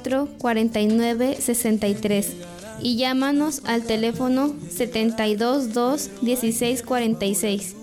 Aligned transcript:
49 0.00 1.36
63 1.38 2.32
y 2.80 2.96
llámanos 2.96 3.60
al 3.66 3.82
teléfono 3.82 4.54
722 4.70 6.08
1646. 6.22 7.76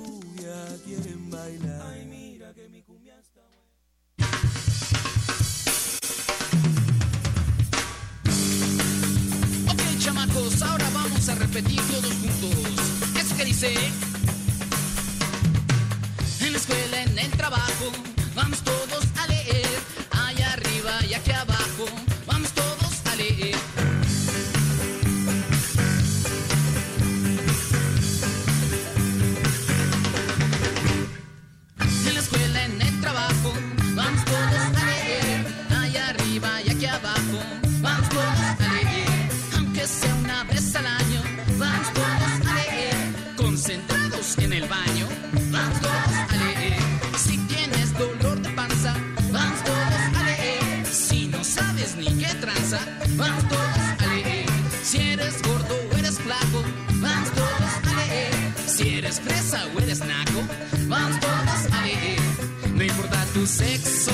Ok, 9.67 9.81
chamacos, 9.99 10.61
ahora 10.63 10.89
vamos 10.91 11.29
a 11.29 11.35
repetir 11.35 11.79
todos 11.91 12.11
juntos. 12.11 13.21
Eso 13.21 13.37
que 13.37 13.45
dice. 13.45 13.73
En 16.41 16.53
la 16.53 16.57
escuela, 16.57 17.03
en 17.03 17.19
el 17.19 17.31
trabajo, 17.31 17.91
vamos 18.35 18.63
todos 18.63 19.08
sexo 63.49 64.11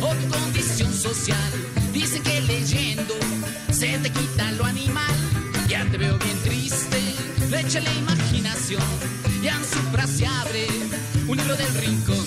o 0.00 0.14
tu 0.14 0.28
condición 0.28 0.92
social, 0.94 1.52
dicen 1.92 2.22
que 2.22 2.40
leyendo 2.42 3.14
se 3.72 3.98
te 3.98 4.10
quita 4.10 4.52
lo 4.52 4.64
animal. 4.64 5.16
Ya 5.68 5.84
te 5.90 5.98
veo 5.98 6.16
bien 6.18 6.38
triste, 6.44 7.00
le 7.50 7.60
echa 7.60 7.80
la 7.80 7.92
imaginación. 7.92 8.82
Y 9.42 9.48
en 9.48 9.64
su 9.64 9.80
frase 9.92 10.26
abre 10.26 10.66
un 11.26 11.36
libro 11.36 11.56
del 11.56 11.74
rincón. 11.74 12.24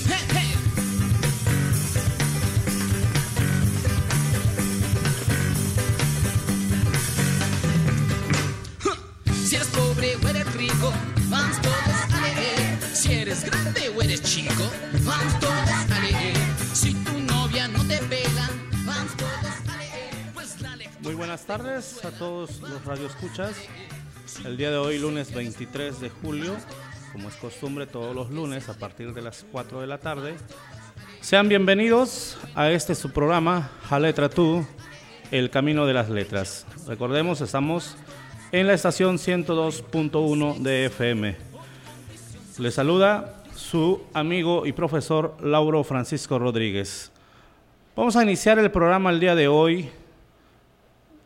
Si 9.45 9.55
eres 9.55 9.67
pobre 9.69 10.15
o 10.17 10.27
eres 10.27 10.53
rico, 10.53 10.93
vamos 11.29 11.61
todos 11.61 12.13
a 12.13 12.21
leer. 12.21 12.77
Si 12.93 13.13
eres 13.13 13.43
grande 13.43 13.89
o 13.89 14.01
eres 14.01 14.21
chico, 14.21 14.69
vamos 15.03 15.39
todos 15.39 15.53
a 15.53 15.85
leer. 15.85 15.90
Buenas 21.31 21.47
tardes 21.47 22.03
a 22.03 22.11
todos 22.11 22.59
los 22.59 22.83
radioescuchas. 22.83 23.55
El 24.43 24.57
día 24.57 24.69
de 24.69 24.75
hoy, 24.75 24.99
lunes 24.99 25.33
23 25.33 26.01
de 26.01 26.09
julio, 26.09 26.57
como 27.13 27.29
es 27.29 27.37
costumbre 27.37 27.87
todos 27.87 28.13
los 28.13 28.31
lunes 28.31 28.67
a 28.67 28.73
partir 28.73 29.13
de 29.13 29.21
las 29.21 29.45
4 29.49 29.79
de 29.79 29.87
la 29.87 29.97
tarde, 29.97 30.35
sean 31.21 31.47
bienvenidos 31.47 32.37
a 32.53 32.69
este 32.69 32.95
su 32.95 33.11
programa, 33.11 33.71
A 33.89 33.97
Letra 33.97 34.27
Tú, 34.27 34.67
El 35.31 35.49
Camino 35.49 35.85
de 35.85 35.93
las 35.93 36.09
Letras. 36.09 36.65
Recordemos, 36.85 37.39
estamos 37.39 37.95
en 38.51 38.67
la 38.67 38.73
estación 38.73 39.17
102.1 39.17 40.57
de 40.57 40.87
FM. 40.87 41.37
Les 42.57 42.73
saluda 42.73 43.41
su 43.55 44.03
amigo 44.13 44.65
y 44.65 44.73
profesor 44.73 45.37
Lauro 45.41 45.85
Francisco 45.85 46.37
Rodríguez. 46.39 47.09
Vamos 47.95 48.17
a 48.17 48.23
iniciar 48.23 48.59
el 48.59 48.69
programa 48.69 49.11
el 49.11 49.21
día 49.21 49.33
de 49.33 49.47
hoy 49.47 49.91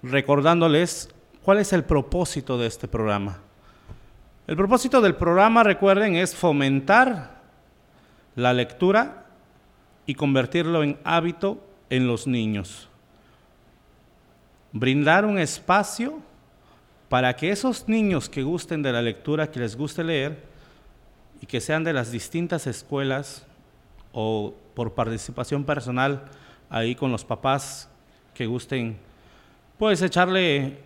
recordándoles 0.05 1.09
cuál 1.43 1.59
es 1.59 1.73
el 1.73 1.83
propósito 1.83 2.57
de 2.57 2.67
este 2.67 2.87
programa. 2.87 3.39
El 4.47 4.55
propósito 4.55 5.01
del 5.01 5.15
programa, 5.15 5.63
recuerden, 5.63 6.15
es 6.15 6.35
fomentar 6.35 7.41
la 8.35 8.53
lectura 8.53 9.25
y 10.05 10.13
convertirlo 10.13 10.83
en 10.83 10.99
hábito 11.03 11.65
en 11.89 12.07
los 12.07 12.27
niños. 12.27 12.87
Brindar 14.71 15.25
un 15.25 15.39
espacio 15.39 16.19
para 17.09 17.35
que 17.35 17.49
esos 17.49 17.87
niños 17.87 18.29
que 18.29 18.43
gusten 18.43 18.83
de 18.83 18.91
la 18.91 19.01
lectura, 19.01 19.49
que 19.49 19.59
les 19.59 19.75
guste 19.75 20.03
leer 20.03 20.43
y 21.41 21.47
que 21.47 21.61
sean 21.61 21.83
de 21.83 21.93
las 21.93 22.11
distintas 22.11 22.67
escuelas 22.67 23.45
o 24.11 24.53
por 24.75 24.93
participación 24.93 25.63
personal 25.63 26.25
ahí 26.69 26.93
con 26.93 27.11
los 27.11 27.25
papás 27.25 27.89
que 28.33 28.45
gusten, 28.45 28.97
pues 29.77 30.01
echarle 30.01 30.79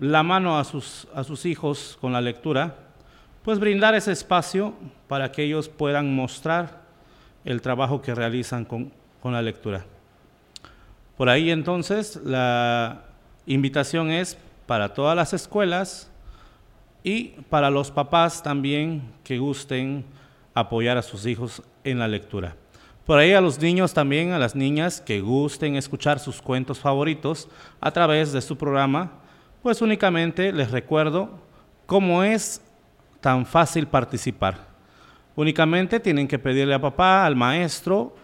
la 0.00 0.22
mano 0.22 0.58
a 0.58 0.64
sus, 0.64 1.06
a 1.14 1.24
sus 1.24 1.44
hijos 1.46 1.98
con 2.00 2.12
la 2.12 2.20
lectura, 2.20 2.76
pues 3.42 3.58
brindar 3.58 3.94
ese 3.94 4.12
espacio 4.12 4.74
para 5.08 5.32
que 5.32 5.44
ellos 5.44 5.68
puedan 5.68 6.14
mostrar 6.14 6.82
el 7.44 7.62
trabajo 7.62 8.02
que 8.02 8.14
realizan 8.14 8.64
con, 8.64 8.92
con 9.22 9.32
la 9.32 9.42
lectura. 9.42 9.84
Por 11.16 11.28
ahí 11.28 11.50
entonces 11.50 12.16
la 12.24 13.04
invitación 13.46 14.10
es 14.10 14.36
para 14.66 14.92
todas 14.92 15.16
las 15.16 15.32
escuelas 15.32 16.10
y 17.02 17.28
para 17.48 17.70
los 17.70 17.90
papás 17.90 18.42
también 18.42 19.02
que 19.22 19.38
gusten 19.38 20.04
apoyar 20.54 20.98
a 20.98 21.02
sus 21.02 21.24
hijos 21.26 21.62
en 21.84 21.98
la 21.98 22.08
lectura. 22.08 22.56
Por 23.06 23.20
ahí 23.20 23.32
a 23.34 23.40
los 23.40 23.60
niños 23.60 23.94
también, 23.94 24.32
a 24.32 24.38
las 24.40 24.56
niñas 24.56 25.00
que 25.00 25.20
gusten 25.20 25.76
escuchar 25.76 26.18
sus 26.18 26.42
cuentos 26.42 26.80
favoritos 26.80 27.48
a 27.80 27.92
través 27.92 28.32
de 28.32 28.40
su 28.40 28.58
programa, 28.58 29.12
pues 29.62 29.80
únicamente 29.80 30.52
les 30.52 30.72
recuerdo 30.72 31.30
cómo 31.86 32.24
es 32.24 32.60
tan 33.20 33.46
fácil 33.46 33.86
participar. 33.86 34.66
Únicamente 35.36 36.00
tienen 36.00 36.26
que 36.26 36.40
pedirle 36.40 36.74
a 36.74 36.80
papá, 36.80 37.24
al 37.24 37.36
maestro, 37.36 38.16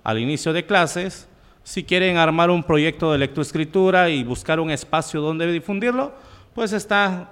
al 0.02 0.18
inicio 0.18 0.52
de 0.52 0.64
clases, 0.64 1.28
si 1.68 1.84
quieren 1.84 2.16
armar 2.16 2.48
un 2.50 2.62
proyecto 2.62 3.12
de 3.12 3.18
lectoescritura 3.18 4.08
y 4.08 4.24
buscar 4.24 4.58
un 4.58 4.70
espacio 4.70 5.20
donde 5.20 5.52
difundirlo, 5.52 6.14
pues 6.54 6.72
está, 6.72 7.28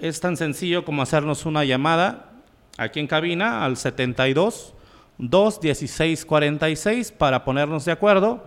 es 0.00 0.18
tan 0.18 0.36
sencillo 0.36 0.84
como 0.84 1.02
hacernos 1.02 1.46
una 1.46 1.62
llamada 1.62 2.32
aquí 2.76 2.98
en 2.98 3.06
cabina 3.06 3.64
al 3.64 3.76
72 3.76 4.74
216 5.18 6.26
46 6.26 7.12
para 7.12 7.44
ponernos 7.44 7.84
de 7.84 7.92
acuerdo, 7.92 8.42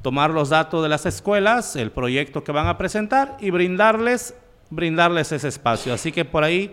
tomar 0.00 0.30
los 0.30 0.48
datos 0.48 0.82
de 0.82 0.88
las 0.88 1.04
escuelas, 1.04 1.76
el 1.76 1.90
proyecto 1.90 2.42
que 2.42 2.52
van 2.52 2.66
a 2.66 2.78
presentar 2.78 3.36
y 3.40 3.50
brindarles, 3.50 4.34
brindarles 4.70 5.32
ese 5.32 5.48
espacio. 5.48 5.92
Así 5.92 6.12
que 6.12 6.24
por 6.24 6.44
ahí, 6.44 6.72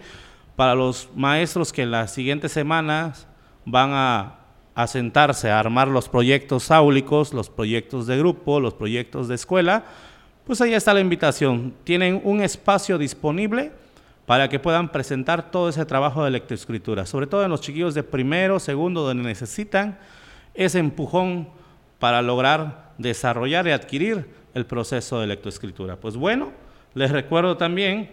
para 0.55 0.73
los 0.73 1.09
maestros 1.17 1.73
que 1.73 1.85
las 1.85 2.13
siguientes 2.13 2.53
semanas 2.53 3.27
van 3.65 3.91
a 3.91 4.42
a 4.75 4.87
sentarse 4.87 5.51
a 5.51 5.59
armar 5.59 5.87
los 5.87 6.09
proyectos 6.09 6.71
áulicos, 6.71 7.33
los 7.33 7.49
proyectos 7.49 8.07
de 8.07 8.17
grupo, 8.17 8.59
los 8.59 8.73
proyectos 8.73 9.27
de 9.27 9.35
escuela, 9.35 9.85
pues 10.45 10.61
ahí 10.61 10.73
está 10.73 10.93
la 10.93 10.99
invitación. 10.99 11.73
Tienen 11.83 12.21
un 12.23 12.41
espacio 12.41 12.97
disponible 12.97 13.71
para 14.25 14.49
que 14.49 14.59
puedan 14.59 14.89
presentar 14.89 15.51
todo 15.51 15.69
ese 15.69 15.85
trabajo 15.85 16.23
de 16.23 16.31
lectoescritura, 16.31 17.05
sobre 17.05 17.27
todo 17.27 17.43
en 17.43 17.51
los 17.51 17.61
chiquillos 17.61 17.93
de 17.93 18.03
primero, 18.03 18.59
segundo, 18.59 19.03
donde 19.03 19.23
necesitan 19.23 19.97
ese 20.53 20.79
empujón 20.79 21.49
para 21.99 22.21
lograr 22.21 22.93
desarrollar 22.97 23.67
y 23.67 23.71
adquirir 23.71 24.27
el 24.53 24.65
proceso 24.65 25.19
de 25.19 25.27
lectoescritura. 25.27 25.97
Pues 25.97 26.15
bueno, 26.15 26.51
les 26.93 27.11
recuerdo 27.11 27.57
también 27.57 28.09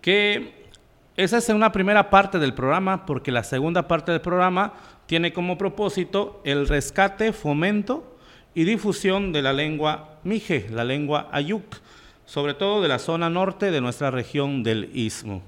que 0.00 0.64
esa 1.16 1.38
es 1.38 1.48
una 1.48 1.70
primera 1.70 2.10
parte 2.10 2.38
del 2.38 2.54
programa, 2.54 3.06
porque 3.06 3.30
la 3.30 3.44
segunda 3.44 3.86
parte 3.86 4.10
del 4.12 4.20
programa 4.20 4.74
tiene 5.06 5.32
como 5.32 5.58
propósito 5.58 6.40
el 6.44 6.68
rescate, 6.68 7.32
fomento 7.32 8.16
y 8.54 8.64
difusión 8.64 9.32
de 9.32 9.42
la 9.42 9.52
lengua 9.52 10.18
mije, 10.24 10.66
la 10.70 10.84
lengua 10.84 11.28
ayuk, 11.32 11.76
sobre 12.24 12.54
todo 12.54 12.82
de 12.82 12.88
la 12.88 12.98
zona 12.98 13.28
norte 13.28 13.70
de 13.70 13.80
nuestra 13.80 14.10
región 14.10 14.62
del 14.62 14.90
Istmo. 14.94 15.42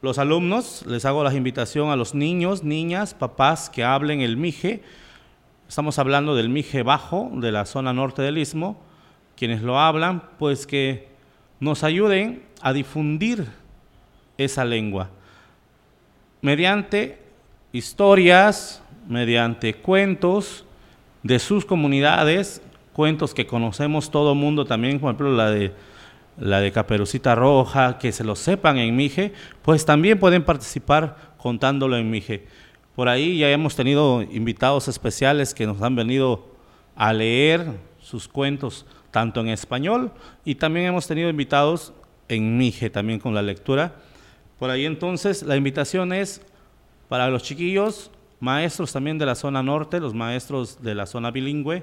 Los 0.00 0.18
alumnos, 0.18 0.84
les 0.86 1.04
hago 1.04 1.22
la 1.22 1.32
invitación 1.32 1.90
a 1.90 1.96
los 1.96 2.14
niños, 2.14 2.64
niñas, 2.64 3.14
papás 3.14 3.70
que 3.70 3.84
hablen 3.84 4.20
el 4.20 4.36
mije. 4.36 4.82
Estamos 5.68 5.98
hablando 5.98 6.34
del 6.34 6.48
mije 6.48 6.82
bajo 6.82 7.30
de 7.34 7.52
la 7.52 7.66
zona 7.66 7.92
norte 7.92 8.22
del 8.22 8.38
Istmo. 8.38 8.80
Quienes 9.36 9.62
lo 9.62 9.78
hablan, 9.78 10.24
pues 10.38 10.66
que 10.66 11.08
nos 11.60 11.84
ayuden 11.84 12.42
a 12.60 12.72
difundir 12.72 13.46
esa 14.38 14.64
lengua 14.64 15.10
mediante 16.42 17.21
historias, 17.72 18.82
mediante 19.08 19.74
cuentos 19.74 20.64
de 21.22 21.38
sus 21.38 21.64
comunidades, 21.64 22.62
cuentos 22.92 23.34
que 23.34 23.46
conocemos 23.46 24.10
todo 24.10 24.32
el 24.32 24.38
mundo 24.38 24.64
también, 24.64 25.00
por 25.00 25.08
ejemplo 25.08 25.32
la 25.32 25.50
de 25.50 25.72
la 26.38 26.60
de 26.60 26.72
Caperucita 26.72 27.34
Roja, 27.34 27.98
que 27.98 28.12
se 28.12 28.24
lo 28.24 28.34
sepan 28.36 28.78
en 28.78 28.96
Mije, 28.96 29.32
pues 29.62 29.84
también 29.84 30.18
pueden 30.18 30.44
participar 30.44 31.34
contándolo 31.36 31.96
en 31.96 32.10
Mije. 32.10 32.46
Por 32.94 33.08
ahí 33.08 33.38
ya 33.38 33.50
hemos 33.50 33.76
tenido 33.76 34.22
invitados 34.22 34.88
especiales 34.88 35.54
que 35.54 35.66
nos 35.66 35.80
han 35.82 35.94
venido 35.94 36.48
a 36.94 37.12
leer 37.12 37.66
sus 38.00 38.28
cuentos 38.28 38.86
tanto 39.10 39.40
en 39.40 39.48
español 39.48 40.12
y 40.44 40.54
también 40.56 40.86
hemos 40.86 41.06
tenido 41.06 41.28
invitados 41.28 41.92
en 42.28 42.56
Mije 42.56 42.90
también 42.90 43.18
con 43.18 43.34
la 43.34 43.42
lectura. 43.42 43.96
Por 44.58 44.70
ahí 44.70 44.86
entonces 44.86 45.42
la 45.42 45.56
invitación 45.56 46.12
es 46.12 46.40
para 47.12 47.28
los 47.28 47.42
chiquillos, 47.42 48.10
maestros 48.40 48.90
también 48.90 49.18
de 49.18 49.26
la 49.26 49.34
zona 49.34 49.62
norte, 49.62 50.00
los 50.00 50.14
maestros 50.14 50.82
de 50.82 50.94
la 50.94 51.04
zona 51.04 51.30
bilingüe, 51.30 51.82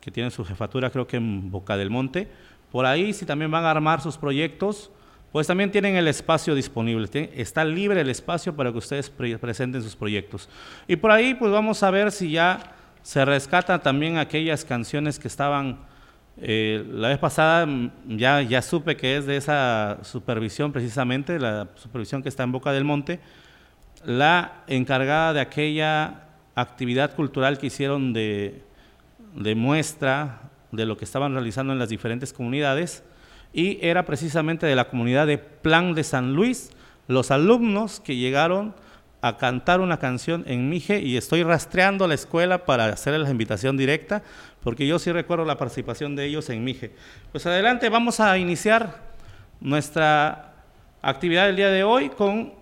que 0.00 0.10
tienen 0.10 0.30
su 0.30 0.42
jefatura 0.42 0.88
creo 0.88 1.06
que 1.06 1.18
en 1.18 1.50
Boca 1.50 1.76
del 1.76 1.90
Monte. 1.90 2.30
Por 2.72 2.86
ahí 2.86 3.12
si 3.12 3.26
también 3.26 3.50
van 3.50 3.66
a 3.66 3.70
armar 3.70 4.00
sus 4.00 4.16
proyectos, 4.16 4.90
pues 5.32 5.46
también 5.46 5.70
tienen 5.70 5.96
el 5.96 6.08
espacio 6.08 6.54
disponible, 6.54 7.30
está 7.34 7.62
libre 7.62 8.00
el 8.00 8.08
espacio 8.08 8.56
para 8.56 8.72
que 8.72 8.78
ustedes 8.78 9.10
presenten 9.10 9.82
sus 9.82 9.94
proyectos. 9.94 10.48
Y 10.88 10.96
por 10.96 11.10
ahí 11.10 11.34
pues 11.34 11.52
vamos 11.52 11.82
a 11.82 11.90
ver 11.90 12.10
si 12.10 12.30
ya 12.30 12.74
se 13.02 13.22
rescatan 13.22 13.82
también 13.82 14.16
aquellas 14.16 14.64
canciones 14.64 15.18
que 15.18 15.28
estaban 15.28 15.80
eh, 16.38 16.82
la 16.90 17.08
vez 17.08 17.18
pasada 17.18 17.66
mm, 17.66 17.90
ya, 18.16 18.40
ya 18.40 18.62
supe 18.62 18.96
que 18.96 19.18
es 19.18 19.26
de 19.26 19.36
esa 19.36 19.98
supervisión 20.04 20.72
precisamente, 20.72 21.38
la 21.38 21.68
supervisión 21.74 22.22
que 22.22 22.30
está 22.30 22.44
en 22.44 22.52
Boca 22.52 22.72
del 22.72 22.84
Monte, 22.84 23.20
la 24.06 24.64
encargada 24.66 25.32
de 25.32 25.40
aquella 25.40 26.22
actividad 26.54 27.14
cultural 27.14 27.58
que 27.58 27.66
hicieron 27.66 28.12
de, 28.12 28.62
de 29.34 29.54
muestra 29.54 30.42
de 30.72 30.86
lo 30.86 30.96
que 30.96 31.04
estaban 31.04 31.32
realizando 31.32 31.72
en 31.72 31.78
las 31.78 31.88
diferentes 31.88 32.32
comunidades 32.32 33.02
y 33.52 33.78
era 33.80 34.04
precisamente 34.04 34.66
de 34.66 34.74
la 34.74 34.88
comunidad 34.88 35.26
de 35.26 35.38
Plan 35.38 35.94
de 35.94 36.02
San 36.02 36.34
Luis, 36.34 36.70
los 37.06 37.30
alumnos 37.30 38.00
que 38.00 38.16
llegaron 38.16 38.74
a 39.22 39.38
cantar 39.38 39.80
una 39.80 39.98
canción 39.98 40.44
en 40.46 40.68
Mije 40.68 41.00
y 41.00 41.16
estoy 41.16 41.44
rastreando 41.44 42.06
la 42.06 42.14
escuela 42.14 42.66
para 42.66 42.86
hacerles 42.86 43.22
la 43.22 43.30
invitación 43.30 43.76
directa, 43.76 44.22
porque 44.62 44.86
yo 44.86 44.98
sí 44.98 45.12
recuerdo 45.12 45.44
la 45.44 45.56
participación 45.56 46.16
de 46.16 46.26
ellos 46.26 46.50
en 46.50 46.62
Mije. 46.62 46.92
Pues 47.32 47.46
adelante, 47.46 47.88
vamos 47.88 48.20
a 48.20 48.36
iniciar 48.36 49.02
nuestra 49.60 50.52
actividad 51.00 51.46
del 51.46 51.56
día 51.56 51.70
de 51.70 51.84
hoy 51.84 52.10
con 52.10 52.52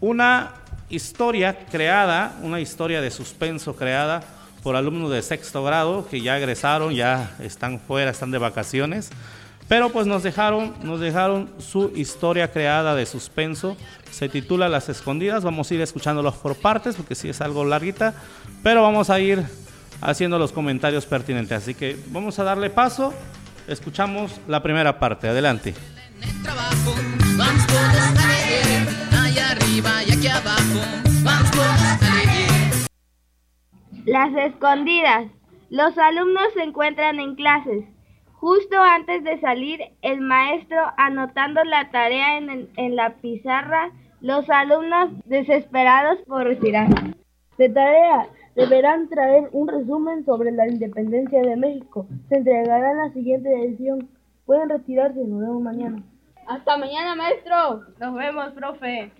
una 0.00 0.54
historia 0.90 1.66
creada, 1.70 2.36
una 2.42 2.60
historia 2.60 3.00
de 3.00 3.10
suspenso 3.10 3.74
creada 3.76 4.22
por 4.62 4.76
alumnos 4.76 5.10
de 5.10 5.22
sexto 5.22 5.64
grado 5.64 6.06
que 6.08 6.20
ya 6.20 6.36
egresaron, 6.36 6.94
ya 6.94 7.34
están 7.38 7.80
fuera, 7.80 8.10
están 8.10 8.30
de 8.30 8.38
vacaciones. 8.38 9.10
Pero 9.68 9.90
pues 9.90 10.06
nos 10.06 10.24
dejaron, 10.24 10.74
nos 10.82 10.98
dejaron 10.98 11.48
su 11.58 11.92
historia 11.94 12.50
creada 12.50 12.96
de 12.96 13.06
suspenso. 13.06 13.76
Se 14.10 14.28
titula 14.28 14.68
Las 14.68 14.88
Escondidas. 14.88 15.44
Vamos 15.44 15.70
a 15.70 15.74
ir 15.74 15.80
escuchándolos 15.80 16.34
por 16.34 16.56
partes 16.56 16.96
porque 16.96 17.14
sí 17.14 17.28
es 17.28 17.40
algo 17.40 17.64
larguita. 17.64 18.14
Pero 18.64 18.82
vamos 18.82 19.10
a 19.10 19.20
ir 19.20 19.44
haciendo 20.00 20.40
los 20.40 20.50
comentarios 20.50 21.06
pertinentes. 21.06 21.56
Así 21.56 21.74
que 21.74 21.96
vamos 22.08 22.40
a 22.40 22.42
darle 22.42 22.68
paso. 22.68 23.14
Escuchamos 23.68 24.32
la 24.48 24.60
primera 24.60 24.98
parte. 24.98 25.28
Adelante. 25.28 25.74
Las 34.06 34.34
escondidas. 34.34 35.26
Los 35.68 35.96
alumnos 35.98 36.52
se 36.54 36.62
encuentran 36.62 37.20
en 37.20 37.36
clases. 37.36 37.84
Justo 38.32 38.76
antes 38.76 39.22
de 39.22 39.38
salir, 39.40 39.80
el 40.02 40.20
maestro 40.20 40.78
anotando 40.96 41.62
la 41.64 41.90
tarea 41.90 42.38
en, 42.38 42.96
la 42.96 43.14
pizarra, 43.20 43.92
los 44.20 44.48
alumnos 44.50 45.10
desesperados 45.26 46.18
por 46.26 46.44
retirar. 46.44 46.88
De 47.58 47.68
tarea, 47.68 48.26
deberán 48.56 49.08
traer 49.10 49.48
un 49.52 49.68
resumen 49.68 50.24
sobre 50.24 50.50
la 50.52 50.66
independencia 50.66 51.42
de 51.42 51.56
México. 51.56 52.06
Se 52.28 52.36
entregará 52.36 52.92
en 52.92 52.98
la 52.98 53.12
siguiente 53.12 53.48
edición. 53.62 54.08
Pueden 54.46 54.70
retirarse, 54.70 55.20
nos 55.20 55.40
vemos 55.40 55.62
mañana. 55.62 56.02
Hasta 56.48 56.76
mañana, 56.78 57.14
maestro. 57.14 57.82
Nos 58.00 58.14
vemos, 58.14 58.50
profe. 58.54 59.12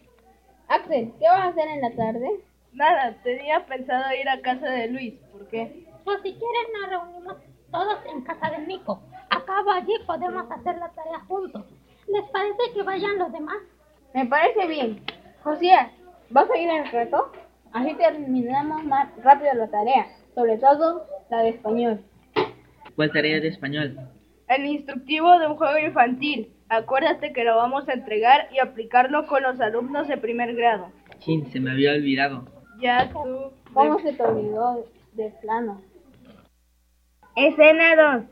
Axel, 0.70 1.12
¿qué 1.18 1.26
vas 1.26 1.40
a 1.40 1.48
hacer 1.48 1.66
en 1.66 1.80
la 1.80 1.90
tarde? 1.90 2.28
Nada, 2.72 3.16
tenía 3.24 3.66
pensado 3.66 4.04
ir 4.14 4.28
a 4.28 4.40
casa 4.40 4.70
de 4.70 4.86
Luis. 4.86 5.14
¿Por 5.32 5.48
qué? 5.48 5.84
Pues 6.04 6.18
si 6.22 6.30
quieres 6.30 6.66
nos 6.72 6.90
reunimos 6.90 7.36
todos 7.72 7.98
en 8.06 8.22
casa 8.22 8.50
de 8.50 8.66
Nico. 8.68 9.02
Acabo 9.30 9.72
allí 9.72 9.92
podemos 10.06 10.48
hacer 10.48 10.76
la 10.78 10.88
tarea 10.90 11.18
juntos. 11.26 11.66
¿Les 12.06 12.24
parece 12.30 12.72
que 12.72 12.84
vayan 12.84 13.18
los 13.18 13.32
demás? 13.32 13.56
Me 14.14 14.26
parece 14.26 14.68
bien. 14.68 15.04
Josías, 15.42 15.90
¿vas 16.30 16.48
a 16.48 16.56
ir 16.56 16.70
al 16.70 16.88
reto? 16.92 17.32
Así 17.72 17.92
terminamos 17.94 18.84
más 18.84 19.08
rápido 19.24 19.52
la 19.54 19.68
tarea, 19.68 20.06
sobre 20.36 20.56
todo 20.58 21.04
la 21.30 21.42
de 21.42 21.48
español. 21.48 22.04
¿Cuál 22.94 23.10
tarea 23.10 23.40
de 23.40 23.48
español? 23.48 23.98
El 24.46 24.66
instructivo 24.66 25.36
de 25.36 25.48
un 25.48 25.56
juego 25.56 25.78
infantil. 25.78 26.54
Acuérdate 26.70 27.32
que 27.32 27.42
lo 27.42 27.56
vamos 27.56 27.88
a 27.88 27.94
entregar 27.94 28.48
y 28.52 28.60
aplicarlo 28.60 29.26
con 29.26 29.42
los 29.42 29.60
alumnos 29.60 30.06
de 30.06 30.16
primer 30.16 30.54
grado. 30.54 30.92
Sí, 31.18 31.44
se 31.50 31.58
me 31.58 31.72
había 31.72 31.92
olvidado. 31.92 32.46
Ya 32.78 33.10
tú. 33.10 33.50
¿Cómo 33.74 33.98
se 33.98 34.12
te 34.12 34.22
olvidó 34.22 34.86
de 35.14 35.30
plano? 35.40 35.82
Escena 37.34 37.96
2. 38.18 38.24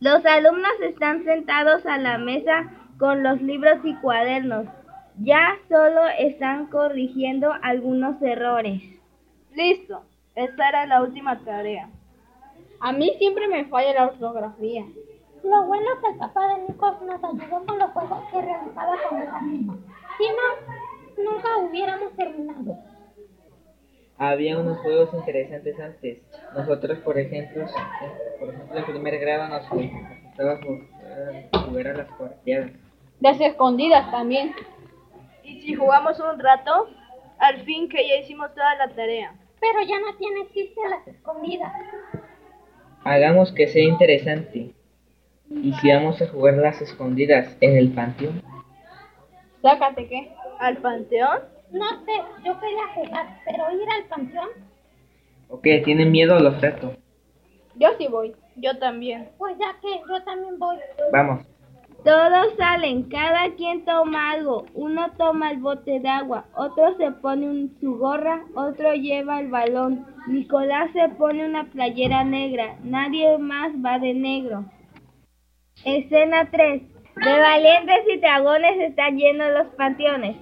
Los 0.00 0.26
alumnos 0.26 0.72
están 0.82 1.24
sentados 1.24 1.86
a 1.86 1.96
la 1.96 2.18
mesa 2.18 2.70
con 2.98 3.22
los 3.22 3.40
libros 3.40 3.78
y 3.84 3.94
cuadernos. 3.96 4.66
Ya 5.18 5.56
solo 5.70 6.02
están 6.18 6.66
corrigiendo 6.66 7.54
algunos 7.62 8.20
errores. 8.20 8.82
Listo. 9.54 10.02
Esta 10.34 10.68
era 10.68 10.86
la 10.86 11.02
última 11.02 11.42
tarea. 11.42 11.88
A 12.80 12.92
mí 12.92 13.12
siempre 13.16 13.48
me 13.48 13.64
falla 13.64 13.94
la 13.94 14.06
ortografía. 14.08 14.84
Lo 15.44 15.64
bueno 15.64 15.86
es 15.94 15.98
que 16.00 16.12
el 16.12 16.18
papá 16.18 16.48
de 16.48 16.62
Nico 16.62 16.98
nos 17.04 17.24
ayudó 17.24 17.66
con 17.66 17.78
los 17.78 17.90
juegos 17.90 18.18
que 18.30 18.42
realizaba 18.42 18.96
con 19.08 19.22
el 19.22 19.28
amigo. 19.28 19.76
Si 20.18 20.24
no, 20.28 21.24
nunca 21.32 21.56
hubiéramos 21.58 22.12
terminado. 22.14 22.78
Había 24.18 24.58
unos 24.58 24.78
juegos 24.78 25.12
interesantes 25.14 25.80
antes. 25.80 26.18
Nosotros, 26.54 26.98
por 26.98 27.18
ejemplo, 27.18 27.66
por 28.38 28.50
ejemplo, 28.50 28.78
en 28.78 28.84
primer 28.84 29.18
grado 29.18 29.48
nos 29.48 29.68
gustaba 29.68 30.60
jugar 31.66 31.88
a 31.88 31.94
las 31.94 32.08
cuarteadas. 32.12 32.70
Las 33.20 33.40
escondidas 33.40 34.10
también. 34.12 34.54
Y 35.42 35.60
si 35.62 35.74
jugamos 35.74 36.20
un 36.20 36.38
rato, 36.38 36.88
al 37.38 37.62
fin 37.64 37.88
que 37.88 38.06
ya 38.06 38.16
hicimos 38.16 38.54
toda 38.54 38.76
la 38.76 38.94
tarea. 38.94 39.34
Pero 39.60 39.82
ya 39.82 39.98
no 39.98 40.16
tiene 40.16 40.48
chiste 40.52 40.80
las 40.88 41.06
escondidas. 41.08 41.72
Hagamos 43.04 43.52
que 43.52 43.66
sea 43.66 43.82
interesante. 43.82 44.72
¿Y 45.60 45.72
si 45.74 45.92
vamos 45.92 46.20
a 46.22 46.28
jugar 46.28 46.54
las 46.54 46.80
escondidas 46.80 47.56
en 47.60 47.76
el 47.76 47.92
panteón? 47.92 48.42
Sácate 49.60 50.08
qué. 50.08 50.32
¿Al 50.58 50.78
panteón? 50.78 51.40
No 51.70 51.88
sé, 52.04 52.12
yo 52.44 52.58
quería 52.60 52.86
jugar, 52.94 53.40
pero 53.44 53.70
ir 53.72 53.88
al 53.90 54.04
panteón. 54.08 54.48
Ok, 55.48 55.66
¿tienen 55.84 56.10
miedo 56.10 56.38
los 56.38 56.60
retos? 56.60 56.92
Yo 57.76 57.88
sí 57.98 58.06
voy. 58.08 58.34
Yo 58.56 58.78
también. 58.78 59.30
Pues 59.38 59.56
ya 59.58 59.76
que 59.80 60.00
yo 60.08 60.22
también 60.24 60.58
voy. 60.58 60.76
Vamos. 61.12 61.44
Todos 62.04 62.54
salen, 62.58 63.04
cada 63.04 63.54
quien 63.56 63.84
toma 63.84 64.32
algo. 64.32 64.66
Uno 64.74 65.12
toma 65.16 65.52
el 65.52 65.58
bote 65.58 66.00
de 66.00 66.08
agua, 66.08 66.46
otro 66.56 66.96
se 66.96 67.12
pone 67.12 67.68
su 67.80 67.96
gorra, 67.96 68.42
otro 68.56 68.92
lleva 68.94 69.40
el 69.40 69.48
balón. 69.48 70.04
Nicolás 70.26 70.90
se 70.92 71.08
pone 71.10 71.46
una 71.46 71.64
playera 71.64 72.24
negra, 72.24 72.76
nadie 72.82 73.38
más 73.38 73.70
va 73.84 74.00
de 74.00 74.14
negro. 74.14 74.64
Escena 75.84 76.48
3. 76.50 76.82
De 77.16 77.38
valientes 77.38 78.04
y 78.14 78.18
dragones 78.18 78.80
están 78.80 79.16
llenos 79.16 79.52
los 79.52 79.66
panteones. 79.74 80.36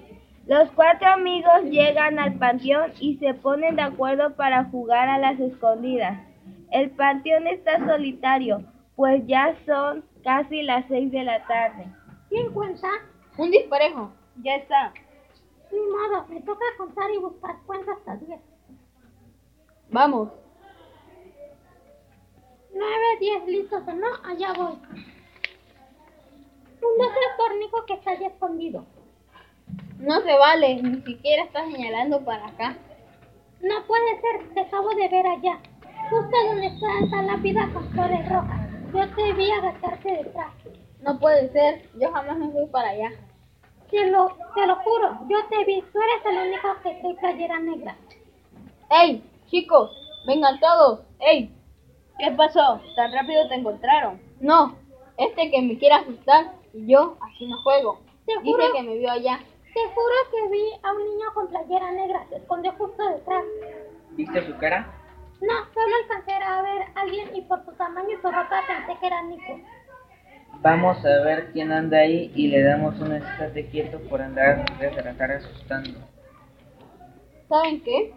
Los 0.47 0.71
cuatro 0.73 1.09
amigos 1.09 1.65
llegan 1.65 2.19
al 2.19 2.35
panteón 2.35 2.93
y 3.01 3.17
se 3.17 3.35
ponen 3.35 3.77
de 3.77 3.83
acuerdo 3.83 4.35
para 4.37 4.65
jugar 4.65 5.09
a 5.09 5.19
las 5.19 5.39
escondidas. 5.41 6.21
El 6.71 6.91
panteón 6.91 7.47
está 7.47 7.79
solitario, 7.87 8.63
pues 8.97 9.27
ya 9.27 9.57
son 9.65 10.05
casi 10.23 10.63
las 10.63 10.87
seis 10.89 11.11
de 11.11 11.25
la 11.25 11.45
tarde. 11.47 11.87
¿Quién 12.29 12.53
cuenta? 12.53 12.89
Un 13.39 13.51
disparejo. 13.51 14.13
Ya 14.43 14.57
está. 14.57 14.93
Ni 15.73 15.79
modo, 15.79 16.27
me 16.29 16.41
toca 16.43 16.65
contar 16.77 17.11
y 17.13 17.19
buscar 17.19 17.57
cuentas 17.67 17.97
hasta 17.99 18.17
diez. 18.17 18.41
Vamos. 19.91 20.29
Nueve, 22.73 23.07
diez, 23.21 23.47
listos 23.47 23.83
o 23.87 23.93
no, 23.93 24.09
allá 24.25 24.53
voy. 24.53 24.79
Un 26.83 27.37
córnico 27.37 27.85
que 27.87 27.95
está 27.95 28.13
allí 28.13 28.25
escondido. 28.25 28.85
No 29.99 30.21
se 30.23 30.33
vale, 30.37 30.83
ni 30.83 31.03
siquiera 31.03 31.45
está 31.45 31.65
señalando 31.65 32.25
para 32.25 32.47
acá. 32.47 32.77
No 33.61 33.85
puede 33.87 34.21
ser, 34.21 34.55
te 34.55 34.61
acabo 34.61 34.89
de 34.91 35.09
ver 35.09 35.27
allá. 35.27 35.61
Justo 36.09 36.37
donde 36.47 36.67
está 36.67 36.87
esa 37.05 37.23
lápida 37.23 37.69
con 37.73 37.89
flores 37.91 38.29
rojas. 38.29 38.71
Yo 38.95 39.15
te 39.15 39.33
vi 39.35 39.51
agacharte 39.51 40.11
detrás. 40.11 40.53
No 41.03 41.19
puede 41.19 41.51
ser, 41.53 41.89
yo 41.99 42.11
jamás 42.13 42.39
me 42.39 42.51
fui 42.51 42.67
para 42.67 42.91
allá. 42.91 43.11
Te 43.91 44.11
lo, 44.11 44.29
te 44.55 44.67
lo 44.67 44.77
juro, 44.77 45.19
yo 45.29 45.39
te 45.51 45.65
vi. 45.65 45.83
Tú 45.93 45.99
eres 46.01 46.27
el 46.27 46.49
único 46.49 46.69
que 46.83 46.95
trae 46.95 47.15
playera 47.15 47.61
negra. 47.61 47.97
¡Ey, 48.91 49.23
chicos! 49.51 49.91
¡Vengan 50.27 50.59
todos! 50.61 51.01
¡Ey! 51.21 51.55
¿Qué 52.19 52.31
pasó? 52.33 52.81
¿Tan 52.97 53.13
rápido 53.13 53.49
te 53.49 53.55
encontraron? 53.55 54.21
No, 54.41 54.77
este 55.17 55.51
que 55.51 55.63
me 55.63 55.79
quiere 55.79 55.97
asustar 55.97 56.60
y 56.73 56.87
yo 56.93 57.17
así 57.21 57.47
no 57.47 57.61
juego. 57.63 58.01
Te 58.27 58.33
Dice 58.43 58.53
juro, 58.53 58.73
que 58.75 58.83
me 58.83 58.99
vio 58.99 59.11
allá. 59.11 59.39
te 59.75 59.81
juro 59.95 60.15
que 60.31 60.49
vi 60.51 60.65
a 60.83 60.93
un 60.93 61.05
niño 61.05 61.27
con 61.35 61.49
playera 61.49 61.91
negra. 61.93 62.27
Se 62.29 62.37
escondió 62.37 62.73
justo 62.73 63.09
detrás. 63.11 63.45
¿Viste 64.13 64.47
su 64.47 64.57
cara? 64.59 64.87
No, 65.41 65.55
solo 65.73 65.95
alcancé 66.03 66.33
a 66.35 66.63
ver 66.63 66.83
a 66.95 67.01
alguien 67.01 67.35
y 67.35 67.41
por 67.43 67.65
su 67.65 67.73
tamaño 67.73 68.11
y 68.11 68.17
su 68.21 68.31
ropa 68.31 68.63
pensé 68.67 69.01
que 69.01 69.07
era 69.07 69.23
Nico. 69.23 69.59
Vamos 70.63 70.99
a 71.05 71.25
ver 71.25 71.51
quién 71.53 71.73
anda 71.73 71.99
ahí 71.99 72.31
y 72.35 72.49
le 72.49 72.63
damos 72.63 72.99
un 73.01 73.13
estate 73.13 73.69
quieto 73.71 73.99
por 74.11 74.21
andar 74.21 74.65
desde 74.79 75.03
la 75.03 75.17
cara 75.17 75.37
asustando. 75.39 75.99
¿Saben 77.49 77.83
qué? 77.83 78.15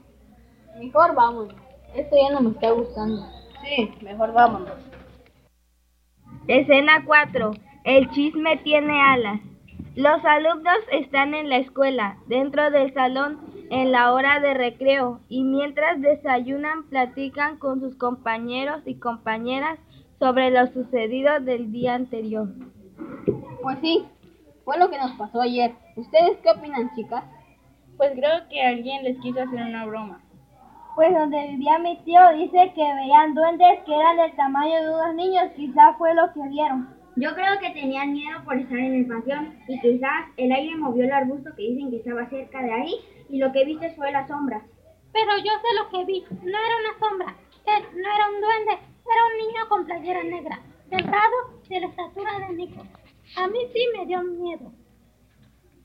Mejor 0.78 1.16
vámonos. 1.16 1.56
Esto 1.96 2.16
ya 2.18 2.34
no 2.34 2.42
me 2.42 2.50
está 2.50 2.72
gustando. 2.72 3.26
Sí, 3.64 3.94
mejor 4.02 4.34
vámonos. 4.34 4.74
Escena 6.48 7.04
4. 7.06 7.52
El 7.84 8.10
chisme 8.12 8.56
tiene 8.64 9.02
alas. 9.02 9.42
Los 9.98 10.24
alumnos 10.24 10.78
están 10.94 11.34
en 11.34 11.50
la 11.50 11.58
escuela, 11.58 12.16
dentro 12.28 12.72
del 12.72 12.94
salón, 12.94 13.40
en 13.70 13.92
la 13.92 14.14
hora 14.14 14.40
de 14.40 14.54
recreo, 14.54 15.20
y 15.28 15.44
mientras 15.44 16.00
desayunan 16.00 16.84
platican 16.84 17.58
con 17.58 17.82
sus 17.82 17.98
compañeros 17.98 18.82
y 18.86 18.96
compañeras 18.96 19.80
sobre 20.18 20.50
lo 20.50 20.66
sucedido 20.68 21.42
del 21.42 21.74
día 21.74 21.96
anterior. 21.96 22.48
Pues 23.62 23.80
sí, 23.82 24.06
fue 24.64 24.78
lo 24.78 24.90
que 24.90 24.98
nos 24.98 25.12
pasó 25.14 25.42
ayer. 25.42 25.74
¿Ustedes 25.98 26.38
qué 26.42 26.52
opinan, 26.52 26.90
chicas? 26.96 27.26
Pues 27.98 28.14
creo 28.14 28.48
que 28.50 28.62
alguien 28.64 29.04
les 29.04 29.20
quiso 29.20 29.42
hacer 29.42 29.62
una 29.62 29.86
broma. 29.86 30.22
Pues 30.96 31.14
donde 31.14 31.50
vivía 31.50 31.80
mi 31.80 31.98
tío 32.04 32.22
dice 32.38 32.72
que 32.74 32.94
veían 32.94 33.34
duendes 33.34 33.84
que 33.86 33.94
eran 33.94 34.16
del 34.16 34.36
tamaño 34.38 34.82
de 34.82 34.90
unos 34.90 35.16
niños, 35.16 35.52
quizás 35.58 35.98
fue 35.98 36.16
lo 36.16 36.32
que 36.32 36.48
vieron. 36.48 37.03
Yo 37.16 37.36
creo 37.36 37.60
que 37.60 37.70
tenían 37.70 38.14
miedo 38.14 38.44
por 38.44 38.58
estar 38.58 38.80
en 38.80 38.96
el 38.96 39.06
panteón 39.06 39.60
y 39.68 39.80
quizás 39.80 40.30
el 40.38 40.52
aire 40.52 40.76
movió 40.78 41.04
el 41.04 41.12
arbusto 41.12 41.52
que 41.56 41.62
dicen 41.62 41.92
que 41.92 41.98
estaba 41.98 42.28
cerca 42.30 42.62
de 42.64 42.72
ahí 42.72 42.96
y 43.30 43.38
lo 43.38 43.52
que 43.52 43.66
viste 43.66 43.92
fue 43.92 44.12
la 44.12 44.28
sombra. 44.28 44.64
Pero 45.12 45.38
yo 45.38 45.52
sé 45.62 45.68
lo 45.78 45.90
que 45.90 46.06
vi. 46.06 46.24
No 46.42 46.58
era 46.58 46.78
una 46.80 47.00
sombra. 47.00 47.36
Él 47.66 47.84
no 47.94 48.16
era 48.16 48.30
un 48.30 48.42
duende. 48.42 48.72
Era 48.72 49.26
un 49.32 49.48
niño 49.48 49.70
con 49.70 49.86
playera 49.86 50.24
negra. 50.24 50.60
Delgado, 50.90 51.62
de 51.70 51.80
la 51.82 51.88
estatura 51.88 52.48
de 52.48 52.54
Nico. 52.56 52.84
A 53.38 53.48
mí 53.48 53.60
sí 53.72 53.86
me 53.96 54.06
dio 54.08 54.24
miedo. 54.24 54.72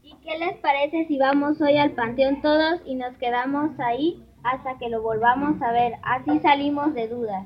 ¿Y 0.03 0.15
qué 0.25 0.39
les 0.39 0.57
parece 0.59 1.05
si 1.07 1.19
vamos 1.19 1.61
hoy 1.61 1.77
al 1.77 1.93
panteón 1.93 2.41
todos 2.41 2.81
y 2.87 2.95
nos 2.95 3.15
quedamos 3.19 3.79
ahí 3.79 4.25
hasta 4.43 4.79
que 4.79 4.89
lo 4.89 5.03
volvamos 5.03 5.61
a 5.61 5.73
ver? 5.73 5.95
Así 6.03 6.39
salimos 6.39 6.95
de 6.95 7.09
dudas. 7.09 7.45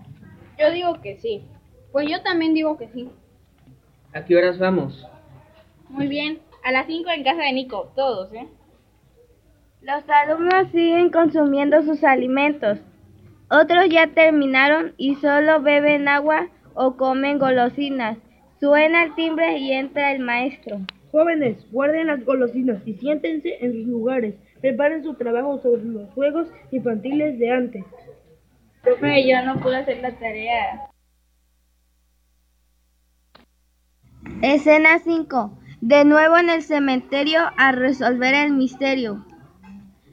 Yo 0.59 0.71
digo 0.71 1.01
que 1.01 1.17
sí. 1.17 1.45
Pues 1.91 2.09
yo 2.09 2.23
también 2.23 2.55
digo 2.55 2.79
que 2.79 2.89
sí. 2.89 3.11
¿A 4.15 4.25
qué 4.25 4.37
horas 4.37 4.59
vamos? 4.59 5.07
Muy 5.89 6.07
bien, 6.07 6.41
a 6.65 6.73
las 6.73 6.87
5 6.87 7.11
en 7.11 7.25
casa 7.25 7.43
de 7.43 7.53
Nico, 7.53 7.93
todos, 7.97 8.33
¿eh? 8.35 8.47
Los 9.81 10.05
alumnos 10.09 10.71
siguen 10.71 11.11
consumiendo 11.11 11.83
sus 11.83 12.05
alimentos. 12.05 12.79
Otros 13.51 13.89
ya 13.89 14.07
terminaron 14.09 14.95
y 14.97 15.17
solo 15.17 15.61
beben 15.61 16.09
agua 16.09 16.49
o 16.75 16.97
comen 16.97 17.39
golosinas. 17.39 18.19
Suena 18.61 19.05
el 19.05 19.15
timbre 19.15 19.59
y 19.59 19.73
entra 19.73 20.13
el 20.13 20.21
maestro. 20.21 20.79
Jóvenes, 21.11 21.67
guarden 21.71 22.07
las 22.07 22.25
golosinas 22.25 22.87
y 22.87 22.95
siéntense 22.95 23.65
en 23.65 23.73
sus 23.73 23.87
lugares. 23.87 24.35
Preparen 24.61 25.03
su 25.03 25.15
trabajo 25.15 25.59
sobre 25.59 25.85
los 25.85 26.09
juegos 26.11 26.49
infantiles 26.71 27.39
de 27.39 27.51
antes. 27.51 27.85
Profe, 28.83 29.29
yo 29.29 29.43
no 29.43 29.59
pude 29.61 29.77
hacer 29.77 30.01
la 30.01 30.13
tarea. 30.13 30.92
Escena 34.43 34.99
5. 34.99 35.59
De 35.81 36.05
nuevo 36.05 36.37
en 36.37 36.49
el 36.49 36.63
cementerio 36.63 37.41
a 37.57 37.73
resolver 37.73 38.35
el 38.35 38.53
misterio. 38.53 39.25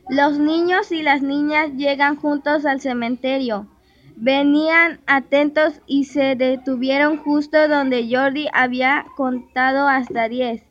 Los 0.09 0.39
niños 0.39 0.91
y 0.91 1.03
las 1.03 1.21
niñas 1.21 1.71
llegan 1.75 2.15
juntos 2.15 2.65
al 2.65 2.81
cementerio. 2.81 3.67
Venían 4.15 4.99
atentos 5.05 5.81
y 5.85 6.05
se 6.05 6.35
detuvieron 6.35 7.17
justo 7.17 7.67
donde 7.67 8.07
Jordi 8.09 8.47
había 8.51 9.05
contado 9.15 9.87
hasta 9.87 10.27
10. 10.27 10.63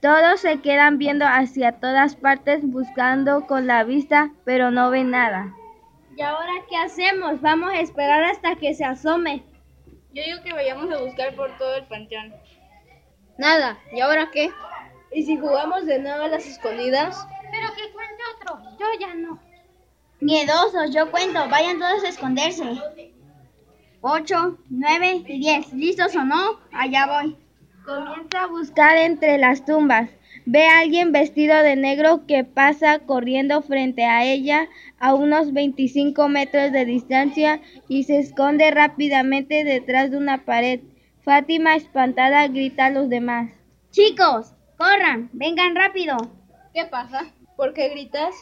Todos 0.00 0.40
se 0.40 0.60
quedan 0.60 0.98
viendo 0.98 1.26
hacia 1.26 1.72
todas 1.72 2.16
partes 2.16 2.60
buscando 2.62 3.46
con 3.46 3.66
la 3.66 3.84
vista, 3.84 4.32
pero 4.44 4.70
no 4.70 4.90
ven 4.90 5.10
nada. 5.10 5.54
¿Y 6.16 6.22
ahora 6.22 6.52
qué 6.70 6.76
hacemos? 6.76 7.42
Vamos 7.42 7.72
a 7.72 7.80
esperar 7.80 8.24
hasta 8.24 8.56
que 8.56 8.72
se 8.74 8.84
asome. 8.84 9.42
Yo 10.14 10.22
digo 10.22 10.42
que 10.42 10.54
vayamos 10.54 10.90
a 10.90 11.02
buscar 11.02 11.34
por 11.34 11.56
todo 11.58 11.76
el 11.76 11.84
panteón. 11.84 12.32
Nada. 13.38 13.78
¿Y 13.92 14.00
ahora 14.00 14.30
qué? 14.32 14.50
¿Y 15.12 15.24
si 15.24 15.36
jugamos 15.36 15.86
de 15.86 15.98
nuevo 15.98 16.24
a 16.24 16.28
las 16.28 16.46
escondidas? 16.46 17.26
Pero 17.50 17.68
que 17.74 17.92
cuente 17.92 18.22
otro. 18.34 18.58
Yo 18.78 18.86
ya 19.00 19.14
no. 19.14 19.40
Miedosos, 20.20 20.94
yo 20.94 21.10
cuento, 21.10 21.48
vayan 21.48 21.78
todos 21.78 22.02
a 22.04 22.08
esconderse. 22.08 22.64
8, 24.00 24.58
9 24.70 25.24
y 25.26 25.38
10. 25.38 25.72
¿Listos 25.74 26.16
o 26.16 26.24
no? 26.24 26.60
Allá 26.72 27.06
voy. 27.06 27.36
Comienza 27.84 28.42
a 28.42 28.46
buscar 28.46 28.96
entre 28.96 29.38
las 29.38 29.64
tumbas. 29.64 30.10
Ve 30.44 30.66
a 30.66 30.78
alguien 30.78 31.12
vestido 31.12 31.62
de 31.62 31.76
negro 31.76 32.26
que 32.26 32.44
pasa 32.44 33.00
corriendo 33.00 33.62
frente 33.62 34.04
a 34.04 34.24
ella 34.24 34.68
a 34.98 35.14
unos 35.14 35.52
25 35.52 36.28
metros 36.28 36.72
de 36.72 36.84
distancia 36.84 37.60
y 37.88 38.04
se 38.04 38.18
esconde 38.18 38.70
rápidamente 38.70 39.64
detrás 39.64 40.10
de 40.10 40.16
una 40.18 40.44
pared. 40.44 40.80
Fátima, 41.26 41.74
espantada, 41.74 42.46
grita 42.46 42.86
a 42.86 42.90
los 42.90 43.08
demás. 43.08 43.50
Chicos, 43.90 44.54
corran, 44.78 45.28
vengan 45.32 45.74
rápido. 45.74 46.16
¿Qué 46.72 46.84
pasa? 46.84 47.24
¿Por 47.56 47.74
qué 47.74 47.88
gritas? 47.88 48.32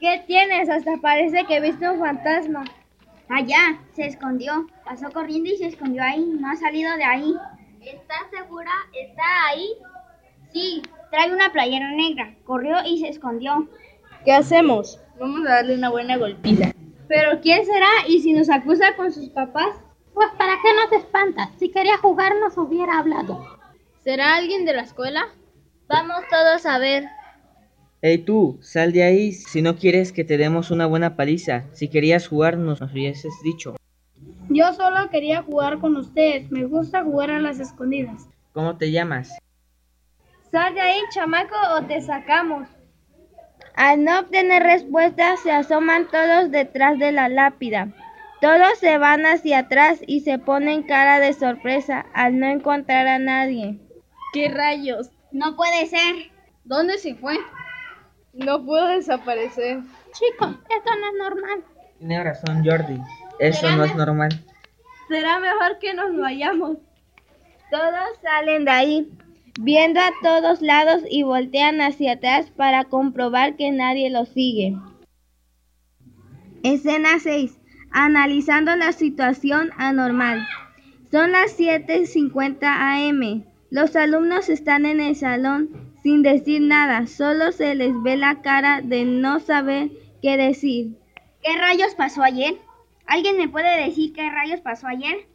¿Qué 0.00 0.24
tienes? 0.26 0.68
Hasta 0.68 0.96
parece 1.00 1.44
que 1.44 1.60
viste 1.60 1.88
un 1.88 2.00
fantasma. 2.00 2.64
Allá, 3.28 3.78
se 3.92 4.06
escondió. 4.06 4.66
Pasó 4.84 5.12
corriendo 5.12 5.48
y 5.48 5.58
se 5.58 5.68
escondió 5.68 6.02
ahí. 6.02 6.28
No 6.40 6.50
ha 6.50 6.56
salido 6.56 6.96
de 6.96 7.04
ahí. 7.04 7.36
¿Estás 7.80 8.24
segura? 8.36 8.72
¿Está 9.00 9.22
ahí? 9.50 9.68
Sí, 10.52 10.82
trae 11.12 11.32
una 11.32 11.52
playera 11.52 11.92
negra. 11.92 12.34
Corrió 12.42 12.78
y 12.84 12.98
se 12.98 13.10
escondió. 13.10 13.68
¿Qué 14.24 14.32
hacemos? 14.32 14.98
Vamos 15.20 15.46
a 15.46 15.50
darle 15.50 15.76
una 15.76 15.88
buena 15.88 16.16
golpiza. 16.16 16.72
¿Pero 17.06 17.40
quién 17.40 17.64
será? 17.64 18.08
¿Y 18.08 18.22
si 18.22 18.32
nos 18.32 18.50
acusa 18.50 18.96
con 18.96 19.12
sus 19.12 19.28
papás? 19.28 19.83
Pues 20.14 20.30
para 20.38 20.54
qué 20.62 20.72
nos 20.74 21.02
espantas. 21.02 21.50
Si 21.58 21.70
quería 21.70 21.98
jugar 21.98 22.34
nos 22.40 22.56
hubiera 22.56 22.98
hablado. 22.98 23.44
¿Será 24.02 24.36
alguien 24.36 24.64
de 24.64 24.74
la 24.74 24.82
escuela? 24.82 25.28
Vamos 25.88 26.22
todos 26.30 26.64
a 26.66 26.78
ver. 26.78 27.04
Ey 28.00 28.18
tú, 28.18 28.58
sal 28.60 28.92
de 28.92 29.02
ahí 29.02 29.32
si 29.32 29.62
no 29.62 29.76
quieres 29.76 30.12
que 30.12 30.24
te 30.24 30.36
demos 30.36 30.70
una 30.70 30.86
buena 30.86 31.16
paliza. 31.16 31.64
Si 31.72 31.88
querías 31.88 32.28
jugar 32.28 32.58
nos 32.58 32.80
hubieses 32.80 33.32
dicho. 33.42 33.76
Yo 34.50 34.72
solo 34.74 35.08
quería 35.10 35.42
jugar 35.42 35.78
con 35.80 35.96
ustedes. 35.96 36.50
Me 36.50 36.64
gusta 36.64 37.02
jugar 37.02 37.30
a 37.30 37.40
las 37.40 37.60
escondidas. 37.60 38.28
¿Cómo 38.52 38.76
te 38.76 38.92
llamas? 38.92 39.36
Sal 40.52 40.74
de 40.74 40.80
ahí, 40.80 41.00
chamaco, 41.10 41.56
o 41.76 41.82
te 41.82 42.00
sacamos. 42.00 42.68
Al 43.74 44.04
no 44.04 44.20
obtener 44.20 44.62
respuesta, 44.62 45.36
se 45.38 45.50
asoman 45.50 46.06
todos 46.08 46.52
detrás 46.52 46.98
de 46.98 47.10
la 47.10 47.28
lápida. 47.28 47.88
Todos 48.44 48.78
se 48.78 48.98
van 48.98 49.24
hacia 49.24 49.60
atrás 49.60 50.02
y 50.06 50.20
se 50.20 50.38
ponen 50.38 50.82
cara 50.82 51.18
de 51.18 51.32
sorpresa 51.32 52.04
al 52.12 52.38
no 52.38 52.46
encontrar 52.46 53.06
a 53.06 53.18
nadie. 53.18 53.80
¿Qué 54.34 54.50
rayos? 54.50 55.10
No 55.32 55.56
puede 55.56 55.86
ser. 55.86 56.30
¿Dónde 56.62 56.98
se 56.98 57.14
fue? 57.14 57.38
No 58.34 58.62
pudo 58.62 58.88
desaparecer. 58.88 59.78
Chicos, 60.12 60.58
esto 60.68 60.90
no 61.00 61.06
es 61.08 61.14
normal. 61.18 61.64
Tiene 61.98 62.22
razón 62.22 62.62
Jordi. 62.62 63.00
Eso 63.38 63.66
no 63.78 63.84
es 63.84 63.96
normal. 63.96 64.28
Será 65.08 65.40
mejor 65.40 65.78
que 65.78 65.94
nos 65.94 66.14
vayamos. 66.14 66.76
Todos 67.70 68.18
salen 68.20 68.66
de 68.66 68.70
ahí, 68.70 69.12
viendo 69.58 70.00
a 70.00 70.10
todos 70.22 70.60
lados 70.60 71.02
y 71.08 71.22
voltean 71.22 71.80
hacia 71.80 72.12
atrás 72.12 72.50
para 72.50 72.84
comprobar 72.84 73.56
que 73.56 73.70
nadie 73.70 74.10
los 74.10 74.28
sigue. 74.28 74.76
Escena 76.62 77.18
6. 77.18 77.63
Analizando 77.96 78.74
la 78.76 78.92
situación 78.92 79.70
anormal. 79.78 80.46
Son 81.12 81.32
las 81.32 81.56
7.50 81.56 82.58
am. 82.64 83.44
Los 83.70 83.94
alumnos 83.94 84.48
están 84.48 84.84
en 84.84 85.00
el 85.00 85.14
salón 85.14 85.94
sin 86.02 86.22
decir 86.22 86.60
nada, 86.60 87.06
solo 87.06 87.50
se 87.52 87.74
les 87.74 87.94
ve 88.02 88.16
la 88.18 88.42
cara 88.42 88.82
de 88.82 89.04
no 89.04 89.40
saber 89.40 89.90
qué 90.20 90.36
decir. 90.36 90.98
¿Qué 91.42 91.56
rayos 91.56 91.94
pasó 91.94 92.22
ayer? 92.22 92.56
¿Alguien 93.06 93.38
me 93.38 93.48
puede 93.48 93.86
decir 93.86 94.12
qué 94.12 94.28
rayos 94.28 94.60
pasó 94.60 94.86
ayer? 94.86 95.26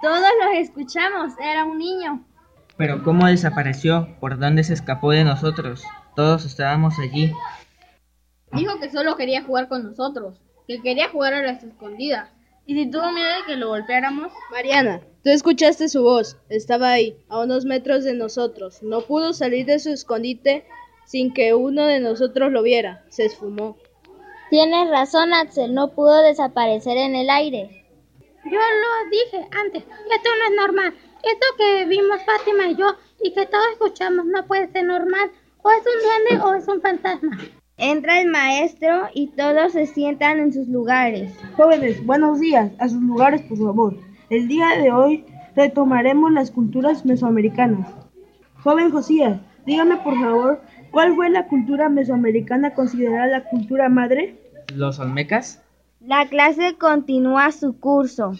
Todos 0.00 0.30
los 0.42 0.54
escuchamos, 0.58 1.34
era 1.38 1.64
un 1.64 1.76
niño. 1.76 2.24
Pero 2.76 3.02
¿cómo 3.02 3.26
desapareció? 3.26 4.08
¿Por 4.18 4.38
dónde 4.38 4.64
se 4.64 4.74
escapó 4.74 5.10
de 5.10 5.24
nosotros? 5.24 5.84
Todos 6.14 6.46
estábamos 6.46 6.98
allí. 6.98 7.32
Dijo 8.52 8.78
que 8.78 8.90
solo 8.90 9.16
quería 9.16 9.42
jugar 9.42 9.68
con 9.68 9.82
nosotros, 9.82 10.40
que 10.66 10.80
quería 10.82 11.08
jugar 11.08 11.34
a 11.34 11.42
las 11.42 11.62
escondidas. 11.62 12.30
¿Y 12.66 12.74
si 12.74 12.90
tuvo 12.90 13.12
miedo 13.12 13.28
de 13.28 13.46
que 13.46 13.56
lo 13.56 13.68
golpeáramos? 13.68 14.32
Mariana, 14.50 15.00
tú 15.22 15.30
escuchaste 15.30 15.88
su 15.88 16.02
voz. 16.02 16.36
Estaba 16.48 16.90
ahí, 16.90 17.16
a 17.28 17.40
unos 17.40 17.64
metros 17.64 18.02
de 18.02 18.14
nosotros. 18.14 18.82
No 18.82 19.02
pudo 19.02 19.32
salir 19.32 19.66
de 19.66 19.78
su 19.78 19.90
escondite 19.90 20.66
sin 21.06 21.32
que 21.32 21.54
uno 21.54 21.86
de 21.86 22.00
nosotros 22.00 22.50
lo 22.50 22.62
viera. 22.62 23.04
Se 23.08 23.24
esfumó. 23.24 23.76
Tienes 24.50 24.90
razón, 24.90 25.32
Axel, 25.32 25.74
no 25.74 25.92
pudo 25.92 26.22
desaparecer 26.22 26.96
en 26.96 27.14
el 27.14 27.30
aire. 27.30 27.84
Yo 28.44 28.58
lo 28.58 29.10
dije 29.10 29.48
antes, 29.60 29.82
esto 29.82 30.30
no 30.38 30.44
es 30.48 30.56
normal. 30.56 30.94
Esto 31.22 31.46
que 31.58 31.84
vimos 31.86 32.22
Fátima 32.24 32.68
y 32.68 32.76
yo 32.76 32.96
y 33.20 33.32
que 33.32 33.46
todos 33.46 33.66
escuchamos 33.72 34.26
no 34.26 34.46
puede 34.46 34.70
ser 34.70 34.84
normal. 34.84 35.30
O 35.62 35.70
es 35.70 35.78
un 35.78 36.02
duende 36.02 36.44
o 36.44 36.54
es 36.54 36.68
un 36.68 36.80
fantasma. 36.80 37.38
Entra 37.78 38.22
el 38.22 38.30
maestro 38.30 39.08
y 39.12 39.26
todos 39.28 39.72
se 39.72 39.84
sientan 39.84 40.38
en 40.38 40.50
sus 40.50 40.66
lugares. 40.66 41.36
Jóvenes, 41.56 42.04
buenos 42.06 42.40
días. 42.40 42.72
A 42.78 42.88
sus 42.88 43.02
lugares, 43.02 43.42
por 43.42 43.58
favor. 43.58 43.98
El 44.30 44.48
día 44.48 44.68
de 44.78 44.90
hoy 44.90 45.26
retomaremos 45.54 46.32
las 46.32 46.50
culturas 46.50 47.04
mesoamericanas. 47.04 47.86
Joven 48.64 48.90
Josías, 48.90 49.38
dígame 49.66 49.98
por 49.98 50.18
favor, 50.18 50.62
¿cuál 50.90 51.14
fue 51.16 51.28
la 51.28 51.48
cultura 51.48 51.90
mesoamericana 51.90 52.72
considerada 52.72 53.26
la 53.26 53.44
cultura 53.44 53.90
madre? 53.90 54.40
¿Los 54.74 54.98
olmecas? 54.98 55.62
La 56.00 56.26
clase 56.30 56.76
continúa 56.78 57.52
su 57.52 57.78
curso. 57.78 58.32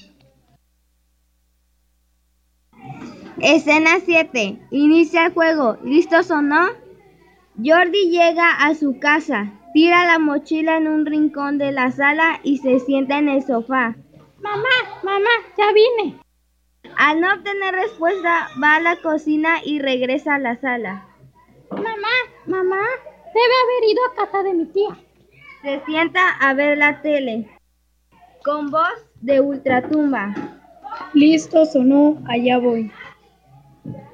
Escena 3.42 3.98
7. 4.02 4.58
Inicia 4.70 5.26
el 5.26 5.34
juego. 5.34 5.76
¿Listos 5.84 6.30
o 6.30 6.40
no? 6.40 6.85
Jordi 7.64 8.10
llega 8.10 8.50
a 8.50 8.74
su 8.74 8.98
casa, 8.98 9.50
tira 9.72 10.04
la 10.04 10.18
mochila 10.18 10.76
en 10.76 10.88
un 10.88 11.06
rincón 11.06 11.56
de 11.56 11.72
la 11.72 11.90
sala 11.90 12.38
y 12.42 12.58
se 12.58 12.80
sienta 12.80 13.18
en 13.18 13.30
el 13.30 13.42
sofá. 13.42 13.96
Mamá, 14.42 14.68
mamá, 15.02 15.30
ya 15.56 15.72
vine. 15.72 16.20
Al 16.98 17.20
no 17.20 17.32
obtener 17.32 17.74
respuesta, 17.74 18.48
va 18.62 18.76
a 18.76 18.80
la 18.80 18.96
cocina 18.96 19.56
y 19.64 19.78
regresa 19.78 20.34
a 20.34 20.38
la 20.38 20.60
sala. 20.60 21.06
Mamá, 21.70 22.12
mamá, 22.46 22.82
debe 23.34 23.54
haber 23.64 23.90
ido 23.90 24.02
a 24.04 24.14
casa 24.16 24.42
de 24.42 24.54
mi 24.54 24.66
tía. 24.66 24.98
Se 25.62 25.82
sienta 25.86 26.28
a 26.28 26.52
ver 26.52 26.76
la 26.76 27.00
tele. 27.00 27.48
Con 28.44 28.70
voz 28.70 29.06
de 29.22 29.40
ultratumba. 29.40 30.34
¿Listos 31.14 31.74
o 31.74 31.82
no? 31.82 32.22
Allá 32.28 32.58
voy. 32.58 32.92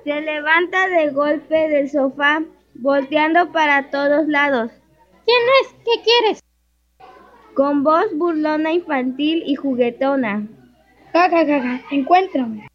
Se 0.04 0.20
levanta 0.20 0.88
de 0.88 1.10
golpe 1.10 1.68
del 1.68 1.90
sofá, 1.90 2.42
volteando 2.82 3.52
para 3.52 3.90
todos 3.90 4.26
lados. 4.26 4.72
¿Quién 5.24 5.42
es? 5.62 5.74
¿Qué 5.84 6.02
quieres? 6.02 6.40
Con 7.54 7.84
voz 7.84 8.06
burlona 8.14 8.72
infantil 8.72 9.44
y 9.46 9.54
juguetona. 9.54 10.48
Ja, 11.12 11.30
ja, 11.30 11.46
ja, 11.46 11.60
ja. 11.62 11.80
Encuéntrame. 11.92 12.66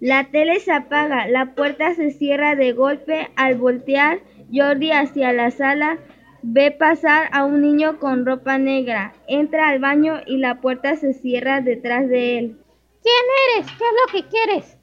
La 0.00 0.30
tele 0.30 0.60
se 0.60 0.72
apaga, 0.72 1.26
la 1.26 1.54
puerta 1.54 1.94
se 1.94 2.12
cierra 2.12 2.54
de 2.54 2.72
golpe. 2.72 3.30
Al 3.36 3.56
voltear 3.56 4.20
Jordi 4.52 4.92
hacia 4.92 5.32
la 5.32 5.50
sala, 5.50 5.98
ve 6.42 6.70
pasar 6.70 7.28
a 7.32 7.44
un 7.44 7.60
niño 7.60 7.98
con 7.98 8.24
ropa 8.24 8.56
negra. 8.56 9.14
Entra 9.26 9.68
al 9.68 9.80
baño 9.80 10.20
y 10.26 10.38
la 10.38 10.60
puerta 10.60 10.94
se 10.96 11.12
cierra 11.12 11.60
detrás 11.60 12.08
de 12.08 12.38
él, 12.38 12.56
¿Quién 13.02 13.58
eres? 13.58 13.66
¿Qué 13.78 13.84
es 13.84 13.92
lo 14.00 14.12
que 14.12 14.28
quieres? 14.28 14.76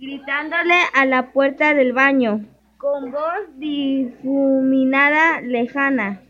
gritándole 0.00 0.74
a 0.94 1.04
la 1.04 1.30
puerta 1.30 1.74
del 1.74 1.92
baño, 1.92 2.46
con 2.80 3.12
voz 3.12 3.44
difuminada 3.58 5.42
lejana. 5.42 6.22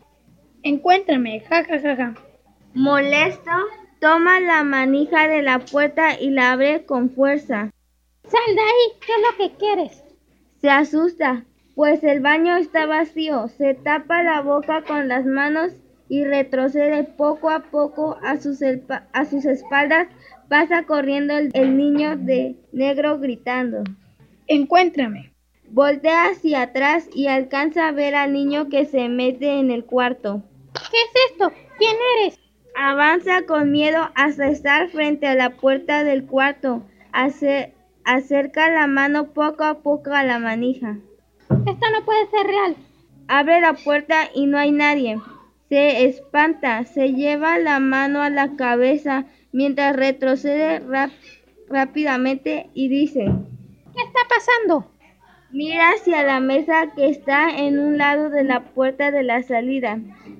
Encuéntrame. 0.63 1.39
Ja, 1.49 1.63
ja, 1.63 1.79
ja, 1.79 1.95
ja. 1.95 2.13
Molesto, 2.73 3.51
toma 4.01 4.41
la 4.41 4.63
manija 4.63 5.29
de 5.29 5.41
la 5.43 5.59
puerta 5.59 6.19
y 6.19 6.29
la 6.29 6.51
abre 6.51 6.85
con 6.85 7.09
fuerza. 7.09 7.71
Sal 8.23 8.55
de 8.55 8.61
ahí, 8.61 8.99
¿qué 9.05 9.11
es 9.13 9.21
lo 9.21 9.37
que 9.37 9.57
quieres? 9.57 10.03
Se 10.59 10.69
asusta, 10.69 11.45
pues 11.73 12.03
el 12.03 12.19
baño 12.19 12.57
está 12.57 12.85
vacío. 12.85 13.47
Se 13.47 13.73
tapa 13.73 14.21
la 14.21 14.41
boca 14.41 14.83
con 14.83 15.07
las 15.07 15.25
manos 15.25 15.71
y 16.09 16.25
retrocede 16.25 17.05
poco 17.05 17.49
a 17.49 17.61
poco 17.61 18.17
a 18.23 18.37
sus, 18.37 18.61
elpa- 18.61 19.07
a 19.13 19.23
sus 19.23 19.45
espaldas. 19.45 20.07
Pasa 20.49 20.83
corriendo 20.83 21.37
el, 21.37 21.49
el 21.53 21.77
niño 21.77 22.17
de 22.17 22.57
negro 22.73 23.19
gritando. 23.19 23.83
Encuéntrame. 24.47 25.30
Voltea 25.73 26.25
hacia 26.25 26.63
atrás 26.63 27.07
y 27.13 27.27
alcanza 27.27 27.87
a 27.87 27.91
ver 27.91 28.13
al 28.13 28.33
niño 28.33 28.67
que 28.69 28.85
se 28.85 29.07
mete 29.07 29.59
en 29.59 29.71
el 29.71 29.85
cuarto. 29.85 30.43
¿Qué 30.73 30.97
es 30.97 31.31
esto? 31.31 31.51
¿Quién 31.77 31.95
eres? 32.19 32.39
Avanza 32.75 33.45
con 33.47 33.71
miedo 33.71 34.09
hasta 34.15 34.49
estar 34.49 34.89
frente 34.89 35.27
a 35.27 35.35
la 35.35 35.51
puerta 35.51 36.03
del 36.03 36.25
cuarto. 36.25 36.83
Ace- 37.13 37.73
acerca 38.03 38.69
la 38.69 38.87
mano 38.87 39.31
poco 39.33 39.63
a 39.63 39.81
poco 39.81 40.11
a 40.11 40.23
la 40.23 40.39
manija. 40.39 40.97
Esto 41.49 41.85
no 41.91 42.03
puede 42.05 42.29
ser 42.31 42.47
real. 42.47 42.75
Abre 43.29 43.61
la 43.61 43.73
puerta 43.73 44.29
y 44.35 44.47
no 44.47 44.57
hay 44.57 44.71
nadie. 44.71 45.19
Se 45.69 46.05
espanta, 46.05 46.83
se 46.83 47.13
lleva 47.13 47.57
la 47.59 47.79
mano 47.79 48.21
a 48.21 48.29
la 48.29 48.57
cabeza 48.57 49.25
mientras 49.53 49.95
retrocede 49.95 50.81
rápidamente 51.69 52.69
y 52.73 52.89
dice, 52.89 53.25
¿Qué 53.95 54.01
está 54.03 54.19
pasando? 54.27 54.91
Mira 55.51 55.91
hacia 55.91 56.23
la 56.23 56.39
mesa 56.39 56.91
que 56.95 57.07
está 57.07 57.49
en 57.49 57.79
un 57.79 57.97
lado 57.97 58.29
de 58.29 58.43
la 58.43 58.61
puerta 58.61 59.11
de 59.11 59.23
la 59.23 59.43
salida. 59.43 59.99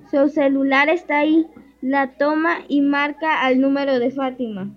Su 0.10 0.30
celular 0.30 0.90
está 0.90 1.20
ahí. 1.20 1.48
La 1.82 2.16
toma 2.18 2.60
y 2.68 2.82
marca 2.82 3.42
al 3.42 3.60
número 3.60 3.98
de 3.98 4.12
Fátima. 4.12 4.70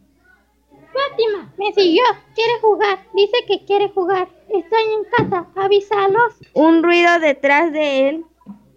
Fátima, 0.71 1.53
me 1.59 1.73
siguió. 1.75 2.03
Quiere 2.35 2.53
jugar. 2.63 2.99
Dice 3.15 3.37
que 3.47 3.65
quiere 3.67 3.89
jugar. 3.91 4.29
Estoy 4.49 4.83
en 4.97 5.29
casa. 5.29 5.47
Avísalos. 5.57 6.35
Un 6.55 6.83
ruido 6.83 7.19
detrás 7.21 7.73
de 7.73 8.09
él 8.09 8.25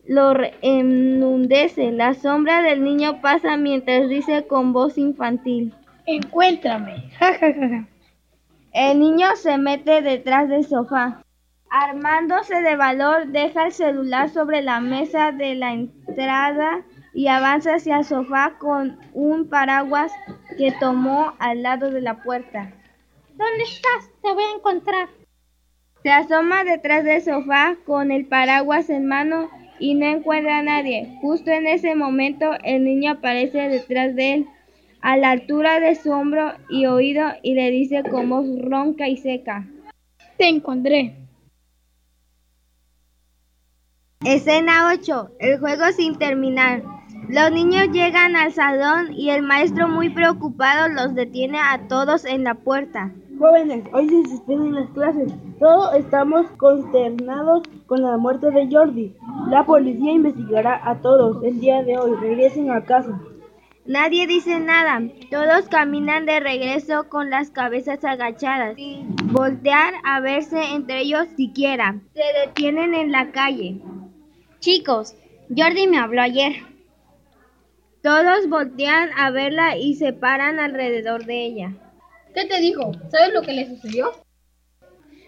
lo 0.08 0.34
enmudece. 0.62 1.91
La 1.91 2.13
sombra 2.15 2.63
del 2.63 2.84
niño 2.84 3.22
pasa 3.22 3.56
mientras 3.56 4.10
dice 4.10 4.46
con 4.48 4.74
voz 4.74 4.98
infantil. 4.98 5.74
Encuéntrame. 6.06 7.10
Ja, 7.20 7.34
ja, 7.34 7.54
ja, 7.54 7.70
ja. 7.70 7.88
El 8.74 9.00
niño 9.00 9.28
se 9.36 9.58
mete 9.58 10.02
detrás 10.02 10.50
del 10.50 10.65
sofá. 10.65 11.22
Armándose 11.69 12.62
de 12.62 12.75
valor, 12.77 13.27
deja 13.27 13.65
el 13.65 13.71
celular 13.73 14.30
sobre 14.30 14.62
la 14.62 14.80
mesa 14.80 15.32
de 15.32 15.56
la 15.56 15.73
entrada 15.73 16.86
y 17.13 17.27
avanza 17.27 17.75
hacia 17.75 17.97
el 17.97 18.06
sofá 18.06 18.56
con 18.58 18.97
un 19.13 19.49
paraguas 19.49 20.12
que 20.58 20.71
tomó 20.80 21.34
al 21.39 21.63
lado 21.63 21.91
de 21.91 22.01
la 22.01 22.23
puerta. 22.23 22.71
¿Dónde 23.36 23.63
estás? 23.63 24.10
Te 24.21 24.34
voy 24.34 24.43
a 24.43 24.56
encontrar. 24.56 25.10
Se 26.03 26.10
asoma 26.10 26.63
detrás 26.63 27.03
del 27.03 27.21
sofá 27.21 27.75
con 27.86 28.12
el 28.12 28.25
paraguas 28.27 28.89
en 28.89 29.06
mano 29.06 29.49
y 29.77 29.95
no 29.95 30.06
encuentra 30.06 30.60
a 30.60 30.63
nadie. 30.63 31.17
Justo 31.21 31.51
en 31.51 31.67
ese 31.67 31.95
momento 31.95 32.51
el 32.63 32.86
niño 32.86 33.12
aparece 33.12 33.67
detrás 33.67 34.15
de 34.15 34.34
él, 34.34 34.47
a 35.01 35.17
la 35.17 35.32
altura 35.32 35.80
de 35.80 35.95
su 35.95 36.12
hombro 36.12 36.53
y 36.69 36.86
oído 36.86 37.27
y 37.43 37.56
le 37.56 37.71
dice 37.71 38.03
con 38.03 38.30
voz 38.30 38.45
ronca 38.62 39.08
y 39.08 39.17
seca. 39.17 39.67
Te 40.38 40.47
encontré. 40.47 41.27
Escena 44.30 44.92
8. 44.94 45.30
El 45.40 45.58
juego 45.58 45.86
sin 45.96 46.18
terminar. 46.18 46.84
Los 47.30 47.50
niños 47.50 47.88
llegan 47.94 48.36
al 48.36 48.52
salón 48.52 49.13
y 49.13 49.30
el 49.30 49.42
maestro 49.42 49.88
muy 49.88 50.10
preocupado 50.10 50.90
los 50.90 51.16
detiene 51.16 51.58
a 51.60 51.88
todos 51.88 52.26
en 52.26 52.44
la 52.44 52.56
puerta. 52.56 53.13
Jóvenes, 53.40 53.86
hoy 53.94 54.10
se 54.10 54.30
suspenden 54.30 54.76
las 54.76 54.90
clases. 54.90 55.32
Todos 55.60 55.96
estamos 55.96 56.46
consternados 56.58 57.63
con 57.86 58.02
la 58.02 58.18
muerte 58.18 58.52
de 58.52 58.68
Jordi. 58.70 59.16
La 59.50 59.66
policía 59.66 60.12
investigará 60.12 60.82
a 60.84 61.00
todos 61.00 61.42
el 61.46 61.62
día 61.62 61.82
de 61.84 61.98
hoy. 61.98 62.13
Regresen 62.20 62.70
a 62.70 62.84
casa. 62.84 63.18
Nadie 63.86 64.28
dice 64.28 64.60
nada. 64.60 65.04
Todos 65.32 65.70
caminan 65.70 66.26
de 66.26 66.42
regreso 66.42 67.08
con 67.08 67.30
las 67.30 67.50
cabezas 67.50 68.04
agachadas, 68.04 68.76
sin 68.76 69.16
voltear 69.32 69.94
a 70.04 70.20
verse 70.20 70.74
entre 70.74 71.04
ellos 71.04 71.30
siquiera. 71.38 71.96
Se 72.13 72.46
detienen 72.46 72.94
en 72.94 73.13
la 73.13 73.32
calle. 73.32 73.82
Chicos, 74.67 75.15
Jordi 75.47 75.88
me 75.88 75.97
habló 75.97 76.21
ayer. 76.21 76.51
Todos 78.03 78.49
voltean 78.49 79.12
a 79.15 79.32
verla 79.32 79.77
y 79.77 79.95
se 79.95 80.12
paran 80.12 80.60
alrededor 80.60 81.25
de 81.25 81.45
ella. 81.45 81.73
¿Qué 82.36 82.43
te 82.43 82.60
dijo? 82.60 82.91
¿Sabes 83.10 83.34
lo 83.34 83.43
que 83.43 83.53
le 83.53 83.65
sucedió? 83.65 84.12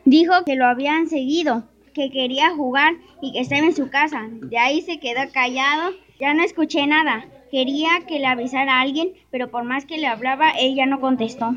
Dijo 0.03 0.33
que 0.45 0.57
lo 0.57 0.65
habían 0.65 1.07
seguido, 1.07 1.63
que 1.93 2.11
quería 2.11 2.49
jugar 2.49 2.95
y 3.21 3.31
que 3.31 3.39
estaba 3.39 3.61
en 3.61 3.73
su 3.73 3.89
casa. 3.89 4.27
De 4.29 4.57
ahí 4.57 4.81
se 4.81 4.99
quedó 4.99 5.21
callado. 5.31 5.93
Ya 6.19 6.33
no 6.33 6.43
escuché 6.43 6.85
nada. 6.85 7.25
Quería 7.49 7.91
que 8.09 8.19
le 8.19 8.27
avisara 8.27 8.73
a 8.73 8.81
alguien, 8.81 9.13
pero 9.31 9.49
por 9.49 9.63
más 9.63 9.85
que 9.85 9.99
le 9.99 10.07
hablaba, 10.07 10.51
ella 10.59 10.85
no 10.85 10.99
contestó. 10.99 11.55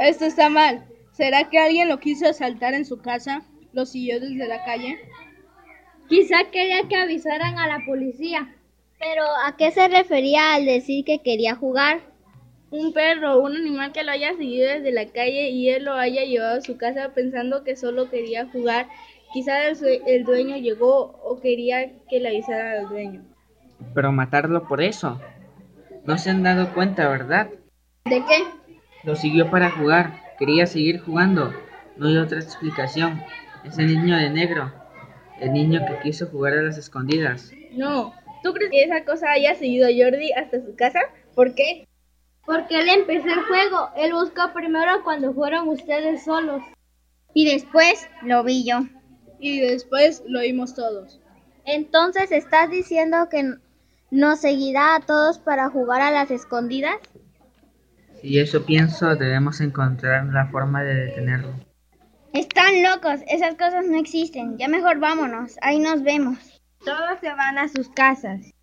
Esto 0.00 0.24
está 0.24 0.50
mal. 0.50 0.84
¿Será 1.12 1.48
que 1.48 1.60
alguien 1.60 1.88
lo 1.88 2.00
quiso 2.00 2.26
asaltar 2.26 2.74
en 2.74 2.84
su 2.84 2.98
casa? 2.98 3.42
¿Lo 3.72 3.86
siguió 3.86 4.18
desde 4.18 4.48
la 4.48 4.64
calle? 4.64 4.98
Quizá 6.08 6.36
quería 6.50 6.88
que 6.88 6.96
avisaran 6.96 7.58
a 7.58 7.68
la 7.68 7.84
policía. 7.84 8.48
Pero 8.98 9.22
¿a 9.44 9.56
qué 9.56 9.70
se 9.70 9.88
refería 9.88 10.54
al 10.54 10.64
decir 10.64 11.04
que 11.04 11.20
quería 11.20 11.54
jugar? 11.54 12.00
Un 12.70 12.92
perro, 12.92 13.38
un 13.40 13.56
animal 13.56 13.92
que 13.92 14.02
lo 14.02 14.12
haya 14.12 14.34
seguido 14.34 14.68
desde 14.68 14.90
la 14.92 15.06
calle 15.06 15.50
y 15.50 15.70
él 15.70 15.84
lo 15.84 15.94
haya 15.94 16.24
llevado 16.24 16.58
a 16.58 16.62
su 16.62 16.76
casa 16.76 17.12
pensando 17.14 17.62
que 17.62 17.76
solo 17.76 18.10
quería 18.10 18.46
jugar. 18.46 18.88
Quizá 19.32 19.68
el, 19.68 20.24
dueño 20.24 20.56
llegó 20.56 21.20
o 21.22 21.40
quería 21.40 21.92
que 22.08 22.20
le 22.20 22.28
avisara 22.28 22.80
al 22.80 22.88
dueño. 22.88 23.22
Pero 23.94 24.10
matarlo 24.10 24.66
por 24.66 24.82
eso. 24.82 25.20
No 26.04 26.16
se 26.18 26.30
han 26.30 26.42
dado 26.42 26.72
cuenta, 26.74 27.08
¿verdad? 27.08 27.50
¿De 28.06 28.24
qué? 28.24 28.44
Lo 29.04 29.14
siguió 29.14 29.50
para 29.50 29.70
jugar. 29.70 30.20
Quería 30.38 30.66
seguir 30.66 31.00
jugando. 31.00 31.52
No 31.96 32.08
hay 32.08 32.16
otra 32.16 32.38
explicación. 32.38 33.22
Ese 33.64 33.84
niño 33.84 34.16
de 34.16 34.30
negro. 34.30 34.72
El 35.40 35.52
niño 35.52 35.80
que 35.86 36.00
quiso 36.00 36.26
jugar 36.26 36.54
a 36.54 36.62
las 36.62 36.78
escondidas. 36.78 37.52
No. 37.72 38.12
¿Tú 38.42 38.52
crees 38.52 38.70
que 38.70 38.84
esa 38.84 39.04
cosa 39.04 39.30
haya 39.30 39.54
seguido 39.54 39.86
a 39.86 39.90
Jordi 39.90 40.32
hasta 40.32 40.64
su 40.64 40.74
casa? 40.76 41.00
¿Por 41.34 41.54
qué? 41.54 41.86
Porque 42.44 42.78
él 42.78 42.88
empezó 42.88 43.28
el 43.28 43.42
juego. 43.42 43.90
Él 43.96 44.12
buscó 44.12 44.52
primero 44.54 45.02
cuando 45.04 45.32
fueron 45.32 45.68
ustedes 45.68 46.24
solos. 46.24 46.62
Y 47.34 47.50
después 47.50 48.08
lo 48.22 48.42
vi 48.42 48.64
yo. 48.64 48.80
Y 49.38 49.60
después 49.60 50.22
lo 50.26 50.40
oímos 50.40 50.74
todos. 50.74 51.20
Entonces, 51.64 52.32
¿estás 52.32 52.70
diciendo 52.70 53.28
que 53.30 53.54
nos 54.10 54.40
seguirá 54.40 54.96
a 54.96 55.00
todos 55.00 55.38
para 55.38 55.68
jugar 55.68 56.00
a 56.00 56.10
las 56.10 56.30
escondidas? 56.30 56.96
Si 58.20 58.38
eso 58.38 58.64
pienso, 58.64 59.14
debemos 59.14 59.60
encontrar 59.60 60.26
la 60.26 60.46
forma 60.46 60.82
de 60.82 60.94
detenerlo. 60.94 61.67
Están 62.38 62.84
locos, 62.84 63.20
esas 63.26 63.56
cosas 63.56 63.84
no 63.84 63.98
existen. 63.98 64.58
Ya 64.58 64.68
mejor 64.68 65.00
vámonos, 65.00 65.56
ahí 65.60 65.80
nos 65.80 66.04
vemos. 66.04 66.38
Todos 66.84 67.18
se 67.20 67.34
van 67.34 67.58
a 67.58 67.66
sus 67.66 67.88
casas. 67.88 68.54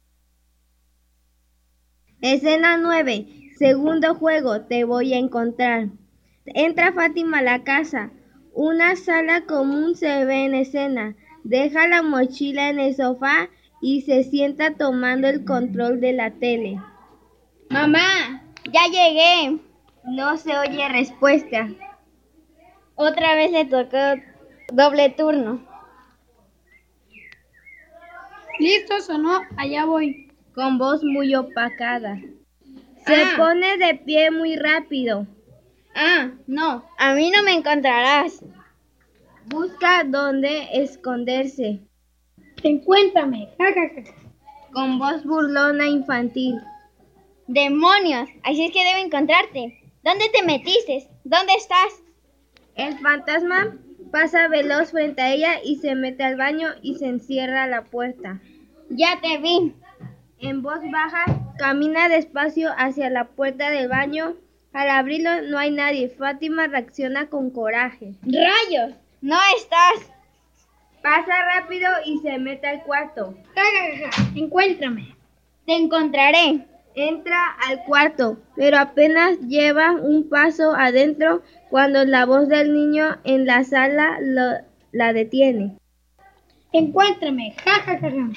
Escena 2.22 2.78
9. 2.78 3.28
Segundo 3.60 4.16
juego. 4.16 4.62
Te 4.62 4.86
voy 4.86 5.14
a 5.14 5.18
encontrar. 5.18 5.90
Entra 6.46 6.94
Fátima 6.94 7.40
a 7.40 7.42
la 7.42 7.66
casa. 7.66 8.12
Una 8.54 8.96
sala 8.96 9.42
común 9.42 9.96
se 9.96 10.24
ve 10.24 10.46
en 10.46 10.56
escena. 10.56 11.18
Deja 11.44 11.86
la 11.90 12.02
mochila 12.02 12.70
en 12.70 12.80
el 12.80 12.96
sofá 12.96 13.50
y 13.82 14.04
se 14.04 14.24
sienta 14.24 14.76
tomando 14.76 15.28
el 15.28 15.44
control 15.44 16.00
de 16.00 16.14
la 16.14 16.32
tele. 16.32 16.80
Mamá, 17.70 18.42
ya 18.72 18.86
llegué. 18.86 19.60
No 20.06 20.38
se 20.38 20.58
oye 20.58 20.88
respuesta. 20.88 21.68
Otra 22.96 23.36
vez 23.36 23.52
le 23.52 23.66
tocó 23.66 23.98
doble 24.72 25.10
turno. 25.10 25.66
¿Listos 28.60 29.10
o 29.10 29.18
no? 29.18 29.42
Allá 29.58 29.86
voy. 29.86 30.32
Con 30.54 30.78
voz 30.78 31.04
muy 31.04 31.36
opacada. 31.36 32.18
Se 33.06 33.16
Ah. 33.16 33.34
pone 33.38 33.78
de 33.78 33.96
pie 33.96 34.32
muy 34.32 34.56
rápido. 34.56 35.28
Ah, 35.94 36.32
no, 36.48 36.84
a 36.98 37.14
mí 37.14 37.30
no 37.32 37.44
me 37.44 37.54
encontrarás. 37.54 38.44
Busca 39.48 40.04
dónde 40.06 40.70
esconderse. 40.74 41.82
Encuéntrame. 42.64 43.50
Con 44.72 44.98
voz 44.98 45.24
burlona 45.24 45.88
infantil. 45.88 46.56
Demonios, 47.48 48.28
así 48.44 48.66
es 48.66 48.72
que 48.72 48.84
debo 48.84 49.06
encontrarte. 49.06 49.80
¿Dónde 50.04 50.30
te 50.30 50.44
metiste? 50.44 51.08
¿Dónde 51.24 51.54
estás? 51.56 52.02
El 52.76 53.00
fantasma 53.00 53.76
pasa 54.12 54.48
veloz 54.48 54.92
frente 54.92 55.22
a 55.22 55.34
ella 55.34 55.54
y 55.64 55.78
se 55.78 55.96
mete 55.96 56.24
al 56.24 56.36
baño 56.36 56.70
y 56.82 56.96
se 56.96 57.08
encierra 57.08 57.68
la 57.68 57.84
puerta. 57.84 58.42
Ya 58.90 59.20
te 59.22 59.38
vi. 59.38 59.74
En 60.40 60.62
voz 60.62 60.80
baja, 60.92 61.26
camina 61.58 62.10
despacio 62.10 62.70
hacia 62.78 63.10
la 63.10 63.26
puerta 63.26 63.70
del 63.72 63.88
baño. 63.88 64.36
Al 64.74 64.90
abrirlo 64.90 65.42
no 65.44 65.58
hay 65.58 65.72
nadie. 65.72 66.10
Fátima 66.10 66.68
reacciona 66.68 67.28
con 67.30 67.50
coraje. 67.50 68.16
¡Rayos! 68.24 68.96
No 69.22 69.38
estás. 69.58 70.12
Pasa 71.02 71.34
rápido 71.54 71.90
y 72.06 72.20
se 72.20 72.38
mete 72.38 72.68
al 72.68 72.84
cuarto. 72.84 73.38
Encuéntrame. 74.36 75.16
Te 75.66 75.76
encontraré. 75.76 76.66
Entra 76.96 77.38
al 77.68 77.84
cuarto, 77.84 78.38
pero 78.56 78.78
apenas 78.78 79.38
lleva 79.42 79.92
un 79.92 80.30
paso 80.30 80.74
adentro 80.74 81.42
cuando 81.70 82.06
la 82.06 82.26
voz 82.26 82.48
del 82.48 82.74
niño 82.74 83.18
en 83.26 83.46
la 83.46 83.64
sala 83.66 84.18
lo- 84.22 84.60
la 84.94 85.12
detiene. 85.12 85.78
Encuéntrame. 86.72 87.54
Ja, 87.64 87.74
ja, 87.82 88.00
ja, 88.00 88.10
ja. 88.12 88.30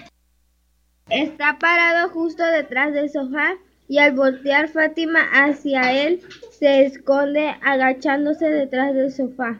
Está 1.10 1.58
parado 1.58 2.10
justo 2.10 2.44
detrás 2.44 2.92
del 2.92 3.10
sofá 3.10 3.54
y 3.88 3.98
al 3.98 4.12
voltear 4.12 4.68
Fátima 4.68 5.20
hacia 5.32 5.92
él 6.04 6.20
se 6.50 6.84
esconde 6.84 7.54
agachándose 7.62 8.48
detrás 8.50 8.92
del 8.94 9.12
sofá. 9.12 9.58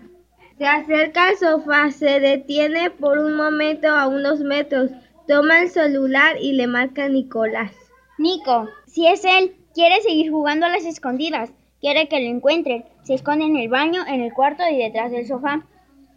Se 0.59 0.67
acerca 0.67 1.29
al 1.29 1.37
sofá, 1.37 1.91
se 1.93 2.19
detiene 2.21 2.91
por 2.91 3.19
un 3.19 3.35
momento 3.37 3.89
a 3.89 4.09
unos 4.09 4.41
metros, 4.41 4.91
toma 5.29 5.63
el 5.63 5.71
celular 5.71 6.37
y 6.41 6.53
le 6.53 6.67
marca 6.67 7.05
a 7.05 7.09
Nicolás. 7.09 7.73
Nico, 8.19 8.69
si 8.89 9.07
es 9.07 9.25
él, 9.25 9.55
quiere 9.75 10.01
seguir 10.01 10.31
jugando 10.31 10.67
a 10.67 10.71
las 10.71 10.85
escondidas. 10.85 11.53
Quiere 11.81 12.09
que 12.09 12.21
lo 12.21 12.29
encuentren. 12.29 12.85
Se 13.05 13.15
esconde 13.15 13.45
en 13.45 13.57
el 13.57 13.69
baño, 13.69 14.05
en 14.07 14.21
el 14.21 14.33
cuarto 14.33 14.63
y 14.71 14.79
detrás 14.79 15.13
del 15.13 15.27
sofá. 15.27 15.65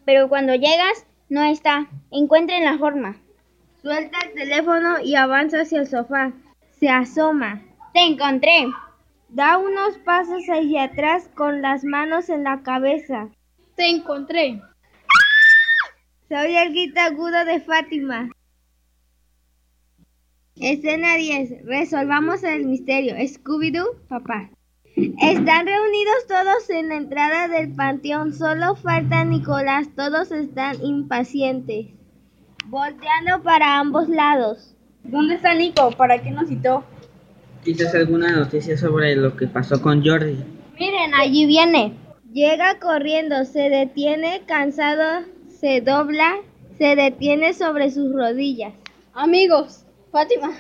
Pero 0.06 0.30
cuando 0.30 0.56
llegas, 0.56 1.06
no 1.30 1.44
está. 1.44 1.88
Encuentren 2.10 2.66
la 2.66 2.78
forma. 2.78 3.18
Suelta 3.82 4.18
el 4.26 4.34
teléfono 4.34 5.00
y 5.04 5.16
avanza 5.16 5.62
hacia 5.62 5.80
el 5.80 5.88
sofá. 5.88 6.32
Se 6.80 6.90
asoma. 6.90 7.62
Te 7.94 8.02
encontré. 8.02 8.68
Da 9.30 9.58
unos 9.58 9.98
pasos 10.00 10.44
hacia 10.50 10.84
atrás 10.84 11.30
con 11.36 11.62
las 11.62 11.84
manos 11.84 12.30
en 12.30 12.44
la 12.44 12.64
cabeza. 12.64 13.30
Te 13.76 13.90
encontré. 13.90 14.62
Se 16.28 16.38
oye 16.38 16.64
el 16.64 16.70
grito 16.70 17.00
agudo 17.00 17.46
de 17.46 17.60
Fátima. 17.62 18.30
Escena 20.62 21.16
10. 21.18 21.66
Resolvamos 21.66 22.44
el 22.44 22.68
misterio. 22.68 23.16
Scooby-Doo, 23.16 23.98
papá. 24.08 24.52
Están 24.96 25.66
reunidos 25.66 26.28
todos 26.28 26.70
en 26.70 26.90
la 26.90 26.98
entrada 26.98 27.48
del 27.48 27.74
panteón. 27.74 28.32
Solo 28.32 28.76
falta 28.76 29.24
Nicolás. 29.24 29.88
Todos 29.96 30.32
están 30.32 30.76
impacientes. 30.84 31.88
Volteando 32.68 33.42
para 33.42 33.80
ambos 33.80 34.08
lados. 34.08 34.76
¿Dónde 35.04 35.34
está 35.36 35.56
Nico? 35.56 35.90
¿Para 35.98 36.22
qué 36.22 36.30
nos 36.30 36.48
citó? 36.48 36.84
Quizás 37.64 37.96
alguna 37.96 38.32
noticia 38.32 38.78
sobre 38.78 39.16
lo 39.16 39.36
que 39.36 39.48
pasó 39.48 39.82
con 39.82 40.06
Jordi. 40.06 40.38
Miren, 40.80 41.16
allí 41.16 41.48
viene. 41.48 41.94
Llega 42.32 42.80
corriendo, 42.80 43.46
se 43.46 43.70
detiene 43.70 44.44
cansado, 44.46 45.26
se 45.50 45.82
dobla, 45.82 46.36
se 46.78 46.96
detiene 46.96 47.54
sobre 47.56 47.90
sus 47.90 48.14
rodillas. 48.14 48.74
Amigos, 49.14 49.86
Fátima 50.12 50.52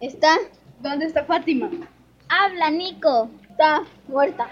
está. 0.00 0.36
¿Dónde 0.80 1.06
está 1.06 1.24
Fátima? 1.24 1.70
Habla, 2.28 2.70
Nico. 2.70 3.30
Está 3.48 3.84
muerta. 4.08 4.48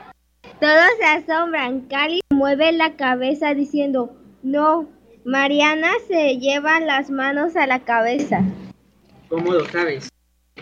Todos 0.61 0.91
se 0.99 1.05
asombran. 1.05 1.83
Cali 1.83 2.21
mueve 2.31 2.73
la 2.73 2.95
cabeza 2.97 3.55
diciendo, 3.55 4.17
no. 4.43 4.87
Mariana 5.25 5.91
se 6.07 6.39
lleva 6.39 6.81
las 6.81 7.11
manos 7.11 7.57
a 7.57 7.67
la 7.67 7.81
cabeza. 7.81 8.43
¿Cómo 9.29 9.53
lo 9.53 9.65
sabes? 9.67 10.09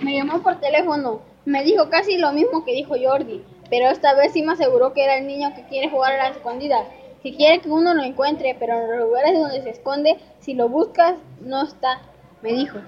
Me 0.00 0.16
llamó 0.16 0.42
por 0.42 0.58
teléfono. 0.60 1.20
Me 1.44 1.62
dijo 1.64 1.90
casi 1.90 2.16
lo 2.16 2.32
mismo 2.32 2.64
que 2.64 2.72
dijo 2.72 2.94
Jordi. 3.00 3.42
pero 3.68 3.90
esta 3.90 4.14
vez 4.14 4.32
sí 4.32 4.42
me 4.42 4.52
aseguró 4.52 4.92
que 4.92 5.04
era 5.04 5.18
el 5.18 5.26
niño 5.26 5.54
que 5.54 5.64
quiere 5.66 5.90
jugar 5.90 6.12
a 6.12 6.28
las 6.28 6.36
escondidas. 6.36 6.86
Si 7.22 7.34
quiere 7.34 7.60
que 7.60 7.68
uno 7.68 7.94
lo 7.94 8.02
encuentre, 8.02 8.56
pero 8.58 8.74
en 8.80 8.90
los 8.90 9.08
lugares 9.08 9.38
donde 9.38 9.62
se 9.62 9.70
esconde, 9.70 10.16
si 10.40 10.54
lo 10.54 10.68
buscas, 10.68 11.14
no 11.40 11.62
está, 11.62 12.00
me 12.42 12.52
dijo. 12.52 12.78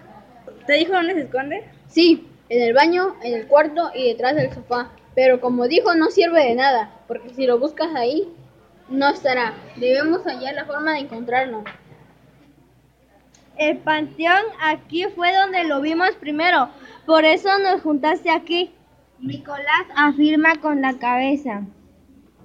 ¿Te 0.66 0.74
dijo 0.74 0.92
dónde 0.92 1.14
se 1.14 1.22
esconde? 1.22 1.64
Sí, 1.88 2.26
en 2.48 2.62
el 2.62 2.74
baño, 2.74 3.16
en 3.22 3.34
el 3.34 3.46
cuarto 3.46 3.90
y 3.94 4.08
detrás 4.08 4.34
del 4.34 4.52
sofá. 4.52 4.90
Pero 5.14 5.40
como 5.40 5.68
dijo, 5.68 5.94
no 5.94 6.10
sirve 6.10 6.44
de 6.44 6.54
nada, 6.54 6.90
porque 7.06 7.30
si 7.30 7.46
lo 7.46 7.58
buscas 7.58 7.94
ahí, 7.94 8.28
no 8.88 9.10
estará. 9.10 9.54
Debemos 9.76 10.24
hallar 10.24 10.54
la 10.54 10.64
forma 10.64 10.94
de 10.94 11.00
encontrarlo. 11.00 11.64
El 13.56 13.78
panteón 13.78 14.42
aquí 14.60 15.04
fue 15.14 15.32
donde 15.32 15.64
lo 15.64 15.80
vimos 15.80 16.10
primero, 16.18 16.70
por 17.06 17.24
eso 17.24 17.48
nos 17.60 17.82
juntaste 17.82 18.30
aquí. 18.30 18.72
Nicolás 19.20 19.86
afirma 19.94 20.56
con 20.60 20.80
la 20.80 20.98
cabeza. 20.98 21.62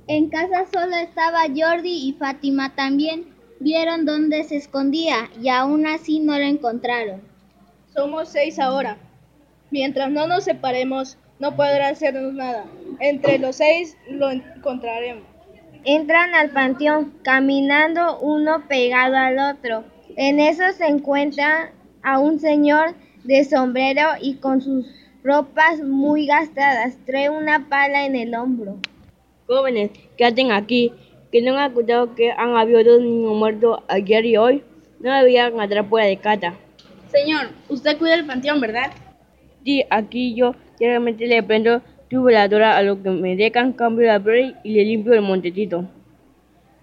En 0.07 0.29
casa 0.29 0.65
solo 0.71 0.95
estaba 0.95 1.41
Jordi 1.55 2.07
y 2.09 2.13
Fátima 2.13 2.75
también. 2.75 3.33
Vieron 3.59 4.05
dónde 4.05 4.43
se 4.43 4.57
escondía 4.57 5.29
y 5.41 5.49
aún 5.49 5.87
así 5.87 6.19
no 6.19 6.37
lo 6.37 6.45
encontraron. 6.45 7.28
Somos 7.93 8.29
seis 8.29 8.59
ahora. 8.59 8.97
Mientras 9.71 10.09
no 10.11 10.27
nos 10.27 10.43
separemos, 10.43 11.17
no 11.39 11.55
podrá 11.55 11.89
hacernos 11.89 12.33
nada. 12.33 12.65
Entre 12.99 13.39
los 13.39 13.55
seis 13.55 13.97
lo 14.09 14.29
encontraremos. 14.29 15.23
Entran 15.85 16.35
al 16.35 16.51
panteón, 16.51 17.13
caminando 17.23 18.19
uno 18.19 18.67
pegado 18.67 19.15
al 19.15 19.55
otro. 19.55 19.83
En 20.15 20.39
eso 20.39 20.63
se 20.77 20.87
encuentra 20.87 21.71
a 22.03 22.19
un 22.19 22.39
señor 22.39 22.95
de 23.23 23.43
sombrero 23.45 24.09
y 24.21 24.35
con 24.35 24.61
sus 24.61 24.85
ropas 25.23 25.81
muy 25.81 26.25
gastadas. 26.25 26.97
Trae 27.05 27.29
una 27.29 27.69
pala 27.69 28.05
en 28.05 28.15
el 28.15 28.35
hombro. 28.35 28.77
Jóvenes, 29.47 29.91
¿qué 30.17 30.25
hacen 30.25 30.51
aquí? 30.51 30.93
¿Que 31.31 31.41
no 31.41 31.57
han 31.57 31.71
escuchado 31.71 32.15
que 32.15 32.31
han 32.31 32.55
habido 32.55 32.83
dos 32.83 33.01
niños 33.01 33.33
muertos 33.33 33.79
ayer 33.87 34.25
y 34.25 34.37
hoy? 34.37 34.63
No 34.99 35.15
debían 35.15 35.59
entrar 35.59 35.87
fuera 35.87 36.07
de 36.07 36.17
casa. 36.17 36.53
Señor, 37.11 37.49
usted 37.69 37.97
cuida 37.97 38.15
el 38.15 38.25
panteón, 38.25 38.61
¿verdad? 38.61 38.91
Sí, 39.63 39.83
aquí 39.89 40.35
yo 40.35 40.55
diariamente 40.79 41.27
le 41.27 41.43
prendo 41.43 41.81
tu 42.09 42.23
veladora 42.23 42.77
a 42.77 42.81
lo 42.81 43.01
que 43.01 43.09
me 43.09 43.35
dejan, 43.35 43.73
cambio 43.73 44.07
la 44.07 44.19
pared 44.19 44.53
y 44.63 44.73
le 44.73 44.85
limpio 44.85 45.13
el 45.13 45.21
montecito. 45.21 45.85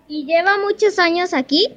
¿Y 0.09 0.25
lleva 0.25 0.59
muchos 0.59 0.99
años 0.99 1.35
aquí? 1.35 1.69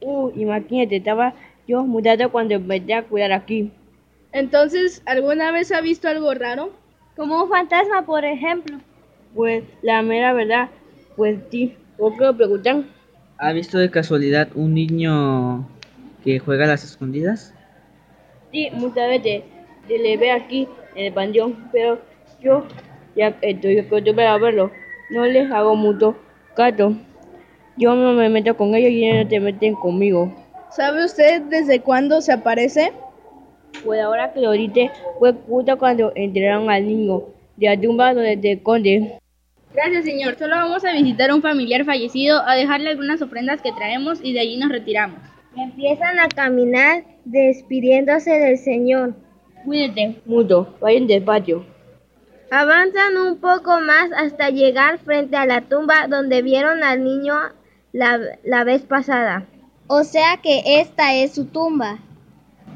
Uh, 0.00 0.30
imagínate, 0.36 0.96
estaba 0.96 1.34
yo 1.66 1.84
mudado 1.84 2.30
cuando 2.30 2.54
empecé 2.54 2.94
a 2.94 3.02
cuidar 3.02 3.32
aquí. 3.32 3.70
Entonces, 4.32 5.02
¿alguna 5.06 5.50
vez 5.50 5.72
ha 5.72 5.80
visto 5.80 6.08
algo 6.08 6.32
raro? 6.34 6.72
Como 7.16 7.42
un 7.42 7.48
fantasma, 7.48 8.06
por 8.06 8.24
ejemplo. 8.24 8.78
Pues 9.34 9.64
la 9.82 10.02
mera 10.02 10.32
verdad, 10.32 10.68
pues 11.16 11.38
sí. 11.50 11.74
¿Por 11.98 12.16
qué 12.16 12.24
lo 12.24 12.36
preguntan? 12.36 12.86
¿Ha 13.38 13.52
visto 13.52 13.78
de 13.78 13.90
casualidad 13.90 14.48
un 14.54 14.74
niño 14.74 15.68
que 16.24 16.38
juega 16.38 16.64
a 16.64 16.68
las 16.68 16.84
escondidas? 16.84 17.54
Sí, 18.52 18.68
muchas 18.72 19.08
veces 19.08 19.42
se 19.86 19.98
le 19.98 20.16
ve 20.16 20.30
aquí 20.30 20.68
en 20.94 21.06
el 21.06 21.12
panteón, 21.12 21.68
pero 21.72 21.98
yo 22.40 22.64
ya 23.14 23.34
estoy 23.42 23.78
acostumbrado 23.78 24.36
a 24.36 24.38
verlo. 24.38 24.70
No 25.10 25.24
les 25.24 25.50
hago 25.50 25.74
mucho 25.74 26.16
caso. 26.54 26.94
Yo 27.76 27.94
no 27.94 28.12
me 28.12 28.28
meto 28.28 28.56
con 28.56 28.74
ellos 28.74 28.90
y 28.90 29.06
ellos 29.06 29.24
no 29.24 29.30
se 29.30 29.40
meten 29.40 29.74
conmigo. 29.74 30.32
¿Sabe 30.70 31.04
usted 31.04 31.42
desde 31.42 31.80
cuándo 31.80 32.20
se 32.20 32.32
aparece? 32.32 32.92
Pues 33.84 34.00
ahora 34.00 34.32
que 34.32 34.40
lo 34.40 34.52
dice, 34.52 34.90
fue 35.18 35.32
justo 35.46 35.78
cuando 35.78 36.12
enterraron 36.14 36.70
al 36.70 36.86
niño 36.86 37.22
de 37.56 37.66
la 37.66 37.80
tumba 37.80 38.14
donde 38.14 38.40
se 38.40 38.52
esconde. 38.52 39.18
Gracias, 39.74 40.04
señor. 40.04 40.36
Solo 40.38 40.56
vamos 40.56 40.84
a 40.84 40.92
visitar 40.92 41.30
a 41.30 41.34
un 41.34 41.42
familiar 41.42 41.84
fallecido, 41.84 42.40
a 42.46 42.54
dejarle 42.54 42.90
algunas 42.90 43.22
ofrendas 43.22 43.62
que 43.62 43.72
traemos 43.72 44.18
y 44.22 44.32
de 44.32 44.40
allí 44.40 44.56
nos 44.56 44.70
retiramos. 44.70 45.20
Empiezan 45.58 46.20
a 46.20 46.28
caminar 46.28 47.02
despidiéndose 47.24 48.30
del 48.30 48.58
señor. 48.58 49.14
Cuídate 49.64 50.20
mucho, 50.24 50.72
vayan 50.80 51.08
despacio. 51.08 51.66
Avanzan 52.52 53.16
un 53.16 53.40
poco 53.40 53.80
más 53.80 54.10
hasta 54.16 54.50
llegar 54.50 54.98
frente 54.98 55.36
a 55.36 55.46
la 55.46 55.62
tumba 55.62 56.06
donde 56.06 56.42
vieron 56.42 56.84
al 56.84 57.02
niño 57.02 57.34
la, 57.92 58.20
la 58.44 58.62
vez 58.62 58.82
pasada. 58.82 59.46
O 59.88 60.04
sea 60.04 60.36
que 60.40 60.62
esta 60.80 61.16
es 61.16 61.34
su 61.34 61.46
tumba. 61.46 61.98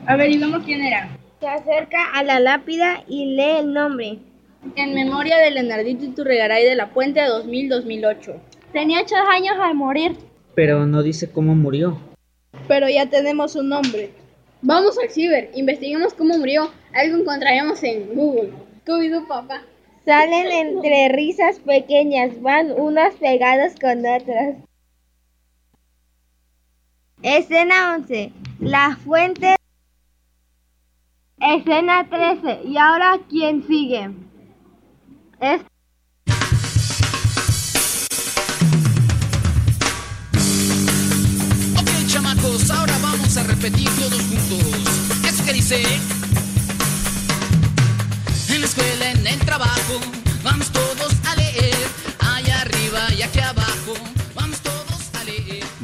Averiguamos 0.07 0.65
quién 0.65 0.83
era. 0.83 1.17
Se 1.39 1.47
acerca 1.47 2.11
a 2.13 2.25
la 2.25 2.41
lápida 2.41 3.05
y 3.07 3.37
lee 3.37 3.61
el 3.61 3.73
nombre. 3.73 4.19
En 4.75 4.95
memoria 4.95 5.39
de 5.39 5.53
Leonardito 5.53 6.05
Iturregaray 6.05 6.65
de 6.65 6.75
la 6.75 6.91
Puente 6.91 7.21
2000-2008. 7.21 8.35
Tenía 8.73 9.03
ocho 9.03 9.15
años 9.31 9.55
al 9.61 9.77
morir. 9.77 10.17
Pero 10.57 10.85
no 10.85 11.05
dice 11.05 11.31
cómo 11.31 11.55
murió. 11.55 12.12
Pero 12.69 12.89
ya 12.89 13.09
tenemos 13.09 13.57
un 13.57 13.69
nombre. 13.69 14.13
Vamos 14.61 14.99
al 14.99 15.11
ciber, 15.11 15.51
investiguemos 15.55 16.15
cómo 16.15 16.39
murió. 16.39 16.71
Algo 16.95 17.17
encontraremos 17.17 17.83
en 17.83 18.15
Google. 18.15 18.53
Scooby-Doo, 18.85 19.27
papá. 19.27 19.63
Salen 20.05 20.51
entre 20.51 21.09
risas 21.11 21.59
pequeñas, 21.61 22.41
van 22.43 22.73
unas 22.73 23.15
pegadas 23.15 23.75
con 23.81 23.99
otras. 23.99 24.57
Escena 27.23 27.95
11. 27.97 28.33
La 28.59 28.97
fuente. 28.97 29.55
Escena 31.39 32.09
13. 32.09 32.63
¿Y 32.65 32.77
ahora 32.77 33.19
quién 33.29 33.67
sigue? 33.67 34.11
Es 35.41 35.63
repetir 43.63 43.89
todos 43.91 44.21
juntos. 44.23 44.43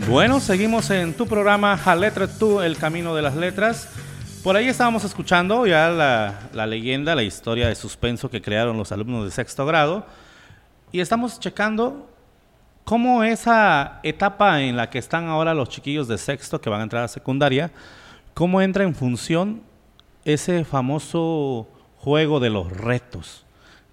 Bueno, 0.08 0.40
seguimos 0.40 0.90
en 0.90 1.14
tu 1.14 1.26
programa 1.26 1.78
A 1.84 1.94
Letra 1.94 2.26
Tú, 2.26 2.60
El 2.60 2.78
Camino 2.78 3.14
de 3.14 3.22
las 3.22 3.36
Letras. 3.36 3.88
Por 4.42 4.56
ahí 4.56 4.66
estábamos 4.66 5.04
escuchando 5.04 5.66
ya 5.66 5.90
la, 5.90 6.48
la 6.54 6.66
leyenda, 6.66 7.14
la 7.14 7.22
historia 7.22 7.68
de 7.68 7.74
suspenso 7.74 8.30
que 8.30 8.42
crearon 8.42 8.76
los 8.76 8.90
alumnos 8.90 9.24
de 9.26 9.30
sexto 9.30 9.66
grado. 9.66 10.06
Y 10.90 11.00
estamos 11.00 11.38
checando 11.38 12.10
cómo 12.88 13.22
esa 13.22 14.00
etapa 14.02 14.62
en 14.62 14.74
la 14.74 14.88
que 14.88 14.96
están 14.98 15.26
ahora 15.28 15.52
los 15.52 15.68
chiquillos 15.68 16.08
de 16.08 16.16
sexto 16.16 16.58
que 16.58 16.70
van 16.70 16.80
a 16.80 16.84
entrar 16.84 17.04
a 17.04 17.08
secundaria, 17.08 17.70
cómo 18.32 18.62
entra 18.62 18.82
en 18.82 18.94
función 18.94 19.60
ese 20.24 20.64
famoso 20.64 21.68
juego 21.98 22.40
de 22.40 22.48
los 22.48 22.72
retos. 22.72 23.44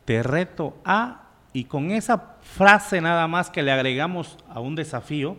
Te 0.05 0.23
reto 0.23 0.77
a, 0.85 1.23
y 1.51 1.65
con 1.65 1.91
esa 1.91 2.35
frase 2.41 3.01
nada 3.01 3.27
más 3.27 3.49
que 3.49 3.63
le 3.63 3.73
agregamos 3.73 4.37
a 4.49 4.61
un 4.61 4.75
desafío 4.75 5.35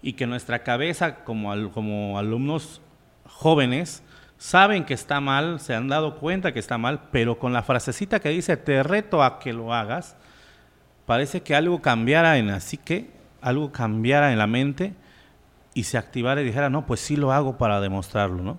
y 0.00 0.14
que 0.14 0.26
nuestra 0.26 0.62
cabeza 0.62 1.16
como, 1.24 1.52
al- 1.52 1.70
como 1.72 2.18
alumnos 2.18 2.80
jóvenes 3.26 4.02
saben 4.38 4.84
que 4.86 4.94
está 4.94 5.20
mal, 5.20 5.60
se 5.60 5.74
han 5.74 5.88
dado 5.88 6.16
cuenta 6.16 6.54
que 6.54 6.58
está 6.58 6.78
mal, 6.78 7.00
pero 7.12 7.38
con 7.38 7.52
la 7.52 7.62
frasecita 7.62 8.18
que 8.18 8.30
dice 8.30 8.56
te 8.56 8.82
reto 8.82 9.22
a 9.22 9.40
que 9.40 9.52
lo 9.52 9.74
hagas, 9.74 10.16
parece 11.08 11.40
que 11.40 11.54
algo 11.54 11.80
cambiara 11.80 12.36
en 12.36 12.50
así 12.50 12.76
que 12.76 13.10
algo 13.40 13.72
cambiara 13.72 14.30
en 14.30 14.36
la 14.36 14.46
mente 14.46 14.92
y 15.72 15.84
se 15.84 15.96
activara 15.96 16.42
y 16.42 16.44
dijera, 16.44 16.68
no, 16.68 16.84
pues 16.84 17.00
sí 17.00 17.16
lo 17.16 17.32
hago 17.32 17.56
para 17.56 17.80
demostrarlo, 17.80 18.42
¿no? 18.42 18.58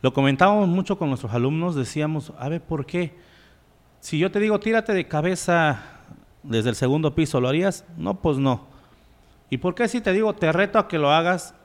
Lo 0.00 0.12
comentábamos 0.12 0.68
mucho 0.68 0.96
con 0.96 1.08
nuestros 1.08 1.34
alumnos, 1.34 1.74
decíamos, 1.74 2.32
a 2.38 2.48
ver, 2.48 2.62
¿por 2.62 2.86
qué? 2.86 3.16
Si 3.98 4.16
yo 4.16 4.30
te 4.30 4.38
digo, 4.38 4.60
tírate 4.60 4.92
de 4.92 5.08
cabeza 5.08 5.82
desde 6.44 6.68
el 6.68 6.76
segundo 6.76 7.16
piso, 7.16 7.40
¿lo 7.40 7.48
harías? 7.48 7.84
No, 7.96 8.20
pues 8.20 8.38
no. 8.38 8.68
¿Y 9.50 9.58
por 9.58 9.74
qué 9.74 9.88
si 9.88 10.00
te 10.00 10.12
digo, 10.12 10.36
te 10.36 10.52
reto 10.52 10.78
a 10.78 10.86
que 10.86 10.98
lo 10.98 11.10
hagas? 11.10 11.56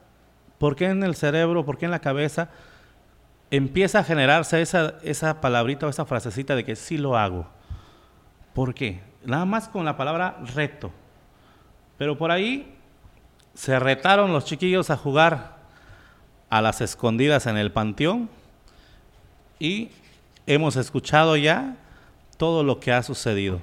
¿Por 0.58 0.76
qué 0.76 0.86
en 0.86 1.04
el 1.04 1.14
cerebro, 1.14 1.64
por 1.64 1.78
qué 1.78 1.86
en 1.86 1.92
la 1.92 2.00
cabeza 2.00 2.50
empieza 3.52 4.00
a 4.00 4.04
generarse 4.04 4.64
esa, 4.64 4.96
esa 5.04 5.42
palabrita 5.42 5.86
o 5.86 5.90
esa 5.90 6.06
frasecita 6.06 6.56
de 6.56 6.66
que 6.66 6.76
sí 6.76 6.98
lo 6.98 7.20
hago? 7.20 7.46
¿Por 8.56 8.74
qué? 8.74 9.13
Nada 9.26 9.46
más 9.46 9.68
con 9.68 9.86
la 9.86 9.98
palabra 9.98 10.38
reto. 10.54 10.92
Pero 11.98 12.18
por 12.18 12.32
ahí 12.32 12.74
se 13.54 13.80
retaron 13.80 14.34
los 14.34 14.46
chiquillos 14.46 14.90
a 14.90 14.98
jugar 14.98 15.58
a 16.50 16.62
las 16.62 16.82
escondidas 16.82 17.48
en 17.48 17.58
el 17.58 17.72
panteón 17.72 18.30
y 19.60 19.90
hemos 20.46 20.76
escuchado 20.76 21.38
ya 21.38 21.78
todo 22.38 22.64
lo 22.64 22.80
que 22.80 22.92
ha 22.92 23.04
sucedido. 23.04 23.62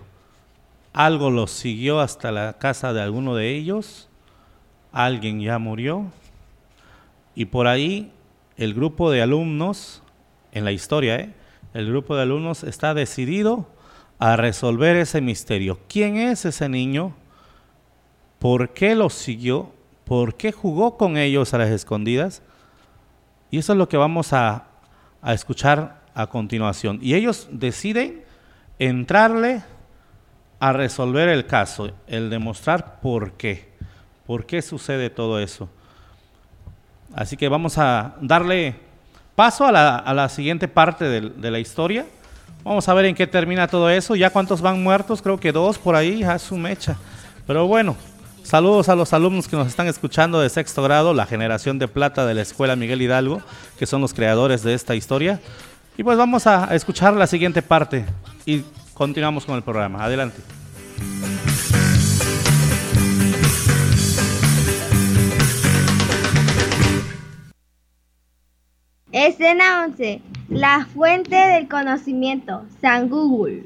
Algo 0.92 1.30
los 1.30 1.50
siguió 1.50 2.00
hasta 2.00 2.32
la 2.32 2.54
casa 2.54 2.92
de 2.92 3.02
alguno 3.02 3.34
de 3.34 3.54
ellos, 3.54 4.08
alguien 4.92 5.40
ya 5.40 5.58
murió 5.58 6.06
y 7.34 7.44
por 7.44 7.66
ahí 7.66 8.12
el 8.56 8.74
grupo 8.74 9.10
de 9.10 9.22
alumnos, 9.22 10.02
en 10.52 10.64
la 10.64 10.72
historia, 10.72 11.16
¿eh? 11.16 11.34
el 11.74 11.86
grupo 11.86 12.16
de 12.16 12.22
alumnos 12.22 12.64
está 12.64 12.92
decidido 12.92 13.68
a 14.20 14.36
resolver 14.36 14.96
ese 14.96 15.22
misterio. 15.22 15.80
¿Quién 15.88 16.18
es 16.18 16.44
ese 16.44 16.68
niño? 16.68 17.14
¿Por 18.38 18.68
qué 18.74 18.94
los 18.94 19.14
siguió? 19.14 19.72
¿Por 20.04 20.36
qué 20.36 20.52
jugó 20.52 20.98
con 20.98 21.16
ellos 21.16 21.54
a 21.54 21.58
las 21.58 21.70
escondidas? 21.70 22.42
Y 23.50 23.58
eso 23.58 23.72
es 23.72 23.78
lo 23.78 23.88
que 23.88 23.96
vamos 23.96 24.34
a, 24.34 24.66
a 25.22 25.32
escuchar 25.32 26.02
a 26.14 26.26
continuación. 26.26 26.98
Y 27.00 27.14
ellos 27.14 27.48
deciden 27.50 28.22
entrarle 28.78 29.62
a 30.58 30.74
resolver 30.74 31.30
el 31.30 31.46
caso, 31.46 31.90
el 32.06 32.28
demostrar 32.28 33.00
por 33.00 33.32
qué, 33.32 33.72
por 34.26 34.44
qué 34.44 34.60
sucede 34.60 35.08
todo 35.08 35.40
eso. 35.40 35.70
Así 37.14 37.38
que 37.38 37.48
vamos 37.48 37.78
a 37.78 38.16
darle 38.20 38.76
paso 39.34 39.64
a 39.64 39.72
la, 39.72 39.96
a 39.96 40.12
la 40.12 40.28
siguiente 40.28 40.68
parte 40.68 41.06
de, 41.06 41.30
de 41.30 41.50
la 41.50 41.58
historia. 41.58 42.04
Vamos 42.64 42.88
a 42.88 42.94
ver 42.94 43.06
en 43.06 43.14
qué 43.14 43.26
termina 43.26 43.66
todo 43.68 43.88
eso. 43.90 44.16
Ya 44.16 44.30
cuántos 44.30 44.60
van 44.60 44.82
muertos, 44.82 45.22
creo 45.22 45.40
que 45.40 45.52
dos 45.52 45.78
por 45.78 45.96
ahí, 45.96 46.22
a 46.22 46.38
su 46.38 46.56
mecha. 46.56 46.96
Pero 47.46 47.66
bueno, 47.66 47.96
saludos 48.42 48.88
a 48.88 48.94
los 48.94 49.12
alumnos 49.12 49.48
que 49.48 49.56
nos 49.56 49.68
están 49.68 49.86
escuchando 49.86 50.40
de 50.40 50.48
sexto 50.48 50.82
grado, 50.82 51.14
la 51.14 51.26
generación 51.26 51.78
de 51.78 51.88
plata 51.88 52.26
de 52.26 52.34
la 52.34 52.42
Escuela 52.42 52.76
Miguel 52.76 53.02
Hidalgo, 53.02 53.42
que 53.78 53.86
son 53.86 54.00
los 54.00 54.14
creadores 54.14 54.62
de 54.62 54.74
esta 54.74 54.94
historia. 54.94 55.40
Y 55.96 56.02
pues 56.02 56.16
vamos 56.16 56.46
a 56.46 56.74
escuchar 56.74 57.14
la 57.14 57.26
siguiente 57.26 57.62
parte 57.62 58.04
y 58.46 58.62
continuamos 58.94 59.44
con 59.44 59.56
el 59.56 59.62
programa. 59.62 60.04
Adelante. 60.04 60.40
Escena 69.12 69.86
11. 69.86 70.20
La 70.48 70.86
fuente 70.86 71.34
del 71.34 71.68
conocimiento. 71.68 72.64
San 72.80 73.08
Google. 73.08 73.64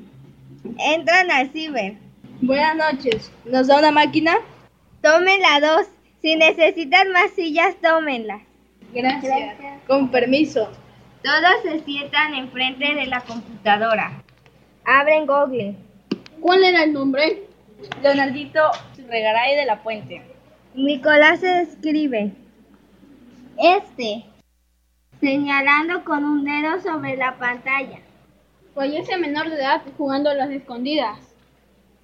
Entran 0.79 1.31
al 1.31 1.51
ciber. 1.51 1.97
Buenas 2.41 2.77
noches. 2.77 3.31
¿Nos 3.45 3.67
da 3.67 3.79
una 3.79 3.91
máquina? 3.91 4.37
Tómenla 5.03 5.61
dos. 5.61 5.87
Si 6.23 6.37
necesitan 6.37 7.13
más 7.13 7.31
sillas, 7.33 7.77
tómenlas. 7.83 8.41
Gracias. 8.95 9.57
Con 9.87 10.11
permiso. 10.11 10.71
Todos 11.23 11.63
se 11.63 11.81
sientan 11.81 12.35
enfrente 12.35 12.95
de 12.95 13.05
la 13.05 13.21
computadora. 13.21 14.23
Abren 14.87 15.27
Google. 15.27 15.75
¿Cuál 16.41 16.65
era 16.65 16.85
el 16.85 16.95
nombre? 16.95 17.43
Leonardito 18.03 18.61
Regaray 19.11 19.57
de 19.57 19.67
la 19.67 19.83
Puente. 19.83 20.23
Nicolás 20.75 21.43
escribe. 21.43 22.33
Este. 23.59 24.25
Señalando 25.25 26.05
con 26.05 26.23
un 26.23 26.45
dedo 26.45 26.83
sobre 26.83 27.17
la 27.17 27.39
pantalla. 27.39 27.99
Fue 28.75 28.95
ese 28.95 29.17
menor 29.17 29.49
de 29.49 29.55
edad 29.55 29.81
jugando 29.97 30.29
a 30.29 30.35
las 30.35 30.51
escondidas. 30.51 31.19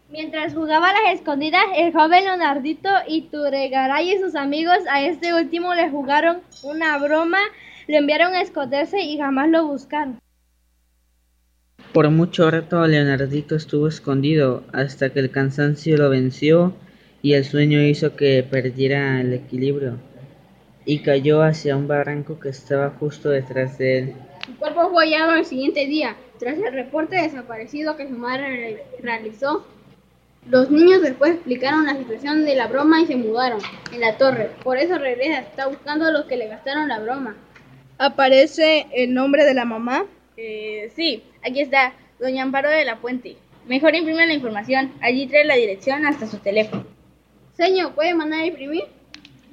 Mientras 0.08 0.54
jugaba 0.54 0.88
a 0.88 0.92
las 0.94 1.20
escondidas, 1.20 1.64
el 1.76 1.92
joven 1.92 2.24
Leonardito 2.24 2.88
y 3.06 3.28
Turegaray 3.28 4.12
y 4.12 4.18
sus 4.20 4.34
amigos 4.34 4.78
a 4.90 5.02
este 5.02 5.34
último 5.34 5.74
le 5.74 5.90
jugaron 5.90 6.38
una 6.62 6.96
broma, 6.96 7.40
le 7.88 7.98
enviaron 7.98 8.32
a 8.32 8.40
esconderse 8.40 9.02
y 9.02 9.18
jamás 9.18 9.50
lo 9.50 9.66
buscaron. 9.66 10.18
Por 11.92 12.08
mucho 12.08 12.50
rato 12.50 12.86
Leonardito 12.86 13.54
estuvo 13.54 13.86
escondido 13.86 14.64
hasta 14.72 15.10
que 15.10 15.20
el 15.20 15.30
cansancio 15.30 15.98
lo 15.98 16.08
venció 16.08 16.72
y 17.20 17.34
el 17.34 17.44
sueño 17.44 17.82
hizo 17.82 18.16
que 18.16 18.42
perdiera 18.50 19.20
el 19.20 19.34
equilibrio 19.34 19.98
y 20.84 21.00
cayó 21.00 21.42
hacia 21.42 21.76
un 21.76 21.86
barranco 21.88 22.38
que 22.40 22.48
estaba 22.48 22.90
justo 22.90 23.28
detrás 23.30 23.78
de 23.78 23.98
él. 23.98 24.14
Su 24.46 24.56
cuerpo 24.56 24.90
fue 24.90 25.04
hallado 25.04 25.34
el 25.34 25.44
siguiente 25.44 25.86
día, 25.86 26.16
tras 26.38 26.58
el 26.58 26.72
reporte 26.72 27.16
desaparecido 27.16 27.96
que 27.96 28.08
su 28.08 28.14
madre 28.14 28.48
re- 28.48 28.84
realizó. 29.02 29.66
Los 30.48 30.70
niños 30.70 31.02
después 31.02 31.34
explicaron 31.34 31.84
la 31.84 31.96
situación 31.96 32.46
de 32.46 32.56
la 32.56 32.66
broma 32.66 33.02
y 33.02 33.06
se 33.06 33.16
mudaron 33.16 33.60
en 33.92 34.00
la 34.00 34.16
torre. 34.16 34.50
Por 34.64 34.78
eso 34.78 34.96
regresa, 34.98 35.40
está 35.40 35.66
buscando 35.66 36.06
a 36.06 36.10
los 36.10 36.24
que 36.24 36.38
le 36.38 36.48
gastaron 36.48 36.88
la 36.88 36.98
broma. 36.98 37.36
¿Aparece 37.98 38.86
el 38.94 39.12
nombre 39.12 39.44
de 39.44 39.52
la 39.52 39.66
mamá? 39.66 40.06
Eh, 40.38 40.90
sí, 40.96 41.22
aquí 41.46 41.60
está, 41.60 41.92
Doña 42.18 42.42
Amparo 42.42 42.70
de 42.70 42.86
la 42.86 42.96
Puente. 42.96 43.36
Mejor 43.66 43.94
imprime 43.94 44.26
la 44.26 44.32
información, 44.32 44.90
allí 45.02 45.26
trae 45.26 45.44
la 45.44 45.56
dirección 45.56 46.06
hasta 46.06 46.26
su 46.26 46.38
teléfono. 46.38 46.86
Señor, 47.52 47.92
¿puede 47.94 48.14
mandar 48.14 48.40
a 48.40 48.46
imprimir? 48.46 48.84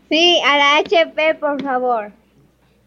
Sí, 0.09 0.39
a 0.45 0.57
la 0.57 0.77
HP, 0.77 1.35
por 1.35 1.61
favor. 1.61 2.11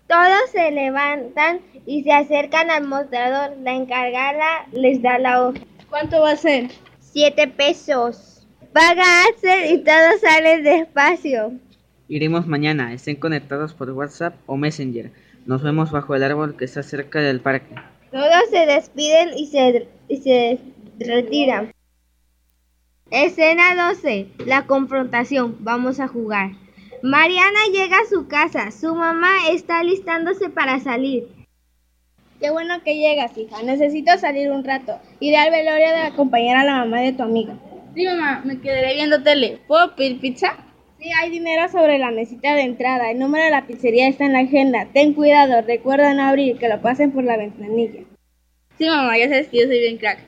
Todos 0.09 0.51
se 0.51 0.71
levantan 0.71 1.61
y 1.87 2.03
se 2.03 2.13
acercan 2.13 2.71
al 2.71 2.87
mostrador. 2.87 3.57
La 3.63 3.75
encargada 3.75 4.67
les 4.73 5.03
da 5.03 5.19
la 5.19 5.43
hoja. 5.43 5.61
¿Cuánto 5.89 6.21
va 6.21 6.33
a 6.33 6.37
ser? 6.37 6.71
Siete 6.99 7.47
pesos. 7.49 8.47
Paga 8.73 9.25
Axel 9.25 9.73
y 9.75 9.85
todo 9.85 10.19
sale 10.21 10.63
despacio. 10.63 11.53
Iremos 12.09 12.47
mañana, 12.47 12.93
estén 12.93 13.17
conectados 13.17 13.75
por 13.75 13.91
WhatsApp 13.91 14.35
o 14.47 14.57
Messenger. 14.57 15.13
Nos 15.47 15.63
vemos 15.63 15.91
bajo 15.91 16.15
el 16.15 16.23
árbol 16.23 16.57
que 16.57 16.65
está 16.65 16.83
cerca 16.83 17.21
del 17.21 17.41
parque. 17.41 17.75
Todos 18.11 18.51
se 18.51 18.67
despiden 18.67 19.37
y 19.37 19.47
se, 19.47 19.89
y 20.09 20.17
se 20.19 20.59
retiran. 20.99 21.73
Escena 23.11 23.89
12. 23.89 24.29
La 24.47 24.67
confrontación. 24.67 25.57
Vamos 25.61 26.01
a 26.01 26.09
jugar. 26.09 26.51
Mariana 27.03 27.61
llega 27.73 27.97
a 27.99 28.09
su 28.09 28.29
casa. 28.29 28.71
Su 28.71 28.95
mamá 28.95 29.31
está 29.51 29.83
listándose 29.83 30.51
para 30.51 30.81
salir. 30.81 31.29
Qué 32.41 32.51
bueno 32.51 32.83
que 32.83 32.97
llegas, 32.97 33.37
hija. 33.39 33.63
Necesito 33.63 34.19
salir 34.19 34.51
un 34.51 34.65
rato. 34.65 34.99
Iré 35.19 35.39
al 35.39 35.51
velorio 35.51 35.89
de 35.89 36.03
acompañar 36.03 36.59
a 36.59 36.65
la 36.65 36.77
mamá 36.77 37.01
de 37.01 37.13
tu 37.13 37.23
amiga. 37.23 37.55
Sí, 37.95 38.05
mamá, 38.05 38.43
me 38.45 38.61
quedaré 38.61 38.95
viendo 38.95 39.23
tele. 39.23 39.61
¿Puedo 39.67 39.95
pedir 39.97 40.21
pizza? 40.21 40.57
Sí, 40.99 41.11
hay 41.19 41.31
dinero 41.31 41.69
sobre 41.71 41.99
la 41.99 42.11
mesita 42.11 42.55
de 42.55 42.63
entrada. 42.63 43.11
El 43.11 43.19
número 43.19 43.45
de 43.45 43.51
la 43.51 43.67
pizzería 43.67 44.07
está 44.07 44.27
en 44.27 44.35
la 44.35 44.41
agenda. 44.41 44.87
Ten 44.93 45.15
cuidado, 45.15 45.63
recuerda 45.63 46.13
no 46.13 46.25
abrir, 46.25 46.59
que 46.59 46.69
lo 46.69 46.83
pasen 46.83 47.13
por 47.13 47.25
la 47.25 47.39
ventanilla. 47.39 48.01
Sí, 48.77 48.87
mamá, 48.87 49.17
ya 49.17 49.29
sabes 49.29 49.49
que 49.49 49.61
yo 49.61 49.67
soy 49.67 49.79
bien 49.79 49.97
crack. 49.97 50.19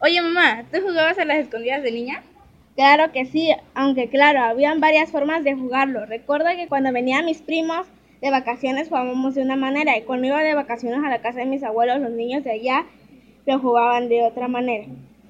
Oye, 0.00 0.20
mamá, 0.20 0.64
¿tú 0.72 0.80
jugabas 0.80 1.18
a 1.18 1.24
las 1.24 1.38
escondidas 1.38 1.82
de 1.82 1.92
niña? 1.92 2.22
Claro 2.78 3.10
que 3.10 3.24
sí, 3.24 3.50
aunque 3.74 4.08
claro, 4.08 4.38
habían 4.38 4.78
varias 4.78 5.10
formas 5.10 5.42
de 5.42 5.52
jugarlo. 5.52 6.06
Recuerdo 6.06 6.46
que 6.54 6.68
cuando 6.68 6.92
venían 6.92 7.24
mis 7.24 7.42
primos 7.42 7.88
de 8.20 8.30
vacaciones 8.30 8.88
jugábamos 8.88 9.34
de 9.34 9.42
una 9.42 9.56
manera 9.56 9.98
y 9.98 10.02
cuando 10.02 10.28
iba 10.28 10.40
de 10.44 10.54
vacaciones 10.54 11.04
a 11.04 11.10
la 11.10 11.20
casa 11.20 11.40
de 11.40 11.46
mis 11.46 11.64
abuelos, 11.64 11.98
los 11.98 12.12
niños 12.12 12.44
de 12.44 12.52
allá 12.52 12.86
lo 13.46 13.58
jugaban 13.58 14.08
de 14.08 14.22
otra 14.22 14.46
manera. 14.46 14.84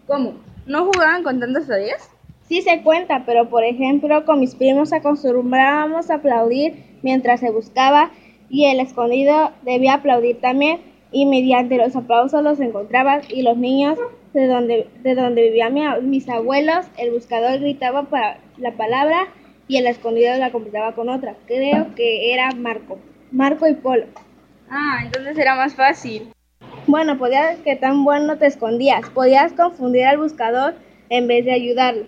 ¿Cómo? 0.07 0.35
¿No 0.67 0.85
jugaban 0.85 1.23
contando 1.23 1.61
hasta 1.61 1.79
10? 1.79 1.95
Sí 2.43 2.61
se 2.61 2.83
cuenta, 2.83 3.23
pero 3.25 3.49
por 3.49 3.65
ejemplo 3.65 4.27
con 4.27 4.41
mis 4.41 4.55
primos 4.55 4.93
acostumbrábamos 4.93 6.11
a 6.11 6.17
aplaudir 6.17 6.99
mientras 7.01 7.41
se 7.41 7.51
buscaba 7.51 8.11
y 8.51 8.67
el 8.67 8.79
escondido 8.79 9.53
debía 9.63 9.95
aplaudir 9.95 10.39
también 10.43 10.83
y 11.13 11.25
mediante 11.25 11.79
los 11.79 11.97
aplausos 11.97 12.43
los 12.43 12.61
encontraban 12.61 13.23
y 13.31 13.41
los 13.41 13.57
niños 13.57 13.99
de 14.33 14.47
donde, 14.47 14.89
de 15.03 15.15
donde 15.15 15.43
vivían 15.43 15.75
mi- 15.75 16.01
mis 16.03 16.29
abuelos, 16.29 16.87
el 16.99 17.11
buscador 17.11 17.59
gritaba 17.61 18.05
para 18.05 18.39
la 18.57 18.73
palabra 18.73 19.29
y 19.69 19.77
el 19.77 19.87
escondido 19.87 20.37
la 20.39 20.51
completaba 20.51 20.95
con 20.95 21.09
otra. 21.09 21.35
Creo 21.47 21.95
que 21.95 22.33
era 22.33 22.51
Marco. 22.53 22.99
Marco 23.31 23.67
y 23.67 23.75
Polo. 23.75 24.07
Ah, 24.71 25.01
entonces 25.05 25.37
era 25.39 25.55
más 25.57 25.75
fácil. 25.75 26.29
Bueno, 26.87 27.19
podías 27.19 27.59
que 27.61 27.77
tan 27.77 28.05
bueno 28.05 28.39
te 28.39 28.47
escondías. 28.47 29.09
Podías 29.11 29.53
confundir 29.53 30.05
al 30.07 30.19
buscador 30.19 30.75
en 31.11 31.27
vez 31.27 31.45
de 31.45 31.53
ayudarlo. 31.53 32.07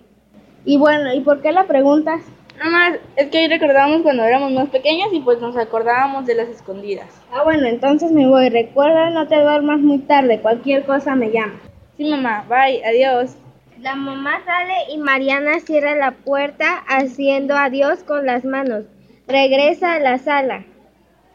Y 0.65 0.77
bueno, 0.77 1.13
¿y 1.13 1.21
por 1.21 1.41
qué 1.41 1.51
la 1.51 1.65
preguntas? 1.65 2.21
Nada 2.57 2.69
más, 2.71 2.99
es 3.15 3.27
que 3.29 3.39
ahí 3.39 3.47
recordábamos 3.47 4.01
cuando 4.03 4.23
éramos 4.23 4.51
más 4.51 4.69
pequeños 4.69 5.09
y 5.13 5.19
pues 5.21 5.39
nos 5.39 5.57
acordábamos 5.57 6.25
de 6.27 6.35
las 6.35 6.47
escondidas. 6.49 7.07
Ah, 7.33 7.43
bueno, 7.43 7.67
entonces 7.67 8.11
me 8.11 8.27
voy. 8.27 8.49
Recuerda, 8.49 9.09
no 9.09 9.27
te 9.27 9.35
duermas 9.41 9.79
muy 9.79 9.99
tarde. 9.99 10.39
Cualquier 10.39 10.83
cosa 10.85 11.15
me 11.15 11.31
llama. 11.31 11.59
Sí, 12.01 12.09
mamá. 12.09 12.43
Bye. 12.49 12.83
Adiós. 12.83 13.35
La 13.79 13.93
mamá 13.93 14.43
sale 14.43 14.73
y 14.91 14.97
Mariana 14.97 15.59
cierra 15.59 15.93
la 15.93 16.09
puerta 16.09 16.83
haciendo 16.87 17.55
adiós 17.55 18.03
con 18.03 18.25
las 18.25 18.43
manos. 18.43 18.85
Regresa 19.27 19.93
a 19.93 19.99
la 19.99 20.17
sala. 20.17 20.65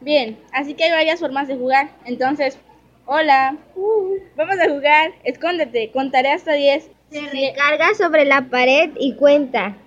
Bien, 0.01 0.37
así 0.51 0.73
que 0.73 0.83
hay 0.83 0.91
varias 0.91 1.21
formas 1.21 1.47
de 1.47 1.55
jugar. 1.55 1.91
Entonces, 2.03 2.59
hola. 3.05 3.55
Uh, 3.75 4.15
vamos 4.35 4.59
a 4.59 4.67
jugar. 4.67 5.13
Escóndete. 5.23 5.89
Contaré 5.93 6.31
hasta 6.31 6.51
10. 6.51 6.91
Se 7.11 7.21
recarga 7.29 7.93
sobre 7.93 8.25
la 8.25 8.41
pared 8.49 8.89
y 8.99 9.15
cuenta. 9.15 9.77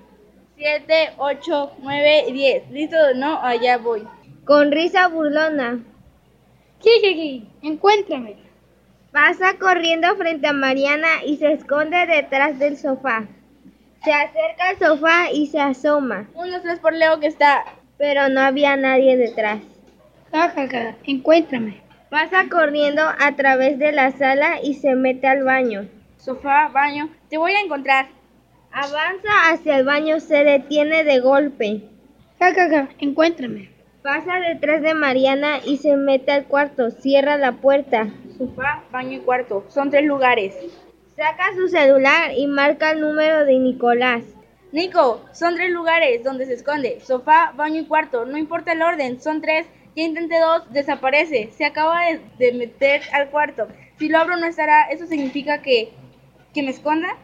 7, 0.56 1.10
8, 1.18 1.72
9, 1.82 2.24
10. 2.32 2.70
¿Listo? 2.70 2.96
No, 3.16 3.38
allá 3.42 3.76
voy. 3.76 4.08
Con 4.46 4.72
risa 4.72 5.08
burlona. 5.08 5.84
Jijiji, 6.80 7.46
encuéntrame. 7.60 8.49
Pasa 9.12 9.58
corriendo 9.58 10.14
frente 10.16 10.46
a 10.46 10.52
Mariana 10.52 11.24
y 11.26 11.36
se 11.36 11.52
esconde 11.52 12.06
detrás 12.06 12.58
del 12.58 12.76
sofá. 12.76 13.26
Se 14.04 14.12
acerca 14.12 14.68
al 14.70 14.78
sofá 14.78 15.30
y 15.32 15.46
se 15.48 15.60
asoma, 15.60 16.28
Uno, 16.34 16.60
tres 16.62 16.78
por 16.78 16.94
Leo 16.94 17.18
que 17.20 17.26
está. 17.26 17.64
pero 17.98 18.28
no 18.28 18.40
había 18.40 18.76
nadie 18.76 19.16
detrás. 19.16 19.58
Jajaja, 20.32 20.96
encuéntrame. 21.04 21.82
Pasa 22.08 22.48
corriendo 22.50 23.02
a 23.02 23.36
través 23.36 23.78
de 23.78 23.92
la 23.92 24.10
sala 24.12 24.60
y 24.62 24.74
se 24.74 24.94
mete 24.94 25.26
al 25.26 25.44
baño. 25.44 25.88
sofá, 26.16 26.68
baño. 26.68 27.10
Te 27.28 27.36
voy 27.36 27.52
a 27.52 27.60
encontrar. 27.60 28.06
Avanza 28.72 29.50
hacia 29.52 29.76
el 29.78 29.84
baño, 29.84 30.20
se 30.20 30.44
detiene 30.44 31.02
de 31.04 31.18
golpe. 31.20 31.82
Ja, 32.38 32.54
ja, 32.54 32.68
ja, 32.70 32.88
encuéntrame. 33.00 33.70
Pasa 34.02 34.40
detrás 34.40 34.80
de 34.82 34.94
Mariana 34.94 35.58
y 35.64 35.76
se 35.78 35.96
mete 35.96 36.32
al 36.32 36.44
cuarto. 36.46 36.90
Cierra 36.90 37.36
la 37.36 37.52
puerta. 37.52 38.08
Sofá, 38.40 38.84
baño 38.90 39.18
y 39.18 39.20
cuarto. 39.20 39.66
Son 39.68 39.90
tres 39.90 40.06
lugares. 40.06 40.56
Saca 41.14 41.54
su 41.54 41.68
celular 41.68 42.32
y 42.34 42.46
marca 42.46 42.92
el 42.92 43.02
número 43.02 43.44
de 43.44 43.58
Nicolás. 43.58 44.22
Nico, 44.72 45.20
son 45.34 45.56
tres 45.56 45.70
lugares 45.70 46.24
donde 46.24 46.46
se 46.46 46.54
esconde. 46.54 47.00
Sofá, 47.00 47.52
baño 47.54 47.82
y 47.82 47.84
cuarto. 47.84 48.24
No 48.24 48.38
importa 48.38 48.72
el 48.72 48.80
orden, 48.80 49.20
son 49.20 49.42
tres. 49.42 49.66
Ya 49.94 50.04
intenté 50.04 50.40
dos, 50.40 50.72
desaparece. 50.72 51.50
Se 51.52 51.66
acaba 51.66 52.00
de, 52.06 52.22
de 52.38 52.52
meter 52.54 53.02
al 53.12 53.28
cuarto. 53.28 53.68
Si 53.98 54.08
lo 54.08 54.16
abro 54.16 54.38
no 54.38 54.46
estará. 54.46 54.84
¿Eso 54.84 55.06
significa 55.06 55.60
que, 55.60 55.92
que 56.54 56.62
me 56.62 56.70
esconda? 56.70 57.18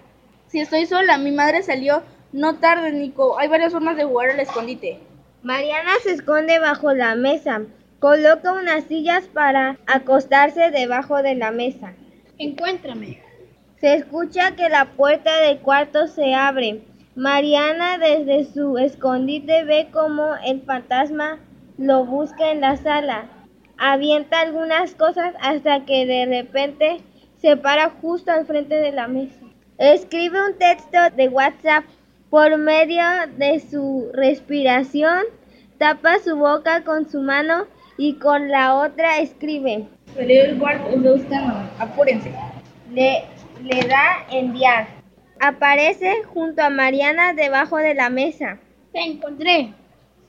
Si 0.48 0.60
estoy 0.60 0.84
sola, 0.84 1.16
mi 1.16 1.30
madre 1.30 1.62
salió. 1.62 2.02
No 2.30 2.56
tarde, 2.56 2.92
Nico. 2.92 3.38
Hay 3.38 3.48
varias 3.48 3.72
formas 3.72 3.96
de 3.96 4.04
jugar 4.04 4.32
al 4.32 4.40
escondite. 4.40 5.00
Mariana 5.42 5.92
se 6.02 6.12
esconde 6.12 6.58
bajo 6.58 6.92
la 6.92 7.14
mesa. 7.14 7.62
Coloca 7.98 8.52
unas 8.52 8.84
sillas 8.84 9.26
para 9.26 9.78
acostarse 9.86 10.70
debajo 10.70 11.22
de 11.22 11.34
la 11.34 11.50
mesa. 11.50 11.94
Encuéntrame. 12.38 13.22
Se 13.80 13.94
escucha 13.94 14.54
que 14.54 14.68
la 14.68 14.84
puerta 14.96 15.34
del 15.40 15.58
cuarto 15.60 16.06
se 16.06 16.34
abre. 16.34 16.82
Mariana 17.14 17.96
desde 17.96 18.44
su 18.44 18.76
escondite 18.76 19.64
ve 19.64 19.88
como 19.90 20.36
el 20.44 20.60
fantasma 20.62 21.38
lo 21.78 22.04
busca 22.04 22.50
en 22.50 22.60
la 22.60 22.76
sala. 22.76 23.30
Avienta 23.78 24.40
algunas 24.40 24.94
cosas 24.94 25.34
hasta 25.40 25.86
que 25.86 26.04
de 26.04 26.26
repente 26.26 27.00
se 27.38 27.56
para 27.56 27.88
justo 27.88 28.30
al 28.30 28.44
frente 28.44 28.74
de 28.74 28.92
la 28.92 29.08
mesa. 29.08 29.40
Escribe 29.78 30.46
un 30.46 30.58
texto 30.58 30.98
de 31.16 31.28
WhatsApp 31.28 31.84
por 32.28 32.58
medio 32.58 33.02
de 33.38 33.60
su 33.60 34.10
respiración. 34.12 35.24
Tapa 35.78 36.18
su 36.18 36.36
boca 36.36 36.84
con 36.84 37.08
su 37.08 37.20
mano 37.20 37.66
y 37.96 38.14
con 38.14 38.48
la 38.48 38.74
otra 38.76 39.18
escribe. 39.18 39.86
Apúrense. 41.78 42.32
Le, 42.92 43.24
le 43.62 43.88
da 43.88 44.26
enviar. 44.30 44.88
Aparece 45.40 46.22
junto 46.32 46.62
a 46.62 46.70
Mariana 46.70 47.34
debajo 47.34 47.76
de 47.76 47.94
la 47.94 48.08
mesa. 48.08 48.58
Te 48.92 49.00
encontré. 49.00 49.72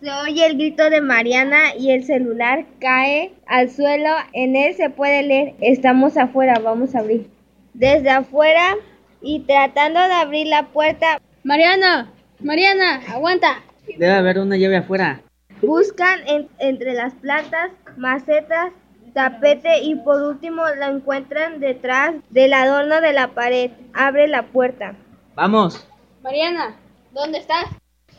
Se 0.01 0.11
oye 0.11 0.45
el 0.45 0.57
grito 0.57 0.89
de 0.89 1.01
Mariana 1.01 1.76
y 1.78 1.91
el 1.91 2.03
celular 2.03 2.65
cae 2.80 3.32
al 3.47 3.70
suelo. 3.70 4.09
En 4.34 4.55
él 4.55 4.76
se 4.76 4.89
puede 4.89 5.24
leer, 5.24 5.55
estamos 5.61 6.18
afuera, 6.18 6.59
vamos 6.59 6.93
a 6.93 6.99
abrir. 6.99 7.30
Desde 7.74 8.09
afuera 8.09 8.76
y 9.22 9.39
tratando 9.41 9.99
de 9.99 10.13
abrir 10.13 10.47
la 10.47 10.68
puerta, 10.68 11.20
Mariana, 11.43 12.11
Mariana, 12.39 13.01
aguanta. 13.09 13.63
Debe 13.88 14.11
haber 14.11 14.39
una 14.39 14.57
llave 14.57 14.78
afuera. 14.78 15.22
Buscan 15.62 16.20
en- 16.28 16.49
entre 16.60 16.93
las 16.93 17.14
plantas, 17.16 17.72
macetas, 17.97 18.72
tapete 19.14 19.82
y 19.82 19.95
por 19.95 20.22
último 20.22 20.64
la 20.78 20.88
encuentran 20.88 21.60
detrás 21.60 22.16
del 22.30 22.53
adorno 22.53 23.01
de 23.01 23.14
la 23.14 23.30
pared. 23.30 23.72
Abre 23.93 24.28
la 24.28 24.43
puerta. 24.43 24.95
Vamos. 25.36 25.88
Mariana, 26.24 26.76
¿dónde 27.14 27.39
estás? 27.39 27.66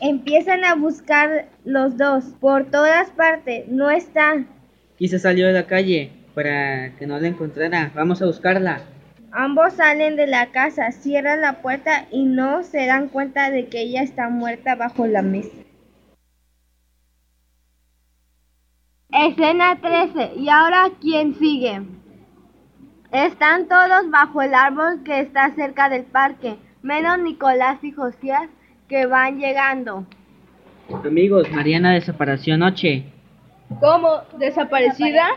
Empiezan 0.01 0.63
a 0.63 0.75
buscar 0.75 1.47
los 1.65 1.97
dos 1.97 2.23
por 2.39 2.65
todas 2.71 3.09
partes. 3.11 3.67
No 3.67 3.89
está. 3.89 4.45
Quizá 4.97 5.19
salió 5.19 5.47
de 5.47 5.53
la 5.53 5.67
calle 5.67 6.11
para 6.33 6.95
que 6.97 7.05
no 7.05 7.19
la 7.19 7.27
encontrara. 7.27 7.91
Vamos 7.95 8.21
a 8.21 8.25
buscarla. 8.25 8.81
Ambos 9.31 9.73
salen 9.73 10.15
de 10.15 10.25
la 10.25 10.47
casa, 10.51 10.91
cierran 10.91 11.41
la 11.41 11.61
puerta 11.61 12.07
y 12.11 12.23
no 12.25 12.63
se 12.63 12.85
dan 12.87 13.09
cuenta 13.09 13.51
de 13.51 13.67
que 13.67 13.81
ella 13.81 14.01
está 14.01 14.29
muerta 14.29 14.75
bajo 14.75 15.05
la 15.05 15.21
mesa. 15.21 15.51
Escena 19.11 19.75
13. 19.81 20.33
¿Y 20.37 20.49
ahora 20.49 20.91
quién 21.01 21.33
sigue? 21.33 21.81
Están 23.11 23.67
todos 23.67 24.09
bajo 24.11 24.43
el 24.43 24.53
árbol 24.53 25.01
que 25.03 25.19
está 25.19 25.49
cerca 25.55 25.89
del 25.89 26.03
parque, 26.03 26.57
menos 26.83 27.17
Nicolás 27.17 27.83
y 27.83 27.91
Josías 27.91 28.49
que 28.87 29.07
van 29.07 29.39
llegando. 29.39 30.05
Amigos, 31.03 31.49
Mariana 31.51 31.93
desapareció 31.93 32.53
anoche. 32.53 33.05
¿Cómo? 33.79 34.21
¿Desaparecida? 34.37 35.27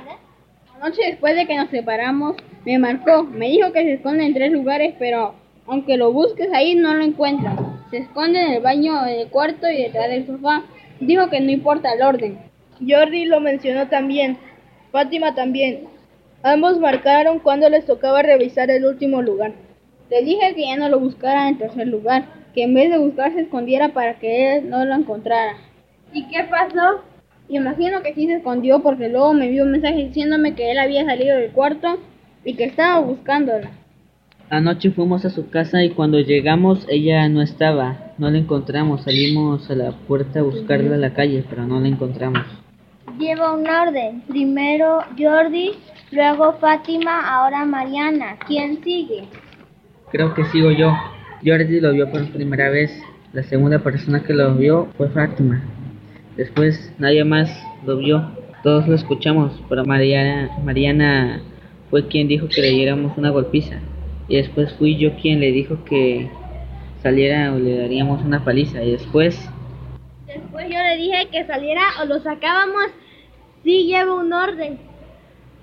Anoche 0.77 1.03
después 1.07 1.35
de 1.35 1.47
que 1.47 1.57
nos 1.57 1.71
separamos, 1.71 2.37
me 2.67 2.79
marcó. 2.79 3.25
Me 3.25 3.49
dijo 3.49 3.73
que 3.73 3.85
se 3.85 3.95
esconde 3.95 4.27
en 4.27 4.35
tres 4.35 4.53
lugares, 4.53 4.95
pero 4.99 5.35
aunque 5.67 5.97
lo 5.97 6.13
busques 6.13 6.53
ahí 6.53 6.75
no 6.75 6.93
lo 6.93 7.05
encuentras. 7.05 7.59
Se 7.91 7.99
esconde 7.99 8.39
en 8.39 8.53
el 8.53 8.63
baño, 8.63 9.07
en 9.07 9.21
el 9.21 9.29
cuarto 9.29 9.67
y 9.71 9.83
detrás 9.83 10.11
del 10.11 10.27
sofá. 10.27 10.63
Dijo 11.01 11.31
que 11.31 11.41
no 11.41 11.51
importa 11.51 11.95
el 11.95 12.03
orden. 12.03 12.52
Jordi 12.89 13.27
lo 13.27 13.41
mencionó 13.41 13.89
también. 13.89 14.39
Fátima 14.91 15.35
también. 15.35 15.85
Ambos 16.43 16.79
marcaron 16.79 17.39
cuando 17.39 17.69
les 17.69 17.87
tocaba 17.87 18.23
revisar 18.23 18.71
el 18.71 18.85
último 18.85 19.23
lugar. 19.23 19.53
Le 20.11 20.23
dije 20.23 20.55
que 20.55 20.67
ya 20.67 20.77
no 20.77 20.89
lo 20.89 20.99
buscara 20.99 21.49
en 21.49 21.57
tercer 21.57 21.87
lugar, 21.87 22.25
que 22.55 22.65
en 22.65 22.75
vez 22.75 22.91
de 22.91 22.99
buscar 22.99 23.33
se 23.33 23.43
escondiera 23.43 23.91
para 23.91 24.19
que 24.19 24.57
él 24.57 24.69
no 24.69 24.85
lo 24.85 24.95
encontrara. 24.95 25.55
¿Y 26.13 26.27
qué 26.29 26.45
pasó? 26.51 27.03
Imagino 27.49 28.03
que 28.03 28.15
sí 28.15 28.27
se 28.27 28.35
escondió 28.35 28.83
porque 28.83 29.09
luego 29.09 29.33
me 29.33 29.47
envió 29.47 29.65
un 29.65 29.73
mensaje 29.73 29.97
diciéndome 29.97 30.55
que 30.55 30.71
él 30.71 30.79
había 30.79 31.05
salido 31.05 31.37
del 31.37 31.53
cuarto 31.53 31.99
y 32.45 32.55
que 32.55 32.65
estaba 32.65 32.99
buscándola. 33.01 33.71
Anoche 34.51 34.91
fuimos 34.91 35.25
a 35.25 35.31
su 35.31 35.49
casa 35.49 35.83
y 35.83 35.91
cuando 35.91 36.21
llegamos 36.21 36.87
ella 36.91 37.27
no 37.29 37.41
estaba. 37.41 38.13
No 38.19 38.31
la 38.31 38.39
encontramos. 38.39 39.03
Salimos 39.05 39.71
a 39.71 39.75
la 39.75 39.93
puerta 39.93 40.41
a 40.41 40.43
buscarla 40.43 40.97
a 40.97 40.99
la 40.99 41.15
calle, 41.15 41.45
pero 41.49 41.67
no 41.67 41.81
la 41.81 41.89
encontramos. 41.89 42.62
Lleva 43.19 43.53
un 43.53 43.69
orden. 43.69 44.23
Primero 44.29 45.01
Jordi, 45.19 45.73
luego 46.11 46.55
Fátima, 46.55 47.21
ahora 47.37 47.65
Mariana. 47.65 48.37
¿Quién 48.47 48.83
sigue? 48.83 49.25
Creo 50.11 50.35
que 50.35 50.45
sigo 50.47 50.71
yo. 50.71 50.93
Jordi 51.45 51.81
lo 51.81 51.93
vio 51.93 52.11
por 52.11 52.31
primera 52.31 52.71
vez. 52.71 52.91
La 53.33 53.43
segunda 53.43 53.79
persona 53.79 54.23
que 54.23 54.33
lo 54.33 54.55
vio 54.55 54.89
fue 54.97 55.09
Fátima. 55.09 55.63
Después 56.37 56.93
nadie 56.99 57.25
más 57.25 57.51
lo 57.85 57.97
vio. 57.97 58.31
Todos 58.63 58.87
lo 58.87 58.95
escuchamos, 58.95 59.61
pero 59.69 59.85
Mariana, 59.85 60.51
Mariana 60.65 61.43
fue 61.91 62.07
quien 62.07 62.29
dijo 62.29 62.49
que 62.49 62.63
le 62.63 62.71
diéramos 62.71 63.19
una 63.19 63.31
golpiza. 63.31 63.81
Y 64.29 64.37
después 64.37 64.73
fui 64.75 64.97
yo 64.97 65.17
quien 65.17 65.41
le 65.41 65.51
dijo 65.51 65.85
que 65.85 66.31
saliera 67.03 67.53
o 67.53 67.59
le 67.59 67.77
daríamos 67.77 68.25
una 68.25 68.45
paliza. 68.45 68.83
Y 68.83 68.93
después 68.93 69.39
Después 70.35 70.67
yo 70.69 70.79
le 70.79 70.97
dije 70.97 71.29
que 71.31 71.47
saliera 71.47 71.83
o 72.01 72.05
lo 72.07 72.21
sacábamos. 72.21 72.87
Sí 73.63 73.85
lleva 73.87 74.15
un 74.15 74.33
orden. 74.33 74.79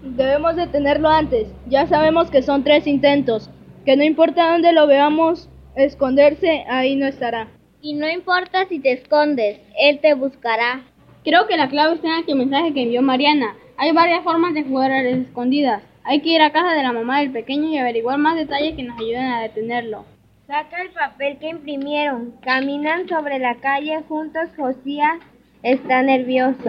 Debemos 0.02 0.56
detenerlo 0.56 1.10
antes. 1.10 1.48
Ya 1.68 1.88
sabemos 1.88 2.30
que 2.30 2.42
son 2.42 2.64
tres 2.64 2.88
intentos. 2.88 3.50
Que 3.86 3.96
no 3.96 4.04
importa 4.04 4.52
dónde 4.52 4.74
lo 4.74 4.88
veamos 4.88 5.50
esconderse, 5.76 6.66
ahí 6.70 6.96
no 6.96 7.08
estará. 7.08 7.48
Y 7.82 7.94
no 7.94 8.10
importa 8.10 8.68
si 8.68 8.80
te 8.80 8.92
escondes, 8.92 9.60
él 9.80 10.00
te 10.00 10.14
buscará. 10.14 10.84
Creo 11.24 11.48
que 11.48 11.58
la 11.58 11.70
clave 11.70 11.96
está 11.96 12.08
en 12.08 12.24
aquel 12.24 12.36
mensaje 12.36 12.74
que 12.74 12.84
envió 12.84 13.02
Mariana. 13.02 13.56
Hay 13.78 13.92
varias 13.92 14.24
formas 14.24 14.54
de 14.54 14.64
jugar 14.64 14.92
a 14.92 15.04
las 15.04 15.14
escondidas. 15.14 15.84
Hay 16.04 16.22
que 16.22 16.30
ir 16.30 16.42
a 16.42 16.52
casa 16.52 16.74
de 16.74 16.84
la 16.84 16.92
mamá 16.92 17.20
del 17.20 17.32
pequeño 17.32 17.70
y 17.70 17.78
averiguar 17.78 18.18
más 18.18 18.36
detalles 18.36 18.76
que 18.76 18.84
nos 18.84 19.00
ayuden 19.00 19.26
a 19.26 19.42
detenerlo. 19.42 20.06
Saca 20.50 20.82
el 20.82 20.90
papel 20.90 21.38
que 21.38 21.50
imprimieron. 21.50 22.34
Caminan 22.42 23.08
sobre 23.08 23.38
la 23.38 23.54
calle 23.60 24.02
juntos. 24.08 24.50
Josías 24.58 25.20
está 25.62 26.02
nervioso. 26.02 26.68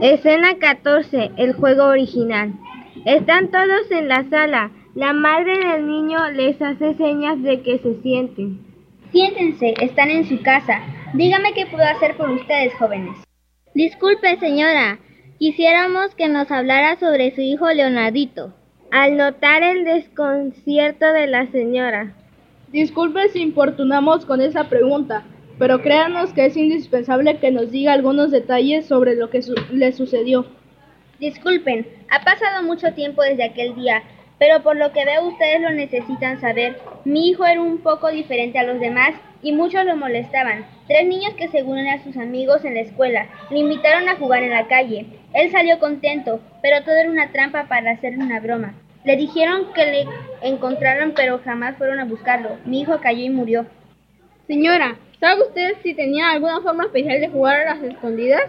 Escena 0.00 0.58
14. 0.58 1.30
El 1.36 1.52
juego 1.52 1.84
original. 1.84 2.54
Están 3.04 3.52
todos 3.52 3.88
en 3.92 4.08
la 4.08 4.28
sala. 4.28 4.72
La 4.96 5.12
madre 5.12 5.56
del 5.56 5.86
niño 5.86 6.28
les 6.32 6.60
hace 6.60 6.94
señas 6.94 7.40
de 7.40 7.62
que 7.62 7.78
se 7.78 8.02
sienten. 8.02 8.66
Siéntense, 9.12 9.74
están 9.80 10.10
en 10.10 10.24
su 10.24 10.42
casa. 10.42 10.80
Dígame 11.14 11.54
qué 11.54 11.66
puedo 11.66 11.84
hacer 11.84 12.16
por 12.16 12.30
ustedes, 12.30 12.74
jóvenes. 12.80 13.16
Disculpe, 13.76 14.40
señora. 14.40 14.98
Quisiéramos 15.38 16.16
que 16.16 16.28
nos 16.28 16.50
hablara 16.50 16.96
sobre 16.96 17.32
su 17.32 17.42
hijo 17.42 17.70
Leonardito. 17.70 18.54
Al 18.92 19.16
notar 19.16 19.62
el 19.62 19.84
desconcierto 19.84 21.12
de 21.14 21.26
la 21.26 21.46
señora, 21.46 22.12
Disculpe 22.70 23.28
si 23.30 23.40
importunamos 23.40 24.26
con 24.26 24.42
esa 24.42 24.68
pregunta, 24.68 25.24
pero 25.58 25.80
créanos 25.80 26.34
que 26.34 26.44
es 26.44 26.56
indispensable 26.58 27.38
que 27.38 27.50
nos 27.50 27.70
diga 27.70 27.94
algunos 27.94 28.30
detalles 28.30 28.86
sobre 28.86 29.14
lo 29.16 29.30
que 29.30 29.40
su- 29.40 29.54
le 29.72 29.92
sucedió. 29.92 30.44
Disculpen, 31.18 31.86
ha 32.10 32.22
pasado 32.22 32.62
mucho 32.62 32.92
tiempo 32.92 33.22
desde 33.22 33.44
aquel 33.44 33.74
día, 33.74 34.02
pero 34.38 34.62
por 34.62 34.76
lo 34.76 34.92
que 34.92 35.06
veo 35.06 35.26
ustedes 35.26 35.62
lo 35.62 35.70
necesitan 35.70 36.38
saber. 36.38 36.78
Mi 37.06 37.30
hijo 37.30 37.46
era 37.46 37.62
un 37.62 37.78
poco 37.78 38.08
diferente 38.10 38.58
a 38.58 38.64
los 38.64 38.78
demás 38.78 39.14
y 39.42 39.52
muchos 39.52 39.84
lo 39.84 39.96
molestaban. 39.96 40.64
Tres 40.86 41.06
niños 41.06 41.34
que 41.34 41.48
según 41.48 41.78
eran 41.78 42.02
sus 42.02 42.16
amigos 42.16 42.64
en 42.64 42.74
la 42.74 42.80
escuela, 42.80 43.26
lo 43.50 43.58
invitaron 43.58 44.08
a 44.08 44.16
jugar 44.16 44.42
en 44.42 44.50
la 44.50 44.68
calle. 44.68 45.06
Él 45.34 45.50
salió 45.50 45.78
contento, 45.78 46.40
pero 46.62 46.82
todo 46.82 46.94
era 46.94 47.10
una 47.10 47.32
trampa 47.32 47.64
para 47.68 47.90
hacerle 47.90 48.24
una 48.24 48.40
broma. 48.40 48.74
Le 49.04 49.16
dijeron 49.16 49.72
que 49.74 49.84
le 49.84 50.04
encontraron, 50.42 51.12
pero 51.16 51.40
jamás 51.44 51.76
fueron 51.76 51.98
a 51.98 52.04
buscarlo. 52.04 52.56
Mi 52.64 52.82
hijo 52.82 53.00
cayó 53.00 53.24
y 53.24 53.30
murió. 53.30 53.66
Señora, 54.46 54.96
¿sabe 55.18 55.42
usted 55.42 55.74
si 55.82 55.94
tenía 55.94 56.30
alguna 56.30 56.60
forma 56.60 56.84
especial 56.84 57.20
de 57.20 57.28
jugar 57.28 57.60
a 57.60 57.74
las 57.74 57.82
escondidas? 57.82 58.42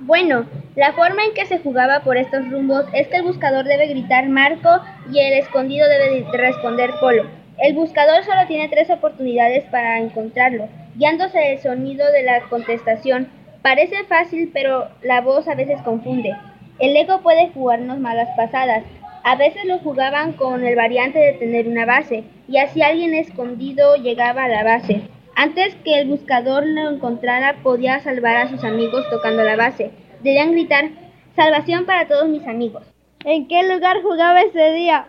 Bueno, 0.00 0.46
la 0.76 0.92
forma 0.92 1.24
en 1.24 1.34
que 1.34 1.46
se 1.46 1.58
jugaba 1.58 2.00
por 2.00 2.16
estos 2.16 2.48
rumbos 2.48 2.84
es 2.92 3.08
que 3.08 3.16
el 3.16 3.24
buscador 3.24 3.64
debe 3.64 3.88
gritar 3.88 4.28
Marco 4.28 4.80
y 5.10 5.18
el 5.18 5.32
escondido 5.40 5.88
debe 5.88 6.22
de 6.22 6.38
responder 6.38 6.90
Polo. 7.00 7.24
El 7.58 7.74
buscador 7.74 8.22
solo 8.22 8.46
tiene 8.46 8.68
tres 8.68 8.88
oportunidades 8.88 9.64
para 9.64 9.98
encontrarlo, 9.98 10.68
guiándose 10.94 11.38
del 11.38 11.58
sonido 11.58 12.10
de 12.12 12.22
la 12.22 12.42
contestación. 12.42 13.28
Parece 13.62 14.04
fácil, 14.04 14.50
pero 14.54 14.88
la 15.02 15.20
voz 15.22 15.48
a 15.48 15.56
veces 15.56 15.82
confunde. 15.82 16.36
El 16.78 16.96
ego 16.96 17.20
puede 17.20 17.50
jugarnos 17.50 17.98
malas 17.98 18.28
pasadas. 18.36 18.84
A 19.24 19.34
veces 19.34 19.64
lo 19.64 19.78
jugaban 19.80 20.34
con 20.34 20.64
el 20.64 20.76
variante 20.76 21.18
de 21.18 21.32
tener 21.32 21.66
una 21.66 21.84
base, 21.84 22.22
y 22.46 22.58
así 22.58 22.80
alguien 22.80 23.12
escondido 23.14 23.96
llegaba 23.96 24.44
a 24.44 24.48
la 24.48 24.62
base. 24.62 25.02
Antes 25.34 25.74
que 25.84 25.98
el 25.98 26.08
buscador 26.08 26.64
lo 26.64 26.88
encontrara, 26.88 27.56
podía 27.64 27.98
salvar 27.98 28.36
a 28.36 28.48
sus 28.48 28.62
amigos 28.62 29.04
tocando 29.10 29.42
la 29.42 29.56
base. 29.56 29.90
Debían 30.22 30.52
gritar, 30.52 30.90
salvación 31.34 31.86
para 31.86 32.06
todos 32.06 32.28
mis 32.28 32.46
amigos. 32.46 32.84
¿En 33.24 33.48
qué 33.48 33.64
lugar 33.64 34.00
jugaba 34.02 34.42
ese 34.42 34.72
día? 34.74 35.08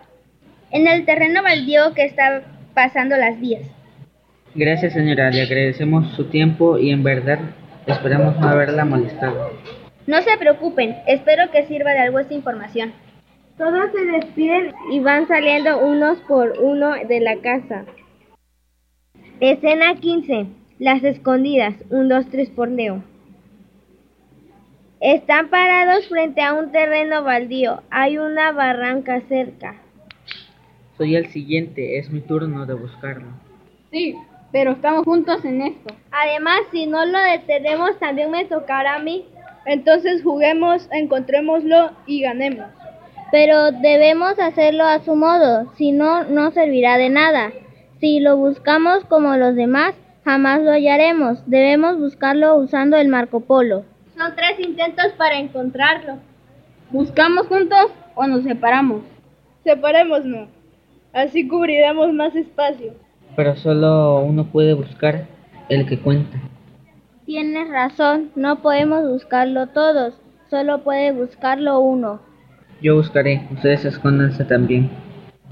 En 0.72 0.88
el 0.88 1.06
terreno 1.06 1.42
baldío 1.44 1.94
que 1.96 2.06
está 2.06 2.44
pasando 2.74 3.18
las 3.18 3.40
vías. 3.40 3.64
Gracias 4.56 4.94
señora, 4.94 5.30
le 5.32 5.44
agradecemos 5.44 6.12
su 6.16 6.26
tiempo 6.26 6.78
y 6.78 6.92
en 6.92 7.04
verdad 7.04 7.40
esperamos 7.86 8.40
no 8.40 8.48
haberla 8.48 8.86
molestado. 8.86 9.52
No 10.08 10.22
se 10.22 10.38
preocupen, 10.38 10.96
espero 11.08 11.52
que 11.52 11.66
sirva 11.68 11.92
de 11.92 12.00
algo 12.00 12.20
esta 12.20 12.34
información. 12.34 12.94
Todos 13.60 13.92
se 13.92 14.06
despiden 14.06 14.74
y 14.90 15.02
van 15.02 15.28
saliendo 15.28 15.86
unos 15.86 16.18
por 16.22 16.54
uno 16.60 16.94
de 17.08 17.20
la 17.20 17.36
casa. 17.42 17.86
Escena 19.42 19.96
15. 19.96 20.48
Las 20.80 21.04
escondidas. 21.04 21.76
1, 21.90 22.08
2, 22.08 22.30
3 22.32 22.50
por 22.52 22.70
Leo. 22.70 23.04
Están 25.02 25.50
parados 25.50 26.08
frente 26.08 26.42
a 26.42 26.54
un 26.54 26.72
terreno 26.72 27.24
baldío. 27.24 27.84
Hay 27.90 28.18
una 28.18 28.54
barranca 28.54 29.22
cerca. 29.28 29.76
Soy 31.00 31.16
el 31.16 31.28
siguiente, 31.28 31.98
es 31.98 32.10
mi 32.10 32.20
turno 32.20 32.66
de 32.66 32.74
buscarlo. 32.74 33.28
Sí, 33.90 34.18
pero 34.52 34.72
estamos 34.72 35.06
juntos 35.06 35.46
en 35.46 35.62
esto. 35.62 35.96
Además, 36.12 36.60
si 36.74 36.88
no 36.88 37.06
lo 37.06 37.18
detenemos, 37.18 37.98
también 38.00 38.30
me 38.32 38.44
tocará 38.44 38.96
a 38.96 39.00
mí. 39.00 39.26
Entonces 39.66 40.22
juguemos, 40.24 40.90
encontrémoslo 40.92 41.92
y 42.06 42.24
ganemos. 42.24 42.66
Pero 43.32 43.72
debemos 43.72 44.38
hacerlo 44.40 44.84
a 44.84 45.00
su 45.00 45.16
modo, 45.16 45.72
si 45.78 45.94
no, 45.94 46.26
no 46.26 46.52
servirá 46.52 46.98
de 46.98 47.08
nada. 47.08 47.54
Si 48.02 48.20
lo 48.20 48.36
buscamos 48.36 49.06
como 49.06 49.38
los 49.38 49.56
demás, 49.56 49.96
jamás 50.26 50.62
lo 50.64 50.72
hallaremos. 50.72 51.50
Debemos 51.50 51.98
buscarlo 51.98 52.58
usando 52.58 52.98
el 52.98 53.08
Marco 53.08 53.40
Polo. 53.40 53.86
Son 54.18 54.36
tres 54.36 54.60
intentos 54.60 55.14
para 55.18 55.40
encontrarlo. 55.40 56.18
¿Buscamos 56.92 57.48
juntos 57.48 57.86
o 58.16 58.28
nos 58.28 58.44
separamos? 58.44 59.04
Separémonos. 59.64 60.59
Así 61.14 61.48
cubriremos 61.48 62.14
más 62.14 62.36
espacio. 62.36 62.94
Pero 63.36 63.56
solo 63.56 64.22
uno 64.22 64.46
puede 64.46 64.74
buscar 64.74 65.26
el 65.70 65.88
que 65.88 66.00
cuenta. 66.00 66.38
Tienes 67.26 67.70
razón, 67.70 68.32
no 68.36 68.62
podemos 68.62 69.08
buscarlo 69.08 69.68
todos, 69.68 70.20
solo 70.50 70.84
puede 70.84 71.12
buscarlo 71.12 71.80
uno. 71.80 72.22
Yo 72.82 72.96
buscaré, 72.96 73.48
ustedes 73.52 73.86
escóndanse 73.86 74.46
también. 74.46 74.90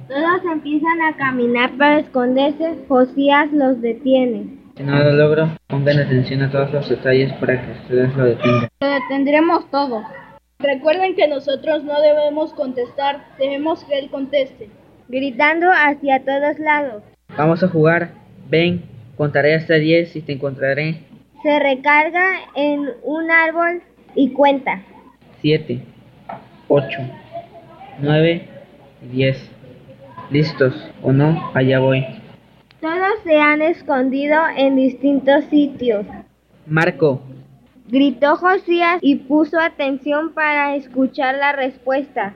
Todos 0.07 0.41
empiezan 0.51 1.01
a 1.01 1.15
caminar 1.17 1.71
para 1.77 1.99
esconderse, 1.99 2.77
Josías 2.87 3.51
los 3.51 3.81
detiene. 3.81 4.57
Si 4.75 4.83
no 4.83 4.97
lo 5.03 5.11
logro, 5.11 5.49
pongan 5.67 5.99
atención 5.99 6.43
a 6.43 6.51
todos 6.51 6.71
los 6.71 6.89
detalles 6.89 7.33
para 7.33 7.61
que 7.61 7.71
ustedes 7.71 8.15
lo 8.15 8.25
detengan. 8.25 8.69
Lo 8.79 8.87
detendremos 8.87 9.69
todo. 9.69 10.03
Recuerden 10.59 11.15
que 11.15 11.27
nosotros 11.27 11.83
no 11.83 11.99
debemos 12.01 12.53
contestar, 12.53 13.25
dejemos 13.37 13.83
que 13.83 13.99
él 13.99 14.09
conteste. 14.09 14.69
Gritando 15.07 15.67
hacia 15.71 16.23
todos 16.23 16.59
lados. 16.59 17.03
Vamos 17.37 17.63
a 17.63 17.67
jugar. 17.67 18.11
Ven, 18.49 18.83
contaré 19.15 19.55
hasta 19.55 19.75
10 19.75 20.15
y 20.15 20.21
te 20.21 20.33
encontraré. 20.33 21.01
Se 21.43 21.59
recarga 21.59 22.25
en 22.55 22.89
un 23.03 23.31
árbol 23.31 23.81
y 24.15 24.31
cuenta. 24.31 24.81
7, 25.41 25.81
8, 26.67 26.87
9 27.99 28.47
y 29.03 29.15
10. 29.15 29.51
¿Listos 30.29 30.73
o 31.01 31.11
no? 31.11 31.51
Allá 31.53 31.79
voy. 31.79 32.05
Todos 32.81 33.23
se 33.23 33.37
han 33.37 33.61
escondido 33.61 34.37
en 34.55 34.75
distintos 34.75 35.45
sitios. 35.45 36.05
Marco, 36.65 37.21
Gritó 37.89 38.35
Josías 38.35 38.99
y 39.01 39.15
puso 39.15 39.57
atención 39.61 40.33
para 40.33 40.75
escuchar 40.75 41.35
la 41.35 41.53
respuesta. 41.53 42.33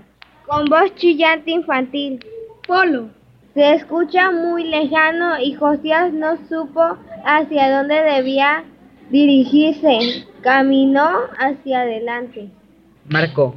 Con 0.47 0.65
voz 0.67 0.95
chillante 0.95 1.51
infantil. 1.51 2.25
Polo. 2.71 3.09
Se 3.53 3.73
escucha 3.73 4.31
muy 4.31 4.63
lejano 4.63 5.37
y 5.37 5.55
Josías 5.55 6.13
no 6.13 6.37
supo 6.47 6.97
hacia 7.25 7.69
dónde 7.69 8.01
debía 8.01 8.63
dirigirse. 9.09 10.25
Caminó 10.39 11.09
hacia 11.37 11.81
adelante. 11.81 12.47
Marco, 13.09 13.55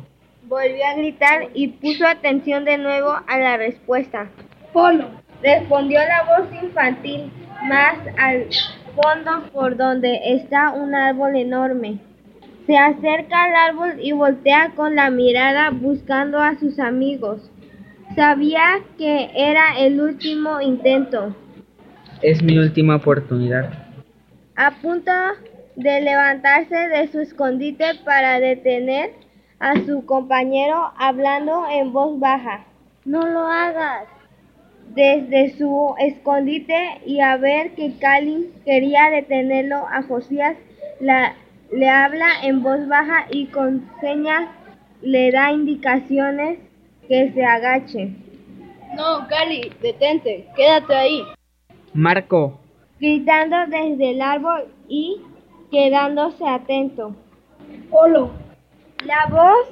Volvió 0.48 0.84
a 0.84 0.96
gritar 0.96 1.48
y 1.54 1.68
puso 1.68 2.04
atención 2.04 2.64
de 2.64 2.76
nuevo 2.76 3.14
a 3.28 3.38
la 3.38 3.56
respuesta. 3.56 4.26
Polo. 4.72 5.06
Respondió 5.44 6.00
la 6.00 6.36
voz 6.36 6.64
infantil 6.64 7.30
más 7.68 7.96
al 8.18 8.48
fondo 8.96 9.48
por 9.52 9.76
donde 9.76 10.18
está 10.24 10.72
un 10.72 10.92
árbol 10.92 11.36
enorme. 11.36 12.00
Se 12.66 12.76
acerca 12.76 13.44
al 13.44 13.54
árbol 13.54 13.94
y 14.02 14.10
voltea 14.10 14.72
con 14.74 14.96
la 14.96 15.08
mirada 15.10 15.70
buscando 15.70 16.40
a 16.40 16.58
sus 16.58 16.80
amigos. 16.80 17.48
Sabía 18.14 18.80
que 18.96 19.30
era 19.34 19.78
el 19.78 20.00
último 20.00 20.60
intento. 20.60 21.34
es 22.22 22.42
mi 22.42 22.56
última 22.58 22.96
oportunidad. 22.96 23.70
A 24.56 24.70
punto 24.70 25.10
de 25.76 26.00
levantarse 26.00 26.76
de 26.76 27.08
su 27.08 27.20
escondite 27.20 27.84
para 28.04 28.40
detener 28.40 29.10
a 29.58 29.74
su 29.84 30.06
compañero 30.06 30.92
hablando 30.96 31.66
en 31.70 31.92
voz 31.92 32.18
baja. 32.20 32.64
No 33.04 33.26
lo 33.26 33.40
hagas. 33.46 34.04
desde 34.94 35.56
su 35.58 35.94
escondite 35.98 37.00
y 37.06 37.18
a 37.20 37.36
ver 37.36 37.72
que 37.74 37.94
Kalin 37.98 38.52
quería 38.64 39.10
detenerlo 39.10 39.88
a 39.90 40.02
Josías, 40.02 40.56
la- 41.00 41.34
le 41.72 41.88
habla 41.88 42.28
en 42.44 42.62
voz 42.62 42.86
baja 42.86 43.26
y 43.30 43.46
con 43.46 43.88
señas 44.00 44.46
le 45.02 45.32
da 45.32 45.50
indicaciones 45.50 46.58
que 47.08 47.32
se 47.32 47.44
agache. 47.44 48.10
No, 48.96 49.26
Cali, 49.28 49.72
detente, 49.82 50.46
quédate 50.56 50.94
ahí. 50.94 51.22
Marco, 51.92 52.60
Gritando 53.00 53.56
desde 53.68 54.12
el 54.12 54.22
árbol 54.22 54.66
y 54.88 55.20
quedándose 55.70 56.46
atento. 56.46 57.14
Polo. 57.90 58.30
La 59.04 59.26
voz 59.30 59.68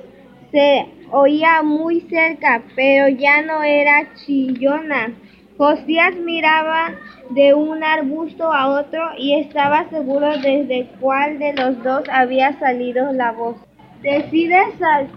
se 0.50 0.86
oía 1.10 1.62
muy 1.62 2.00
cerca, 2.02 2.62
pero 2.74 3.08
ya 3.08 3.42
no 3.42 3.62
era 3.62 4.12
chillona. 4.16 5.12
Josías 5.56 6.14
miraba 6.16 6.94
de 7.30 7.54
un 7.54 7.82
arbusto 7.84 8.52
a 8.52 8.68
otro 8.80 9.00
y 9.16 9.34
estaba 9.40 9.88
seguro 9.88 10.28
desde 10.38 10.88
cuál 11.00 11.38
de 11.38 11.54
los 11.54 11.82
dos 11.82 12.02
había 12.10 12.58
salido 12.58 13.12
la 13.12 13.32
voz. 13.32 13.56
Decide 14.02 14.58
sal- 14.78 15.08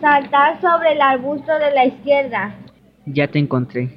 saltar 0.00 0.60
sobre 0.60 0.92
el 0.92 1.00
arbusto 1.00 1.52
de 1.58 1.70
la 1.72 1.84
izquierda, 1.86 2.54
ya 3.06 3.26
te 3.28 3.38
encontré. 3.38 3.88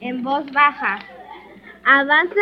en 0.00 0.22
voz 0.22 0.44
baja. 0.52 0.98
Avanza 1.84 2.40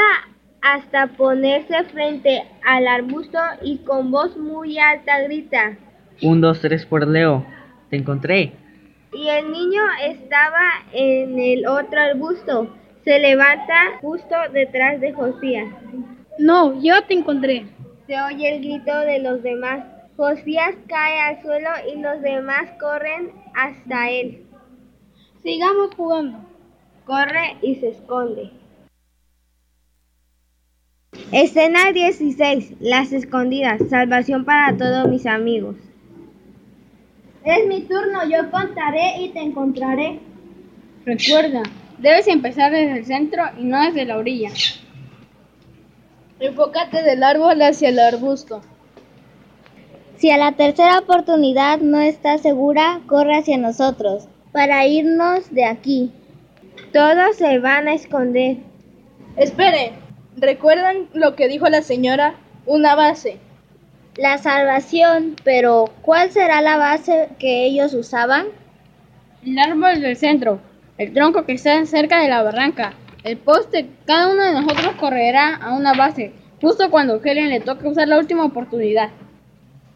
hasta 0.61 1.07
ponerse 1.17 1.85
frente 1.93 2.43
al 2.67 2.87
arbusto 2.89 3.39
y 3.63 3.79
con 3.79 4.11
voz 4.11 4.37
muy 4.37 4.79
alta 4.79 5.21
grita. 5.23 5.77
Un, 6.23 6.41
dos, 6.41 6.61
tres 6.61 6.85
por 6.87 7.07
Leo. 7.07 7.45
Te 7.91 7.97
encontré. 7.97 8.53
Y 9.13 9.29
el 9.29 9.51
niño 9.53 9.83
estaba 10.03 10.61
en 10.93 11.39
el 11.39 11.67
otro 11.67 12.01
arbusto. 12.01 12.75
Se 13.05 13.19
levanta 13.19 13.75
justo 14.01 14.35
detrás 14.53 15.01
de 15.01 15.13
Josías. 15.13 15.67
No, 16.39 16.81
yo 16.83 17.03
te 17.05 17.15
encontré. 17.15 17.67
Se 18.07 18.21
oye 18.21 18.57
el 18.57 18.61
grito 18.63 18.99
de 19.01 19.21
los 19.21 19.43
demás. 19.43 19.85
Josías 20.17 20.75
cae 20.89 21.21
al 21.21 21.43
suelo 21.43 21.69
y 21.93 22.01
los 22.01 22.23
demás 22.23 22.71
corren 22.81 23.33
hasta 23.55 24.11
él. 24.11 24.47
Sigamos 25.43 25.95
jugando. 25.95 26.39
Corre 27.05 27.59
y 27.61 27.77
se 27.77 27.91
esconde. 27.91 28.51
Escena 31.33 31.93
16. 31.93 32.75
Las 32.81 33.13
escondidas. 33.13 33.81
Salvación 33.91 34.45
para 34.45 34.77
todos 34.77 35.09
mis 35.09 35.27
amigos. 35.27 35.77
Es 37.45 37.67
mi 37.67 37.83
turno, 37.83 38.29
yo 38.29 38.51
contaré 38.51 39.21
y 39.21 39.29
te 39.29 39.41
encontraré. 39.41 40.19
Recuerda, 41.05 41.63
debes 41.99 42.27
empezar 42.27 42.73
desde 42.73 42.99
el 42.99 43.05
centro 43.05 43.43
y 43.59 43.65
no 43.65 43.85
desde 43.85 44.07
la 44.07 44.17
orilla. 44.17 44.51
Enfócate 46.41 47.03
del 47.03 47.23
árbol 47.23 47.61
hacia 47.63 47.91
el 47.91 47.99
arbusto. 47.99 48.63
Si 50.17 50.31
a 50.31 50.39
la 50.39 50.53
tercera 50.53 50.99
oportunidad 50.99 51.81
no 51.81 52.01
estás 52.01 52.41
segura, 52.41 53.01
corre 53.07 53.37
hacia 53.37 53.59
nosotros 53.59 54.29
para 54.51 54.87
irnos 54.87 55.53
de 55.53 55.67
aquí. 55.67 56.11
Todos 56.95 57.37
se 57.37 57.59
van 57.59 57.87
a 57.87 57.93
esconder. 57.93 58.57
Esperen, 59.37 59.93
¿recuerdan 60.37 61.09
lo 61.13 61.37
que 61.37 61.49
dijo 61.49 61.69
la 61.69 61.83
señora? 61.83 62.37
Una 62.65 62.95
base. 62.95 63.37
La 64.17 64.39
salvación, 64.39 65.37
pero 65.45 65.91
¿cuál 66.01 66.31
será 66.31 66.63
la 66.63 66.79
base 66.79 67.29
que 67.39 67.67
ellos 67.67 67.93
usaban? 67.93 68.47
El 69.45 69.59
árbol 69.59 70.01
del 70.01 70.17
centro, 70.17 70.61
el 70.97 71.13
tronco 71.13 71.45
que 71.45 71.53
está 71.53 71.85
cerca 71.85 72.23
de 72.23 72.29
la 72.29 72.43
barranca, 72.43 72.95
el 73.23 73.37
poste, 73.37 73.91
cada 74.07 74.33
uno 74.33 74.43
de 74.43 74.53
nosotros 74.55 74.95
correrá 74.99 75.57
a 75.57 75.75
una 75.75 75.93
base, 75.93 76.33
justo 76.63 76.91
cuando 76.91 77.21
Helen 77.23 77.51
le 77.51 77.61
toque 77.61 77.87
usar 77.87 78.09
la 78.09 78.19
última 78.19 78.47
oportunidad. 78.47 79.11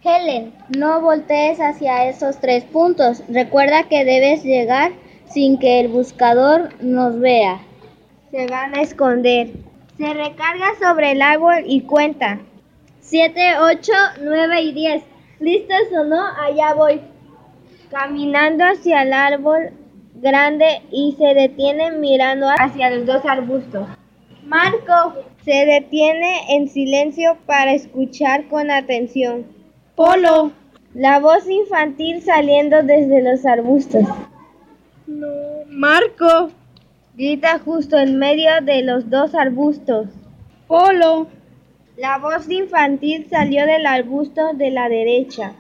Helen, 0.03 0.55
no 0.77 1.03
voltees 1.03 1.59
hacia 1.61 2.09
esos 2.09 2.39
tres 2.39 2.65
puntos. 2.65 3.23
Recuerda 3.29 3.89
que 3.89 4.05
debes 4.05 4.43
llegar 4.43 4.93
sin 5.29 5.59
que 5.59 5.81
el 5.81 5.89
buscador 5.89 6.71
nos 6.83 7.21
vea. 7.21 7.61
Se 8.31 8.47
van 8.47 8.75
a 8.75 8.81
esconder. 8.81 9.51
Se 9.99 10.15
recarga 10.15 10.69
sobre 10.81 11.13
el 11.13 11.21
árbol 11.21 11.65
y 11.67 11.83
cuenta. 11.83 12.41
7, 13.01 13.59
8, 13.61 13.93
9 14.23 14.63
y 14.63 14.73
10. 14.73 15.03
¿Listos 15.41 15.83
o 15.93 16.05
no? 16.05 16.23
Allá 16.41 16.73
voy. 16.73 17.03
Caminando 17.91 18.65
hacia 18.65 19.03
el 19.03 19.13
árbol 19.13 19.73
grande 20.15 20.81
y 20.91 21.15
se 21.19 21.35
detiene 21.35 21.91
mirando 21.93 22.47
hacia 22.59 22.89
los 22.91 23.05
dos 23.05 23.25
arbustos. 23.27 23.87
Marco. 24.45 25.15
Se 25.45 25.65
detiene 25.65 26.55
en 26.55 26.69
silencio 26.69 27.39
para 27.47 27.73
escuchar 27.73 28.47
con 28.49 28.71
atención. 28.71 29.60
Polo. 29.95 30.53
La 30.95 31.21
voz 31.21 31.49
infantil 31.49 32.23
saliendo 32.23 32.83
desde 32.83 33.23
los 33.23 33.45
arbustos. 33.47 34.05
No. 35.07 35.29
Marco. 35.69 36.51
Grita 37.15 37.59
justo 37.59 37.99
en 37.99 38.19
medio 38.19 38.51
de 38.63 38.83
los 38.83 39.11
dos 39.11 39.35
arbustos. 39.35 40.09
Polo. 40.67 41.29
La 41.97 42.19
voz 42.19 42.49
infantil 42.49 43.27
salió 43.29 43.67
del 43.67 43.87
arbusto 43.87 44.55
de 44.55 44.71
la 44.71 44.89
derecha. 44.89 45.53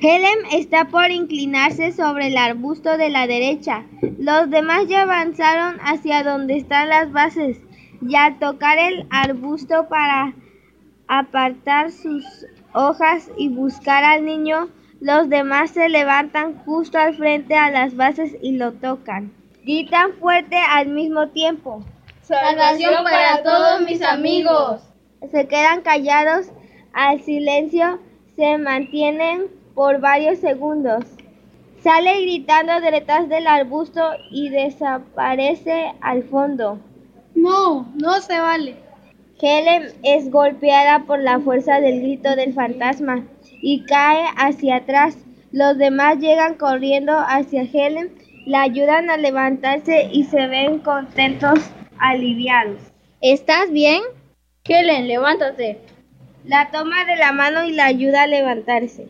Helen 0.00 0.38
está 0.52 0.86
por 0.88 1.10
inclinarse 1.10 1.92
sobre 1.92 2.28
el 2.28 2.36
arbusto 2.36 2.96
de 2.96 3.08
la 3.08 3.26
derecha. 3.26 3.84
Los 4.18 4.50
demás 4.50 4.86
ya 4.88 5.02
avanzaron 5.02 5.78
hacia 5.80 6.22
donde 6.22 6.56
están 6.56 6.88
las 6.88 7.12
bases 7.12 7.58
y 8.00 8.14
al 8.14 8.38
tocar 8.38 8.78
el 8.78 9.06
arbusto 9.10 9.88
para 9.88 10.34
apartar 11.08 11.90
sus 11.90 12.24
hojas 12.76 13.30
y 13.36 13.48
buscar 13.48 14.04
al 14.04 14.24
niño, 14.24 14.68
los 15.00 15.28
demás 15.28 15.70
se 15.70 15.88
levantan 15.88 16.58
justo 16.64 16.98
al 16.98 17.16
frente 17.16 17.54
a 17.56 17.70
las 17.70 17.96
bases 17.96 18.36
y 18.42 18.52
lo 18.52 18.72
tocan. 18.72 19.32
Gritan 19.64 20.12
fuerte 20.20 20.56
al 20.56 20.88
mismo 20.88 21.28
tiempo. 21.28 21.82
Salvación 22.22 23.02
para 23.02 23.42
todos 23.42 23.80
mis 23.82 24.02
amigos. 24.02 24.82
Se 25.30 25.48
quedan 25.48 25.80
callados, 25.80 26.50
al 26.92 27.20
silencio 27.22 27.98
se 28.36 28.58
mantienen 28.58 29.46
por 29.74 30.00
varios 30.00 30.38
segundos. 30.38 31.04
Sale 31.82 32.20
gritando 32.22 32.80
detrás 32.80 33.28
del 33.28 33.46
arbusto 33.46 34.02
y 34.30 34.50
desaparece 34.50 35.94
al 36.00 36.24
fondo. 36.24 36.78
No, 37.34 37.86
no 37.94 38.20
se 38.20 38.38
vale. 38.40 38.85
Helen 39.40 39.92
es 40.02 40.30
golpeada 40.30 41.04
por 41.04 41.18
la 41.18 41.40
fuerza 41.40 41.80
del 41.80 42.00
grito 42.00 42.34
del 42.36 42.54
fantasma 42.54 43.26
y 43.60 43.84
cae 43.84 44.24
hacia 44.36 44.76
atrás. 44.76 45.18
Los 45.52 45.76
demás 45.76 46.18
llegan 46.18 46.54
corriendo 46.54 47.12
hacia 47.18 47.62
Helen, 47.62 48.12
la 48.46 48.62
ayudan 48.62 49.10
a 49.10 49.16
levantarse 49.16 50.08
y 50.10 50.24
se 50.24 50.46
ven 50.46 50.78
contentos, 50.78 51.58
aliviados. 51.98 52.80
¿Estás 53.20 53.70
bien? 53.70 54.02
Helen, 54.64 55.06
levántate. 55.06 55.80
La 56.44 56.70
toma 56.70 57.04
de 57.04 57.16
la 57.16 57.32
mano 57.32 57.64
y 57.64 57.72
la 57.72 57.86
ayuda 57.86 58.22
a 58.22 58.26
levantarse. 58.26 59.08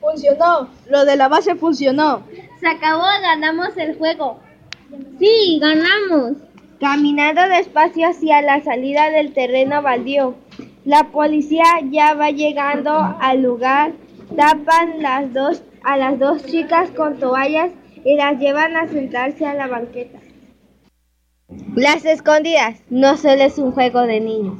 Funcionó. 0.00 0.68
Lo 0.88 1.04
de 1.04 1.16
la 1.16 1.28
base 1.28 1.54
funcionó. 1.54 2.22
Se 2.58 2.66
acabó, 2.66 3.04
ganamos 3.22 3.76
el 3.76 3.96
juego. 3.96 4.40
Sí, 5.18 5.58
ganamos. 5.60 6.38
Caminando 6.80 7.42
despacio 7.46 8.08
hacia 8.08 8.40
la 8.40 8.62
salida 8.62 9.10
del 9.10 9.34
terreno 9.34 9.82
baldío, 9.82 10.34
la 10.86 11.04
policía 11.10 11.64
ya 11.90 12.14
va 12.14 12.30
llegando 12.30 12.90
al 13.20 13.42
lugar, 13.42 13.92
tapan 14.34 15.02
las 15.02 15.30
dos, 15.34 15.62
a 15.82 15.98
las 15.98 16.18
dos 16.18 16.42
chicas 16.46 16.90
con 16.92 17.18
toallas 17.18 17.70
y 18.02 18.16
las 18.16 18.38
llevan 18.38 18.78
a 18.78 18.88
sentarse 18.88 19.44
a 19.44 19.52
la 19.52 19.66
banqueta. 19.66 20.20
Las 21.76 22.06
escondidas 22.06 22.80
no 22.88 23.18
solo 23.18 23.42
es 23.42 23.58
un 23.58 23.72
juego 23.72 24.00
de 24.02 24.20
niños. 24.20 24.58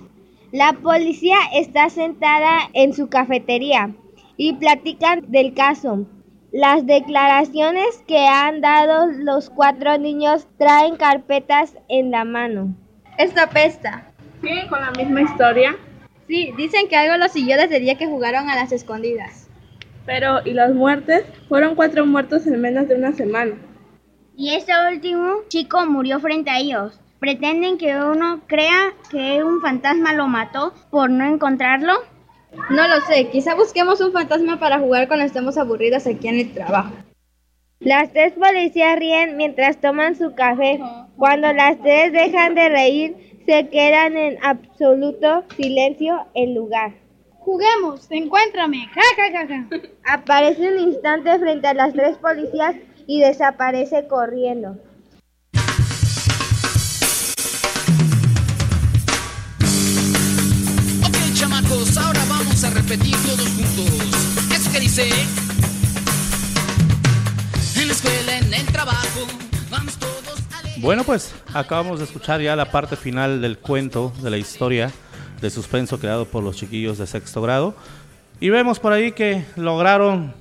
La 0.53 0.75
policía 0.75 1.39
está 1.55 1.89
sentada 1.89 2.69
en 2.75 2.93
su 2.93 3.09
cafetería 3.09 3.95
y 4.37 4.53
platican 4.55 5.25
del 5.29 5.55
caso. 5.55 6.05
Las 6.53 6.85
declaraciones 6.85 8.03
que 8.09 8.27
han 8.27 8.61
dado 8.61 9.07
los 9.07 9.51
cuatro 9.51 9.99
niños 9.99 10.49
traen 10.59 10.97
carpetas 10.97 11.77
en 11.89 12.11
la 12.11 12.25
mano. 12.25 12.75
Esta 13.19 13.49
pesta. 13.49 14.11
¿Siguen 14.41 14.67
con 14.67 14.81
la 14.81 14.91
misma 14.91 15.23
historia? 15.23 15.77
Sí, 16.27 16.53
dicen 16.57 16.89
que 16.89 16.97
algo 16.97 17.17
los 17.19 17.31
siguió 17.31 17.57
desde 17.57 17.77
el 17.77 17.83
día 17.83 17.99
que 17.99 18.09
jugaron 18.09 18.51
a 18.51 18.57
las 18.57 18.73
escondidas. 18.73 19.49
Pero, 20.07 20.41
¿y 20.45 20.53
las 20.53 20.75
muertes? 20.75 21.25
Fueron 21.49 21.77
cuatro 21.77 22.05
muertos 22.05 22.45
en 22.49 22.61
menos 22.61 22.89
de 22.89 22.97
una 22.97 23.13
semana. 23.13 23.53
Y 24.37 24.55
este 24.57 24.73
último 24.93 25.43
chico 25.47 25.87
murió 25.87 26.19
frente 26.19 26.51
a 26.51 26.59
ellos. 26.59 26.99
¿Pretenden 27.21 27.79
que 27.79 27.95
uno 27.97 28.41
crea 28.49 28.93
que 29.09 29.45
un 29.45 29.61
fantasma 29.61 30.15
lo 30.15 30.27
mató 30.27 30.75
por 30.91 31.11
no 31.11 31.25
encontrarlo? 31.27 31.93
No 32.71 32.89
lo 32.89 33.01
sé, 33.03 33.29
quizá 33.29 33.55
busquemos 33.55 34.01
un 34.01 34.13
fantasma 34.13 34.59
para 34.59 34.79
jugar 34.79 35.09
cuando 35.09 35.25
estemos 35.25 35.57
aburridos 35.57 36.07
aquí 36.07 36.29
en 36.29 36.41
el 36.41 36.53
trabajo. 36.53 36.93
Las 37.81 38.13
tres 38.13 38.35
policías 38.35 38.99
ríen 38.99 39.37
mientras 39.37 39.81
toman 39.81 40.15
su 40.15 40.35
café. 40.35 40.81
Cuando 41.17 41.53
las 41.53 41.81
tres 41.81 42.13
dejan 42.13 42.55
de 42.55 42.69
reír, 42.69 43.43
se 43.47 43.69
quedan 43.69 44.17
en 44.17 44.39
absoluto 44.45 45.45
silencio 45.57 46.27
el 46.35 46.55
lugar. 46.55 46.93
Juguemos, 47.39 48.07
encuéntrame. 48.11 48.87
Ja, 48.93 49.03
ja, 49.17 49.33
ja, 49.33 49.47
ja. 49.47 49.67
Aparece 50.05 50.69
un 50.73 50.79
instante 50.79 51.39
frente 51.39 51.69
a 51.69 51.75
las 51.75 51.95
tres 51.95 52.19
policías 52.19 52.77
y 53.07 53.21
desaparece 53.21 54.07
corriendo. 54.07 54.77
Repetir 62.91 63.15
todos 63.23 63.49
juntos. 63.51 64.11
Bueno, 70.79 71.05
pues 71.05 71.33
acabamos 71.55 72.01
de 72.01 72.07
escuchar 72.07 72.41
ya 72.41 72.57
la 72.57 72.71
parte 72.73 72.97
final 72.97 73.41
del 73.43 73.59
cuento, 73.59 74.13
de 74.23 74.31
la 74.31 74.39
historia 74.39 74.91
de 75.41 75.51
suspenso 75.51 76.01
creado 76.01 76.25
por 76.25 76.43
los 76.43 76.57
chiquillos 76.57 76.99
de 76.99 77.07
sexto 77.07 77.41
grado. 77.43 77.77
Y 78.41 78.49
vemos 78.49 78.81
por 78.81 78.93
ahí 78.93 79.13
que 79.13 79.45
lograron, 79.57 80.35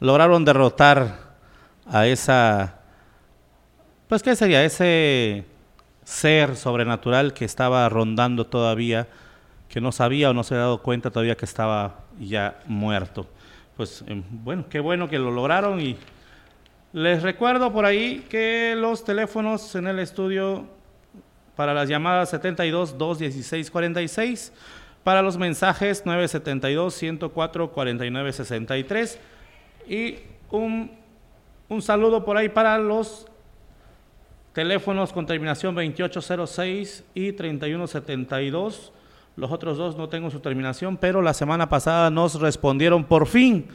lograron 0.00 0.44
derrotar 0.44 1.36
a 1.86 2.06
esa, 2.06 2.80
pues 4.08 4.22
qué 4.22 4.34
sería, 4.34 4.64
ese 4.64 5.44
ser 6.02 6.56
sobrenatural 6.56 7.34
que 7.34 7.44
estaba 7.44 7.88
rondando 7.88 8.46
todavía, 8.46 9.06
que 9.68 9.80
no 9.80 9.92
sabía 9.92 10.30
o 10.30 10.34
no 10.34 10.44
se 10.44 10.54
había 10.54 10.64
dado 10.64 10.82
cuenta 10.82 11.10
todavía 11.10 11.36
que 11.36 11.44
estaba 11.44 12.00
ya 12.18 12.60
muerto. 12.66 13.26
Pues 13.76 14.04
eh, 14.06 14.22
bueno, 14.30 14.66
qué 14.68 14.80
bueno 14.80 15.08
que 15.08 15.18
lo 15.18 15.30
lograron 15.30 15.80
y 15.80 15.96
les 16.92 17.22
recuerdo 17.22 17.72
por 17.72 17.84
ahí 17.84 18.24
que 18.28 18.76
los 18.76 19.02
teléfonos 19.02 19.74
en 19.74 19.88
el 19.88 19.98
estudio 19.98 20.68
para 21.56 21.74
las 21.74 21.88
llamadas 21.88 22.30
72 22.30 22.96
216 22.98 23.70
46, 23.70 24.52
para 25.02 25.22
los 25.22 25.36
mensajes 25.36 26.06
972 26.06 26.94
104 26.94 27.72
49 27.72 28.32
63 28.32 29.18
y 29.88 30.18
un, 30.50 30.90
un 31.68 31.82
saludo 31.82 32.24
por 32.24 32.36
ahí 32.36 32.48
para 32.48 32.78
los 32.78 33.26
teléfonos 34.52 35.12
con 35.12 35.26
terminación 35.26 35.74
2806 35.74 37.04
y 37.12 37.32
3172. 37.32 38.92
Los 39.36 39.50
otros 39.50 39.76
dos 39.76 39.96
no 39.96 40.08
tengo 40.08 40.30
su 40.30 40.40
terminación, 40.40 40.96
pero 40.96 41.20
la 41.20 41.34
semana 41.34 41.68
pasada 41.68 42.08
nos 42.10 42.40
respondieron 42.40 43.04
por 43.04 43.26
fin 43.26 43.66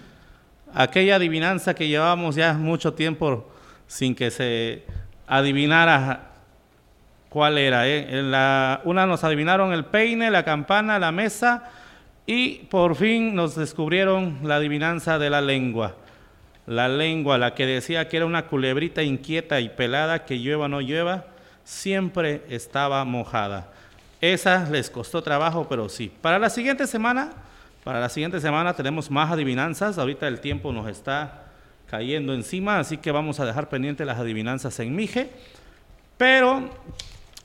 aquella 0.74 1.16
adivinanza 1.16 1.74
que 1.74 1.88
llevábamos 1.88 2.36
ya 2.36 2.53
mucho 2.53 2.93
tiempo 2.93 3.49
sin 3.88 4.16
que 4.16 4.32
se 4.32 4.84
adivinar 5.28 5.89
a- 5.89 6.24
cuál 7.30 7.57
era. 7.57 7.88
eh. 7.88 8.22
La- 8.24 8.82
una 8.86 9.05
nos 9.05 9.24
adivinaron 9.24 9.74
el 9.74 9.86
peine, 9.86 10.32
la 10.32 10.43
campana, 10.45 10.97
la 10.97 11.12
mesa 11.12 11.70
y 12.26 12.60
por 12.70 12.95
fin 12.95 13.36
nos 13.36 13.55
descubrieron 13.55 14.39
la 14.43 14.55
adivinanza 14.57 15.20
de 15.20 15.30
la 15.30 15.41
lengua. 15.41 15.95
La 16.68 16.88
lengua, 16.88 17.38
la 17.38 17.53
que 17.55 17.66
decía 17.66 18.07
que 18.07 18.18
era 18.18 18.26
una 18.28 18.45
culebrita 18.45 19.01
inquieta 19.03 19.60
y 19.60 19.70
pelada, 19.70 20.24
que 20.26 20.39
llueva 20.39 20.66
o 20.66 20.68
no 20.70 20.82
llueva, 20.82 21.26
siempre 21.64 22.43
estaba 22.49 23.03
mojada. 23.05 23.72
Esa 24.22 24.67
les 24.70 24.89
costó 24.89 25.24
trabajo, 25.24 25.67
pero 25.70 25.88
sí. 25.89 26.11
Para 26.22 26.39
la 26.39 26.49
siguiente 26.49 26.88
semana, 26.88 27.32
para 27.84 27.99
la 27.99 28.09
siguiente 28.09 28.41
semana 28.41 28.74
tenemos 28.74 29.09
más 29.09 29.32
adivinanzas. 29.32 29.97
Ahorita 29.97 30.28
el 30.28 30.41
tiempo 30.41 30.74
nos 30.74 30.88
está 30.89 31.45
cayendo 31.89 32.34
encima, 32.34 32.80
así 32.80 32.97
que 32.97 33.11
vamos 33.11 33.39
a 33.39 33.45
dejar 33.45 33.70
pendientes 33.70 34.05
las 34.05 34.20
adivinanzas 34.20 34.80
en 34.80 34.95
Mije. 34.95 35.30
Pero 36.17 36.70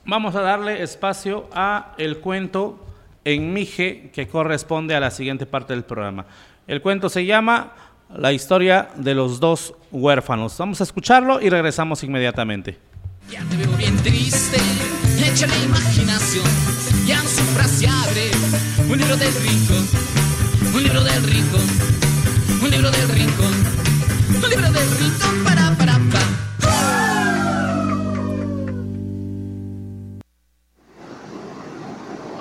vamos 0.05 0.35
a 0.35 0.41
darle 0.41 0.83
espacio 0.83 1.49
a 1.53 1.93
el 1.97 2.17
cuento 2.17 2.85
en 3.23 3.53
Mije 3.53 4.11
que 4.13 4.27
corresponde 4.27 4.95
a 4.95 4.99
la 4.99 5.11
siguiente 5.11 5.45
parte 5.45 5.73
del 5.73 5.83
programa. 5.83 6.25
El 6.67 6.81
cuento 6.81 7.09
se 7.09 7.25
llama 7.25 7.73
La 8.13 8.33
historia 8.33 8.89
de 8.95 9.15
los 9.15 9.39
dos 9.39 9.73
huérfanos. 9.91 10.57
Vamos 10.57 10.81
a 10.81 10.83
escucharlo 10.83 11.41
y 11.41 11.49
regresamos 11.49 12.03
inmediatamente. 12.03 12.77
Ya 13.31 13.39
te 13.49 13.57
veo 13.57 13.75
bien 13.77 13.97
triste, 13.97 14.57
echa 15.17 15.47
la 15.47 15.57
imaginación, 15.57 16.45
ya 17.07 17.15
en 17.15 17.27
su 17.27 17.41
frase 17.55 17.87
abre 17.87 18.29
un 18.89 18.97
libro 18.97 19.17
del 19.17 19.33
rico, 19.33 19.73
un 20.75 20.83
libro 20.83 21.03
del 21.03 21.23
rico, 21.23 21.57
un 22.63 22.69
libro 22.69 22.91
del 22.91 23.09
rico, 23.09 23.43
un 24.43 24.49
libro 24.49 24.71
del 24.71 24.89
rico 25.01 25.27
para 25.43 25.75
para 25.75 25.93
pa. 26.11 26.23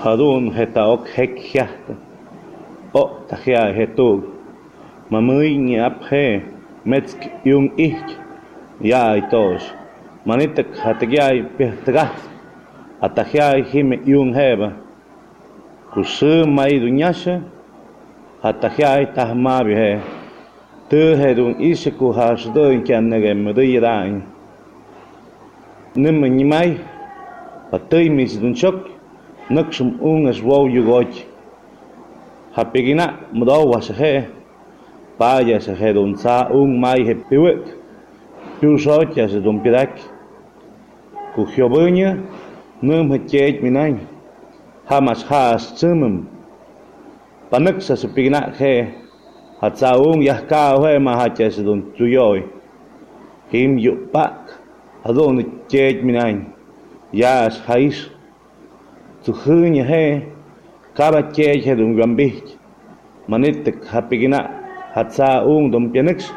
Hadun 0.04 0.52
heta 0.54 0.86
ok 0.86 1.08
hek 1.16 1.38
hiahta. 1.38 1.94
O 2.92 3.24
tahia 3.28 3.72
hetug. 3.72 4.24
Mamui 5.10 5.56
ni 5.56 5.78
aphe. 5.78 6.44
Metsk 6.84 7.24
yung 7.44 7.72
ich. 7.78 8.16
Ya 8.80 9.16
itosh. 9.16 9.83
manitak 10.24 10.72
jatagiay 10.72 11.44
pehtagas 11.56 12.16
atagiay 13.00 13.62
jime 13.68 14.00
yun 14.04 14.32
heba. 14.32 14.72
Kusu 15.92 16.48
mai 16.48 16.80
dunyasha 16.80 17.44
atagiay 18.42 19.12
tahmabi 19.14 19.74
he. 19.76 19.92
Tuhe 20.88 21.34
dun 21.36 21.60
ishe 21.60 21.90
kuhashdun 21.90 22.84
kianege 22.84 23.34
niet 23.34 24.24
nimme 25.96 26.28
nimai 26.28 26.78
patay 27.70 28.08
mis 28.10 28.36
dunchok 28.36 28.88
nakshum 29.50 30.00
ungas 30.00 30.42
wow 30.42 30.66
yugoch. 30.66 31.24
Hapigina 32.56 33.18
mudau 33.32 33.70
wasahe 33.70 34.26
paya 35.18 35.60
sahe 35.60 35.92
dunsa 35.94 36.50
un 36.50 36.80
mai 36.80 37.04
hepiwek 37.04 37.62
se 38.60 39.20
yase 39.20 39.40
dumpidak 39.40 40.13
kuhjobuña 41.34 42.22
num 42.82 43.10
hechech 43.10 43.58
minay 43.62 43.98
hamas 44.86 45.22
has 45.26 45.74
tsumum 45.74 46.26
panak 47.50 47.82
sa 47.82 47.94
supigna 47.98 48.54
he 48.54 48.86
hatsaung 49.60 50.22
yahka 50.22 50.78
he 50.82 50.98
mahaches 50.98 51.58
dun 51.58 51.90
tuyoy 51.98 52.46
him 53.50 53.78
yupak 53.78 54.54
adon 55.02 55.42
hechech 55.42 56.06
minay 56.06 56.46
yas 57.12 57.58
hais 57.66 58.10
tuhuña 59.26 59.84
he 59.90 60.04
kaba 60.94 61.34
chech 61.34 61.64
he 61.66 61.74
dun 61.74 61.96
gambich 61.98 62.54
manit 63.26 63.66
hapigna 63.90 64.40
hatsaung 64.94 65.72
dum 65.72 65.90
pianix 65.90 66.30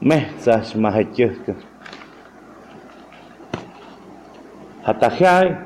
meh 0.00 0.24
sas 0.40 0.72
mahachekh 0.72 1.71
hatajiai 4.82 5.56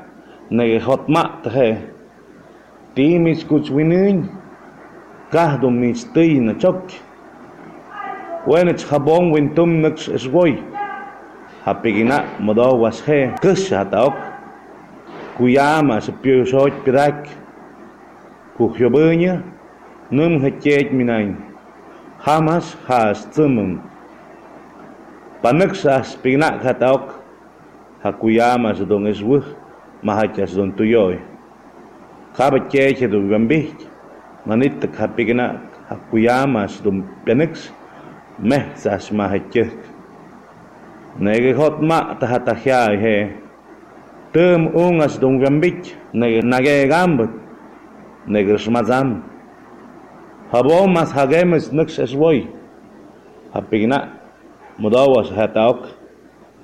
neguejotmatje 0.49 1.77
timis 2.95 3.45
kuchwinin 3.45 4.29
cahdom 5.31 5.79
nichtey 5.81 6.39
nochoc 6.39 6.93
uenech 8.47 8.83
jabón 8.89 9.31
wintum 9.33 9.81
noch 9.81 10.01
xwoy 10.23 10.53
hapigina 11.67 12.23
modowas 12.39 13.03
je 13.05 13.33
kush 13.41 13.71
hataok. 13.75 14.15
Kuyama 15.37 15.99
pirak, 16.21 16.73
pidak. 16.85 17.27
Kujyobuña 18.57 19.43
num 20.11 20.39
hechet 20.39 20.93
minain. 20.93 21.35
Hamas 22.23 22.73
has 22.87 23.27
tsumum 23.29 23.81
panexas 25.43 26.15
pigna 26.23 26.57
hataok. 26.63 27.19
Hakuyama 28.07 28.71
sa 28.71 28.87
dong 28.87 29.11
eswuh 29.11 29.43
mahachas 29.99 30.55
don 30.55 30.71
tuyoy 30.71 31.19
kaba 32.31 32.63
chej 32.71 33.03
do 33.11 33.19
gambih 33.27 33.75
manit 34.47 34.79
kapigna 34.95 35.67
hakuyama 35.91 36.63
sa 36.71 36.79
dong 36.87 37.03
penix 37.27 37.67
meh 38.39 38.71
sas 38.79 39.11
mahachek 39.11 39.75
nege 41.19 41.53
hot 41.57 41.81
ma 41.81 42.13
tahatahya 42.15 42.93
he. 42.93 43.17
Tum 44.33 44.69
ungas 44.75 45.17
dong 45.17 45.41
gambit 45.41 45.97
nege 46.13 46.45
nage 46.45 46.85
gambut 46.85 47.33
nege 48.27 48.57
smazam. 48.61 49.25
Habo 50.53 50.87
mas 50.87 51.11
hagemes 51.11 51.73
nux 51.73 51.97
eswoy 51.99 52.47
hapigna 53.53 54.13
mudawas 54.77 55.33
hataok 55.33 55.96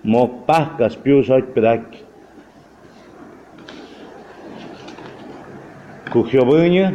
mo 0.03 0.43
pahkas 0.43 0.95
pius 0.99 1.31
hoit 1.31 1.55
pedak. 1.55 1.87
Kuhyobunya, 6.11 6.93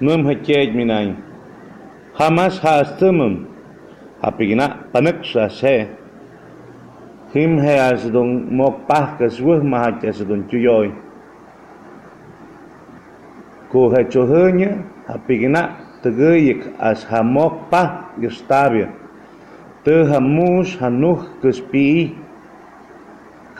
num 0.00 0.24
hacet 0.26 0.74
minain. 0.74 1.20
Hamas 2.16 2.58
haastumum, 2.58 3.46
apigina 4.24 4.90
paneksa 4.90 5.46
se, 5.52 5.86
him 7.32 7.60
he 7.60 7.74
asedung 7.78 8.50
mo 8.50 8.82
pahkas 8.88 9.38
wuh 9.38 9.62
mahat 9.62 10.02
asedung 10.02 10.48
cuyoy. 10.50 10.90
Kuhacuhunya, 13.70 14.82
apigina 15.06 15.78
tegeyik 16.02 16.74
as 16.80 17.06
hamok 17.06 17.70
pah 17.70 18.10
gestabia. 18.18 18.90
Tehamus 19.86 20.76
hanuh. 20.76 21.38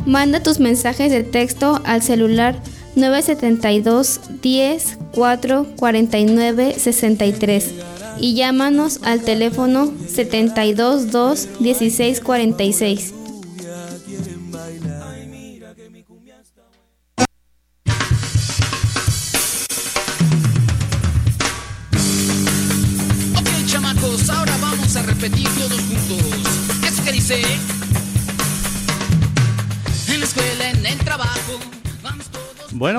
Manda 0.06 0.42
tus 0.42 0.60
mensajes 0.60 1.10
de 1.10 1.22
texto 1.22 1.80
al 1.84 2.02
celular 2.02 2.56
972 2.96 4.20
10 4.40 4.98
4 5.14 5.66
49 5.76 6.74
63 6.78 7.74
y 8.20 8.34
llámanos 8.34 9.00
al 9.02 9.22
teléfono 9.22 9.92
72 10.06 11.10
2 11.10 11.48
16 11.60 12.20
46. 12.20 13.14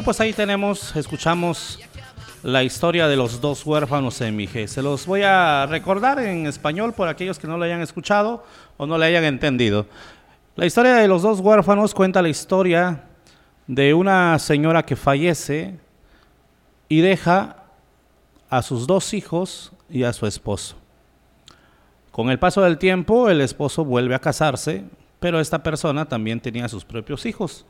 Pues 0.06 0.20
ahí 0.20 0.34
tenemos, 0.34 0.96
escuchamos 0.96 1.80
la 2.44 2.64
historia 2.64 3.08
de 3.08 3.16
los 3.16 3.42
dos 3.42 3.66
huérfanos 3.66 4.22
en 4.22 4.36
Mije. 4.36 4.68
Se 4.68 4.84
los 4.84 5.08
voy 5.08 5.24
a 5.24 5.66
recordar 5.66 6.20
en 6.20 6.46
español 6.46 6.94
por 6.94 7.08
aquellos 7.08 7.40
que 7.40 7.48
no 7.48 7.58
lo 7.58 7.66
hayan 7.66 7.82
escuchado 7.82 8.46
o 8.78 8.86
no 8.86 9.00
le 9.00 9.08
hayan 9.08 9.24
entendido. 9.24 9.88
La 10.56 10.68
historia 10.68 10.94
de 10.94 11.08
los 11.08 11.24
dos 11.24 11.40
huérfanos 11.40 11.96
cuenta 11.96 12.22
la 12.22 12.30
historia 12.30 13.06
de 13.66 13.96
una 13.96 14.38
señora 14.38 14.86
que 14.86 14.96
fallece 14.96 15.80
y 16.88 17.02
deja 17.02 17.64
a 18.48 18.62
sus 18.62 18.86
dos 18.86 19.12
hijos 19.16 19.72
y 19.90 20.04
a 20.04 20.14
su 20.14 20.28
esposo. 20.28 20.76
Con 22.12 22.30
el 22.30 22.38
paso 22.38 22.62
del 22.62 22.78
tiempo, 22.78 23.28
el 23.32 23.42
esposo 23.42 23.84
vuelve 23.84 24.14
a 24.14 24.20
casarse, 24.20 24.84
pero 25.20 25.40
esta 25.40 25.64
persona 25.64 26.06
también 26.06 26.40
tenía 26.40 26.70
sus 26.70 26.86
propios 26.86 27.26
hijos. 27.26 27.66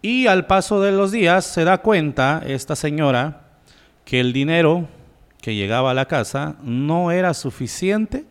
Y 0.00 0.26
al 0.26 0.46
paso 0.46 0.80
de 0.80 0.92
los 0.92 1.10
días 1.10 1.44
se 1.44 1.64
da 1.64 1.78
cuenta 1.78 2.42
esta 2.46 2.76
señora 2.76 3.48
que 4.04 4.20
el 4.20 4.32
dinero 4.32 4.88
que 5.40 5.54
llegaba 5.54 5.90
a 5.90 5.94
la 5.94 6.06
casa 6.06 6.56
no 6.62 7.10
era 7.10 7.34
suficiente 7.34 8.24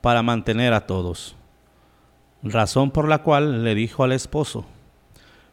para 0.00 0.22
mantener 0.22 0.72
a 0.72 0.86
todos. 0.86 1.36
Razón 2.42 2.90
por 2.90 3.08
la 3.08 3.22
cual 3.22 3.64
le 3.64 3.74
dijo 3.74 4.04
al 4.04 4.12
esposo, 4.12 4.64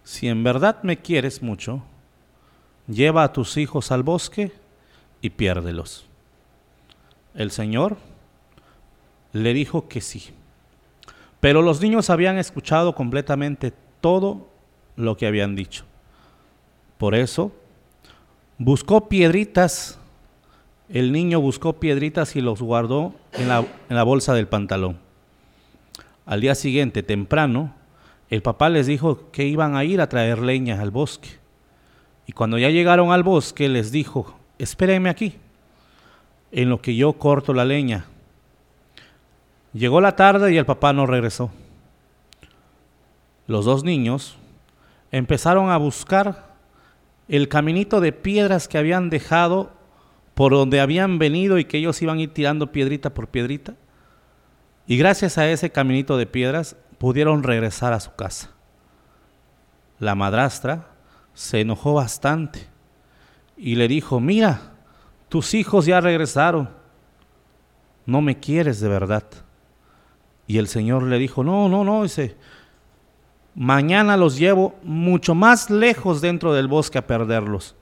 si 0.03 0.27
en 0.27 0.43
verdad 0.43 0.77
me 0.83 0.97
quieres 0.97 1.41
mucho, 1.41 1.83
lleva 2.87 3.23
a 3.23 3.33
tus 3.33 3.57
hijos 3.57 3.91
al 3.91 4.03
bosque 4.03 4.53
y 5.21 5.31
piérdelos. 5.31 6.05
El 7.35 7.51
Señor 7.51 7.97
le 9.33 9.53
dijo 9.53 9.87
que 9.87 10.01
sí. 10.01 10.29
Pero 11.39 11.61
los 11.61 11.81
niños 11.81 12.09
habían 12.09 12.37
escuchado 12.37 12.95
completamente 12.95 13.73
todo 14.01 14.47
lo 14.97 15.15
que 15.15 15.27
habían 15.27 15.55
dicho. 15.55 15.85
Por 16.97 17.15
eso, 17.15 17.53
buscó 18.57 19.07
piedritas, 19.07 19.99
el 20.89 21.11
niño 21.11 21.39
buscó 21.39 21.73
piedritas 21.73 22.35
y 22.35 22.41
los 22.41 22.61
guardó 22.61 23.13
en 23.33 23.47
la, 23.47 24.03
bolsa 24.03 24.33
del 24.33 24.47
pantalón. 24.47 24.97
Al 26.25 26.41
día 26.41 26.55
siguiente, 26.55 27.03
temprano, 27.03 27.73
el 28.29 28.41
papá 28.41 28.69
les 28.69 28.87
dijo 28.87 29.31
que 29.31 29.45
iban 29.45 29.75
a 29.75 29.85
ir 29.85 30.01
a 30.01 30.09
traer 30.09 30.39
leña 30.39 30.81
al 30.81 30.91
bosque. 30.91 31.29
Y 32.25 32.33
cuando 32.33 32.57
ya 32.57 32.69
llegaron 32.69 33.11
al 33.11 33.23
bosque, 33.23 33.69
les 33.69 33.91
dijo, 33.91 34.37
espérenme 34.57 35.09
aquí, 35.09 35.35
en 36.51 36.69
lo 36.69 36.81
que 36.81 36.95
yo 36.95 37.13
corto 37.13 37.53
la 37.53 37.63
leña. 37.63 38.05
Llegó 39.73 40.01
la 40.01 40.15
tarde 40.15 40.51
y 40.51 40.57
el 40.57 40.65
papá 40.65 40.91
no 40.91 41.05
regresó. 41.05 41.51
Los 43.45 43.63
dos 43.63 43.83
niños 43.83 44.37
empezaron 45.11 45.69
a 45.69 45.77
buscar 45.77 46.55
el 47.27 47.49
caminito 47.49 47.99
de 48.01 48.13
piedras 48.13 48.67
que 48.67 48.77
habían 48.77 49.09
dejado 49.09 49.71
por 50.33 50.51
donde 50.51 50.79
habían 50.79 51.19
venido 51.19 51.57
y 51.57 51.65
que 51.65 51.77
ellos 51.77 52.01
iban 52.01 52.19
a 52.19 52.21
ir 52.21 52.33
tirando 52.33 52.71
piedrita 52.71 53.13
por 53.13 53.27
piedrita. 53.27 53.75
Y 54.85 54.97
gracias 54.97 55.37
a 55.37 55.49
ese 55.49 55.71
caminito 55.71 56.17
de 56.17 56.27
piedras 56.27 56.75
pudieron 56.97 57.43
regresar 57.43 57.93
a 57.93 57.99
su 57.99 58.15
casa. 58.15 58.51
La 59.99 60.15
madrastra 60.15 60.89
se 61.33 61.61
enojó 61.61 61.95
bastante 61.95 62.67
y 63.57 63.75
le 63.75 63.87
dijo, 63.87 64.19
mira, 64.19 64.73
tus 65.29 65.53
hijos 65.53 65.85
ya 65.85 65.99
regresaron, 65.99 66.69
no 68.05 68.21
me 68.21 68.39
quieres 68.39 68.79
de 68.79 68.87
verdad. 68.87 69.25
Y 70.45 70.59
el 70.59 70.67
Señor 70.67 71.03
le 71.03 71.17
dijo, 71.17 71.43
no, 71.43 71.67
no, 71.67 71.83
no, 71.83 72.03
dice, 72.03 72.37
mañana 73.57 74.17
los 74.17 74.37
llevo 74.37 74.75
mucho 74.83 75.33
más 75.33 75.71
lejos 75.71 76.21
dentro 76.21 76.53
del 76.53 76.67
bosque 76.67 76.99
a 76.99 77.07
perderlos. 77.07 77.75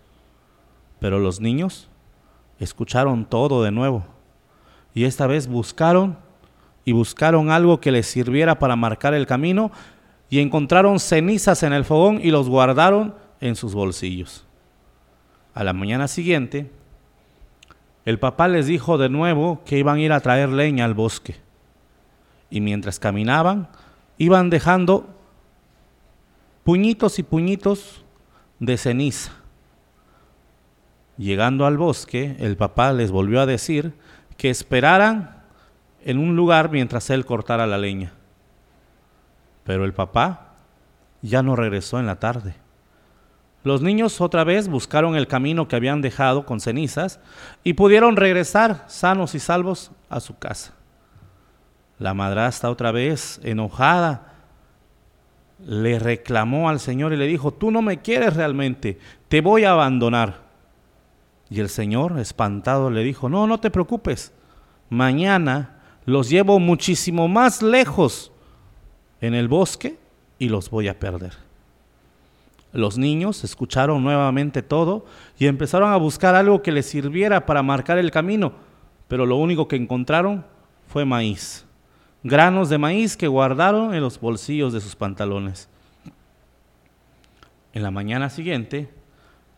Pero 0.99 1.19
los 1.19 1.41
niños 1.41 1.89
escucharon 2.59 3.25
todo 3.25 3.61
de 3.61 3.71
nuevo 3.71 4.05
y 4.93 5.03
esta 5.03 5.27
vez 5.27 5.47
buscaron 5.47 6.17
y 6.85 6.93
buscaron 6.93 7.51
algo 7.51 7.81
que 7.81 7.91
les 7.91 8.07
sirviera 8.07 8.57
para 8.57 8.77
marcar 8.77 9.13
el 9.13 9.27
camino 9.27 9.69
y 10.29 10.39
encontraron 10.39 10.97
cenizas 10.97 11.61
en 11.63 11.73
el 11.73 11.83
fogón 11.83 12.21
y 12.23 12.31
los 12.31 12.47
guardaron 12.47 13.13
en 13.41 13.57
sus 13.57 13.75
bolsillos. 13.75 14.45
A 15.53 15.65
la 15.65 15.73
mañana 15.73 16.07
siguiente, 16.07 16.71
el 18.05 18.17
papá 18.17 18.47
les 18.47 18.67
dijo 18.67 18.97
de 18.97 19.09
nuevo 19.09 19.61
que 19.65 19.77
iban 19.77 19.97
a 19.97 20.01
ir 20.01 20.13
a 20.13 20.21
traer 20.21 20.49
leña 20.49 20.85
al 20.85 20.93
bosque. 20.93 21.35
Y 22.49 22.61
mientras 22.61 22.97
caminaban, 22.97 23.67
iban 24.17 24.49
dejando 24.49 25.14
puñitos 26.65 27.19
y 27.19 27.23
puñitos 27.23 28.03
de 28.59 28.75
ceniza. 28.77 29.31
Llegando 31.15 31.67
al 31.67 31.77
bosque, 31.77 32.35
el 32.39 32.57
papá 32.57 32.91
les 32.91 33.11
volvió 33.11 33.39
a 33.39 33.45
decir 33.45 33.93
que 34.35 34.49
esperaran 34.49 35.43
en 36.03 36.17
un 36.17 36.35
lugar 36.35 36.71
mientras 36.71 37.09
él 37.11 37.23
cortara 37.23 37.67
la 37.67 37.77
leña. 37.77 38.13
Pero 39.63 39.85
el 39.85 39.93
papá 39.93 40.55
ya 41.21 41.43
no 41.43 41.55
regresó 41.55 41.99
en 41.99 42.07
la 42.07 42.19
tarde. 42.19 42.55
Los 43.63 43.81
niños 43.81 44.19
otra 44.19 44.43
vez 44.43 44.67
buscaron 44.67 45.15
el 45.15 45.27
camino 45.27 45.67
que 45.67 45.75
habían 45.75 46.01
dejado 46.01 46.47
con 46.47 46.59
cenizas 46.59 47.19
y 47.63 47.73
pudieron 47.73 48.15
regresar 48.15 48.85
sanos 48.87 49.35
y 49.35 49.39
salvos 49.39 49.91
a 50.09 50.19
su 50.19 50.37
casa. 50.37 50.73
La 51.99 52.15
madrastra 52.15 52.71
otra 52.71 52.91
vez, 52.91 53.39
enojada, 53.43 54.34
le 55.65 55.97
reclamó 55.97 56.69
al 56.69 56.79
Señor 56.79 57.11
y 57.11 57.17
le 57.17 57.27
dijo, 57.27 57.51
tú 57.51 57.71
no 57.71 57.81
me 57.81 58.01
quieres 58.01 58.35
realmente, 58.35 58.99
te 59.27 59.41
voy 59.41 59.63
a 59.63 59.71
abandonar. 59.71 60.45
Y 61.49 61.59
el 61.59 61.69
Señor, 61.69 62.19
espantado, 62.19 62.89
le 62.89 63.03
dijo, 63.03 63.29
no, 63.29 63.47
no 63.47 63.59
te 63.59 63.71
preocupes, 63.71 64.31
mañana 64.89 65.79
los 66.05 66.29
llevo 66.29 66.59
muchísimo 66.59 67.27
más 67.27 67.61
lejos 67.61 68.31
en 69.21 69.33
el 69.33 69.47
bosque 69.47 69.97
y 70.37 70.49
los 70.49 70.69
voy 70.69 70.87
a 70.87 70.99
perder. 70.99 71.33
Los 72.71 72.97
niños 72.97 73.43
escucharon 73.43 74.03
nuevamente 74.03 74.61
todo 74.61 75.05
y 75.39 75.47
empezaron 75.47 75.91
a 75.91 75.97
buscar 75.97 76.35
algo 76.35 76.61
que 76.61 76.71
les 76.71 76.85
sirviera 76.85 77.45
para 77.45 77.63
marcar 77.63 77.97
el 77.97 78.11
camino, 78.11 78.53
pero 79.07 79.25
lo 79.25 79.37
único 79.37 79.67
que 79.67 79.77
encontraron 79.77 80.45
fue 80.87 81.05
maíz, 81.05 81.64
granos 82.25 82.69
de 82.69 82.79
maíz 82.79 83.15
que 83.15 83.27
guardaron 83.27 83.93
en 83.93 84.01
los 84.01 84.19
bolsillos 84.19 84.73
de 84.73 84.81
sus 84.81 84.95
pantalones. 84.95 85.69
En 87.71 87.83
la 87.83 87.91
mañana 87.91 88.31
siguiente, 88.31 88.89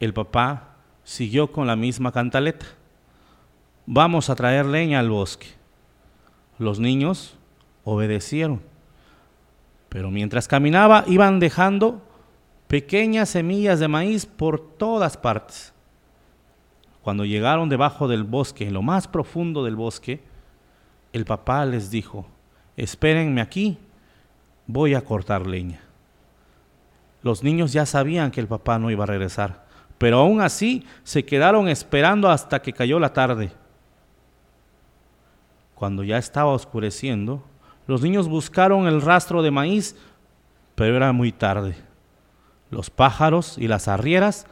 el 0.02 0.14
papá 0.14 0.76
siguió 1.06 1.50
con 1.50 1.66
la 1.66 1.78
misma 1.78 2.12
cantaleta. 2.12 2.66
Vamos 3.86 4.30
a 4.30 4.36
traer 4.36 4.66
leña 4.66 5.00
al 5.00 5.10
bosque. 5.10 5.48
Los 6.60 6.78
niños 6.78 7.38
obedecieron, 7.86 8.62
pero 9.88 10.12
mientras 10.12 10.50
caminaba 10.50 11.06
iban 11.08 11.40
dejando 11.40 12.02
pequeñas 12.68 13.30
semillas 13.30 13.80
de 13.80 13.88
maíz 13.88 14.26
por 14.26 14.60
todas 14.60 15.16
partes. 15.16 15.74
Cuando 17.02 17.24
llegaron 17.24 17.70
debajo 17.70 18.10
del 18.10 18.26
bosque, 18.26 18.68
en 18.68 18.74
lo 18.74 18.82
más 18.82 19.08
profundo 19.08 19.64
del 19.64 19.78
bosque, 19.78 20.22
el 21.14 21.24
papá 21.24 21.66
les 21.66 21.90
dijo, 21.90 22.28
espérenme 22.78 23.42
aquí, 23.42 23.78
voy 24.68 24.94
a 24.94 25.02
cortar 25.02 25.46
leña. 25.46 25.82
Los 27.24 27.44
niños 27.44 27.74
ya 27.74 27.86
sabían 27.86 28.32
que 28.32 28.40
el 28.40 28.48
papá 28.48 28.80
no 28.80 28.92
iba 28.92 29.04
a 29.04 29.08
regresar, 29.08 29.66
pero 29.98 30.20
aún 30.20 30.40
así 30.40 30.86
se 31.04 31.26
quedaron 31.26 31.68
esperando 31.68 32.30
hasta 32.30 32.62
que 32.62 32.72
cayó 32.72 33.00
la 33.00 33.12
tarde. 33.12 33.52
Cuando 35.76 36.04
ya 36.04 36.18
estaba 36.18 36.52
oscureciendo, 36.52 37.44
los 37.88 38.02
niños 38.02 38.28
buscaron 38.28 38.88
el 38.88 39.02
rastro 39.02 39.42
de 39.42 39.52
maíz, 39.52 39.96
pero 40.76 40.96
era 40.96 41.12
muy 41.12 41.32
tarde. 41.32 41.76
Los 42.70 42.90
pájaros 42.90 43.58
y 43.58 43.68
las 43.68 43.88
arrieras 43.88 44.46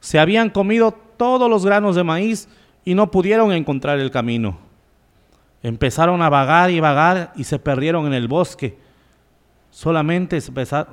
se 0.00 0.18
habían 0.18 0.50
comido 0.50 0.92
todos 0.92 1.48
los 1.48 1.64
granos 1.64 1.96
de 1.96 2.04
maíz 2.04 2.48
y 2.84 2.94
no 2.94 3.10
pudieron 3.10 3.52
encontrar 3.52 3.98
el 3.98 4.10
camino. 4.10 4.69
Empezaron 5.62 6.22
a 6.22 6.28
vagar 6.28 6.70
y 6.70 6.80
vagar 6.80 7.32
y 7.36 7.44
se 7.44 7.58
perdieron 7.58 8.06
en 8.06 8.14
el 8.14 8.28
bosque. 8.28 8.78
Solamente, 9.70 10.40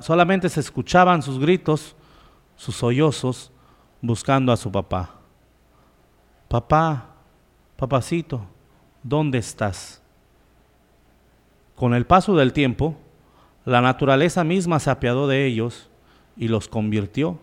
solamente 0.00 0.48
se 0.48 0.60
escuchaban 0.60 1.22
sus 1.22 1.38
gritos, 1.38 1.96
sus 2.56 2.76
sollozos, 2.76 3.50
buscando 4.00 4.52
a 4.52 4.56
su 4.56 4.70
papá. 4.70 5.14
Papá, 6.48 7.06
papacito, 7.76 8.42
¿dónde 9.02 9.38
estás? 9.38 10.02
Con 11.74 11.94
el 11.94 12.06
paso 12.06 12.36
del 12.36 12.52
tiempo, 12.52 12.96
la 13.64 13.80
naturaleza 13.80 14.44
misma 14.44 14.80
se 14.80 14.90
apiadó 14.90 15.28
de 15.28 15.46
ellos 15.46 15.88
y 16.36 16.48
los 16.48 16.68
convirtió 16.68 17.38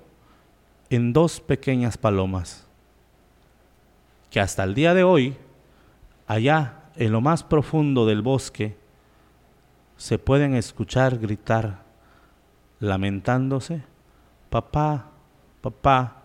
en 0.89 1.13
dos 1.13 1.39
pequeñas 1.39 1.97
palomas, 1.97 2.67
que 4.29 4.39
hasta 4.39 4.63
el 4.63 4.73
día 4.73 4.93
de 4.93 5.03
hoy, 5.03 5.35
allá 6.27 6.84
en 6.97 7.11
lo 7.11 7.21
más 7.21 7.43
profundo 7.43 8.05
del 8.05 8.21
bosque, 8.21 8.77
se 9.97 10.19
pueden 10.19 10.55
escuchar 10.55 11.17
gritar, 11.17 11.83
lamentándose, 12.79 13.83
papá, 14.49 15.07
papá, 15.61 16.21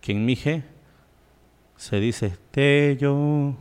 que 0.00 0.12
en 0.12 0.24
Mije 0.24 0.64
se 1.76 2.00
dice 2.00 2.36
Tello, 2.50 3.54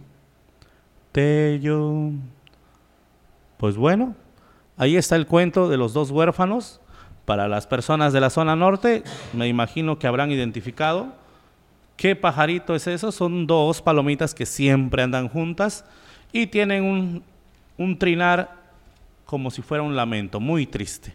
Tello. 1.12 2.12
Pues 3.58 3.76
bueno, 3.76 4.16
ahí 4.78 4.96
está 4.96 5.16
el 5.16 5.28
cuento 5.28 5.70
de 5.70 5.78
los 5.78 5.94
dos 5.94 6.12
huérfanos. 6.12 6.82
Para 7.26 7.48
las 7.48 7.68
personas 7.68 8.12
de 8.12 8.22
la 8.22 8.32
zona 8.32 8.56
norte, 8.56 9.04
me 9.34 9.48
imagino 9.48 10.00
que 10.00 10.08
habrán 10.08 10.32
identificado 10.32 11.14
qué 11.96 12.16
pajarito 12.16 12.74
es 12.74 12.88
eso. 12.88 13.12
Son 13.12 13.46
dos 13.46 13.84
palomitas 13.84 14.34
que 14.34 14.48
siempre 14.48 15.04
andan 15.04 15.30
juntas 15.30 15.86
y 16.32 16.48
tienen 16.48 16.84
un, 16.84 17.24
un 17.78 17.98
trinar 17.98 18.60
como 19.26 19.52
si 19.52 19.62
fuera 19.62 19.84
un 19.84 19.96
lamento, 19.96 20.40
muy 20.40 20.66
triste. 20.66 21.14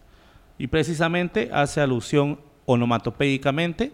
Y 0.56 0.68
precisamente 0.68 1.50
hace 1.52 1.80
alusión 1.80 2.38
onomatopédicamente 2.66 3.92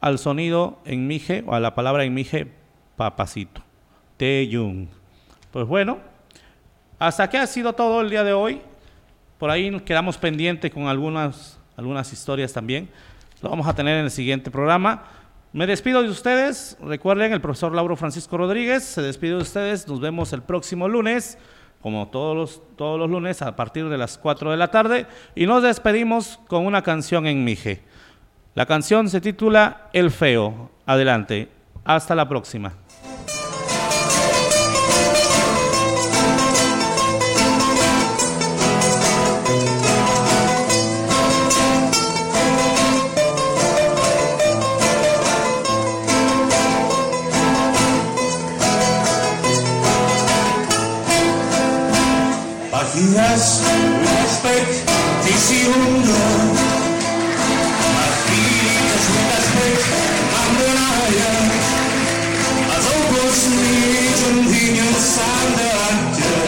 al 0.00 0.18
sonido 0.18 0.78
en 0.84 1.06
mije 1.06 1.42
o 1.46 1.54
a 1.54 1.60
la 1.60 1.74
palabra 1.74 2.04
en 2.04 2.14
mije 2.14 2.46
papacito. 2.96 3.62
Teyung. 4.16 4.88
Pues 5.50 5.66
bueno, 5.66 5.98
hasta 6.98 7.22
aquí 7.22 7.36
ha 7.36 7.46
sido 7.46 7.72
todo 7.72 8.00
el 8.00 8.10
día 8.10 8.24
de 8.24 8.32
hoy. 8.32 8.60
Por 9.38 9.50
ahí 9.50 9.80
quedamos 9.80 10.18
pendientes 10.18 10.70
con 10.70 10.88
algunas, 10.88 11.58
algunas 11.76 12.12
historias 12.12 12.52
también. 12.52 12.88
Lo 13.40 13.50
vamos 13.50 13.66
a 13.66 13.74
tener 13.74 13.98
en 13.98 14.04
el 14.04 14.10
siguiente 14.10 14.50
programa. 14.50 15.04
Me 15.52 15.66
despido 15.66 16.02
de 16.02 16.10
ustedes. 16.10 16.76
Recuerden, 16.82 17.32
el 17.32 17.40
profesor 17.40 17.74
Lauro 17.74 17.96
Francisco 17.96 18.36
Rodríguez 18.36 18.84
se 18.84 19.00
despide 19.00 19.36
de 19.36 19.42
ustedes. 19.42 19.88
Nos 19.88 19.98
vemos 19.98 20.32
el 20.34 20.42
próximo 20.42 20.88
lunes, 20.88 21.38
como 21.80 22.08
todos 22.08 22.36
los, 22.36 22.76
todos 22.76 22.98
los 22.98 23.08
lunes, 23.08 23.40
a 23.40 23.56
partir 23.56 23.88
de 23.88 23.96
las 23.96 24.18
4 24.18 24.50
de 24.50 24.56
la 24.58 24.70
tarde. 24.70 25.06
Y 25.34 25.46
nos 25.46 25.62
despedimos 25.62 26.38
con 26.48 26.66
una 26.66 26.82
canción 26.82 27.26
en 27.26 27.44
Mije. 27.44 27.82
La 28.54 28.66
canción 28.66 29.08
se 29.08 29.22
titula 29.22 29.88
El 29.94 30.10
Feo. 30.10 30.70
Adelante. 30.84 31.48
Hasta 31.84 32.14
la 32.14 32.28
próxima. 32.28 32.74
Nas 52.98 53.62
respect 54.02 54.90
desi 55.22 55.70
umno 55.70 56.22
Martiritas 57.94 59.06
respect 59.14 59.86
ammonaya 60.42 61.34
Azokos 62.74 63.40
ni 63.54 63.78
jundinyo 64.18 64.90
sanda 64.98 65.70
atya 65.86 66.38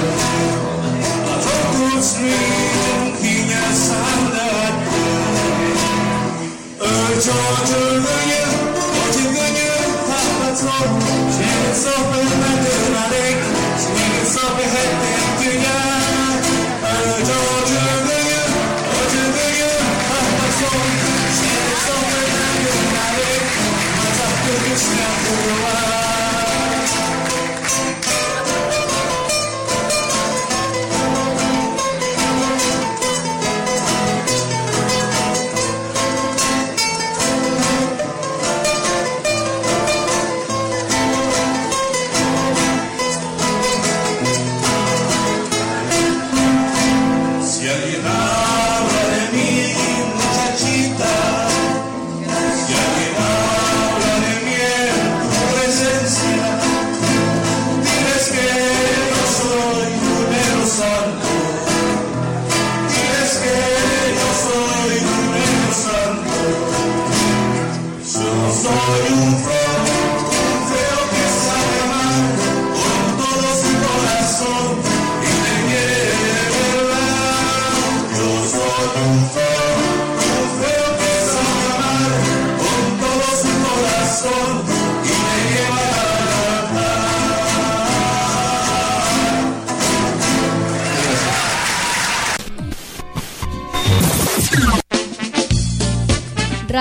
Azokos 1.34 2.08
ni 2.18 2.40
jundinyo 2.82 3.64
sanda 3.86 4.46
atya 4.66 5.08
Öcotörgünü, 6.80 8.42
öcügünü 9.02 9.70
tapatı 10.08 10.76
Şehir 11.36 11.74
sohbet 11.82 12.32
medir 12.42 12.94
alek 13.04 13.39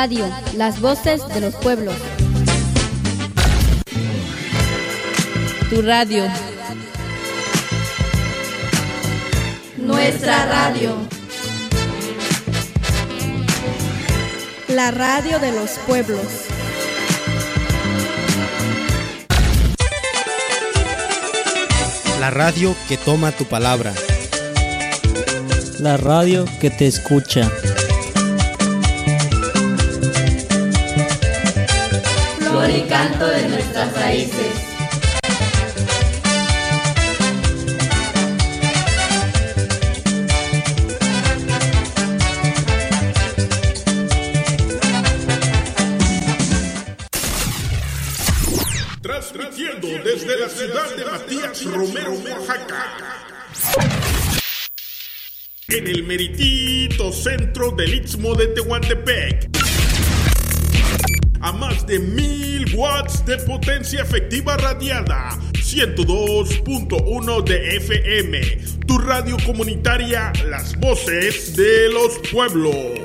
Radio, 0.01 0.29
las 0.55 0.79
voces 0.79 1.27
de 1.27 1.41
los 1.41 1.53
pueblos. 1.55 1.93
Tu 5.69 5.81
radio. 5.81 6.23
Nuestra 9.75 10.45
radio. 10.45 10.95
La 14.69 14.91
radio 14.91 15.37
de 15.37 15.51
los 15.51 15.71
pueblos. 15.85 16.45
La 22.21 22.29
radio 22.29 22.73
que 22.87 22.95
toma 22.95 23.33
tu 23.33 23.43
palabra. 23.43 23.93
La 25.79 25.97
radio 25.97 26.45
que 26.61 26.69
te 26.69 26.87
escucha. 26.87 27.51
Canto 32.99 33.27
de 33.27 33.47
nuestras 33.47 33.93
raíces. 33.93 34.53
Transmitiendo 49.01 49.87
desde 50.03 50.37
la 50.37 50.49
ciudad 50.49 50.95
de 50.97 51.05
Matías 51.05 51.63
Romero, 51.63 52.11
Oaxaca. 52.11 52.85
En 55.69 55.87
el 55.87 56.03
meritito 56.03 57.13
centro 57.13 57.71
del 57.71 57.93
Istmo 57.93 58.35
de 58.35 58.47
Tehuantepec. 58.47 59.49
A 61.41 61.53
más 61.53 61.87
de 61.87 61.99
mil 61.99 62.28
watts 62.79 63.25
de 63.25 63.37
potencia 63.39 64.01
efectiva 64.01 64.55
radiada. 64.55 65.37
102.1 65.53 67.43
de 67.43 67.75
FM. 67.75 68.39
Tu 68.87 68.97
radio 68.97 69.35
comunitaria, 69.45 70.31
las 70.49 70.79
voces 70.79 71.57
de 71.57 71.89
los 71.89 72.17
pueblos. 72.31 72.98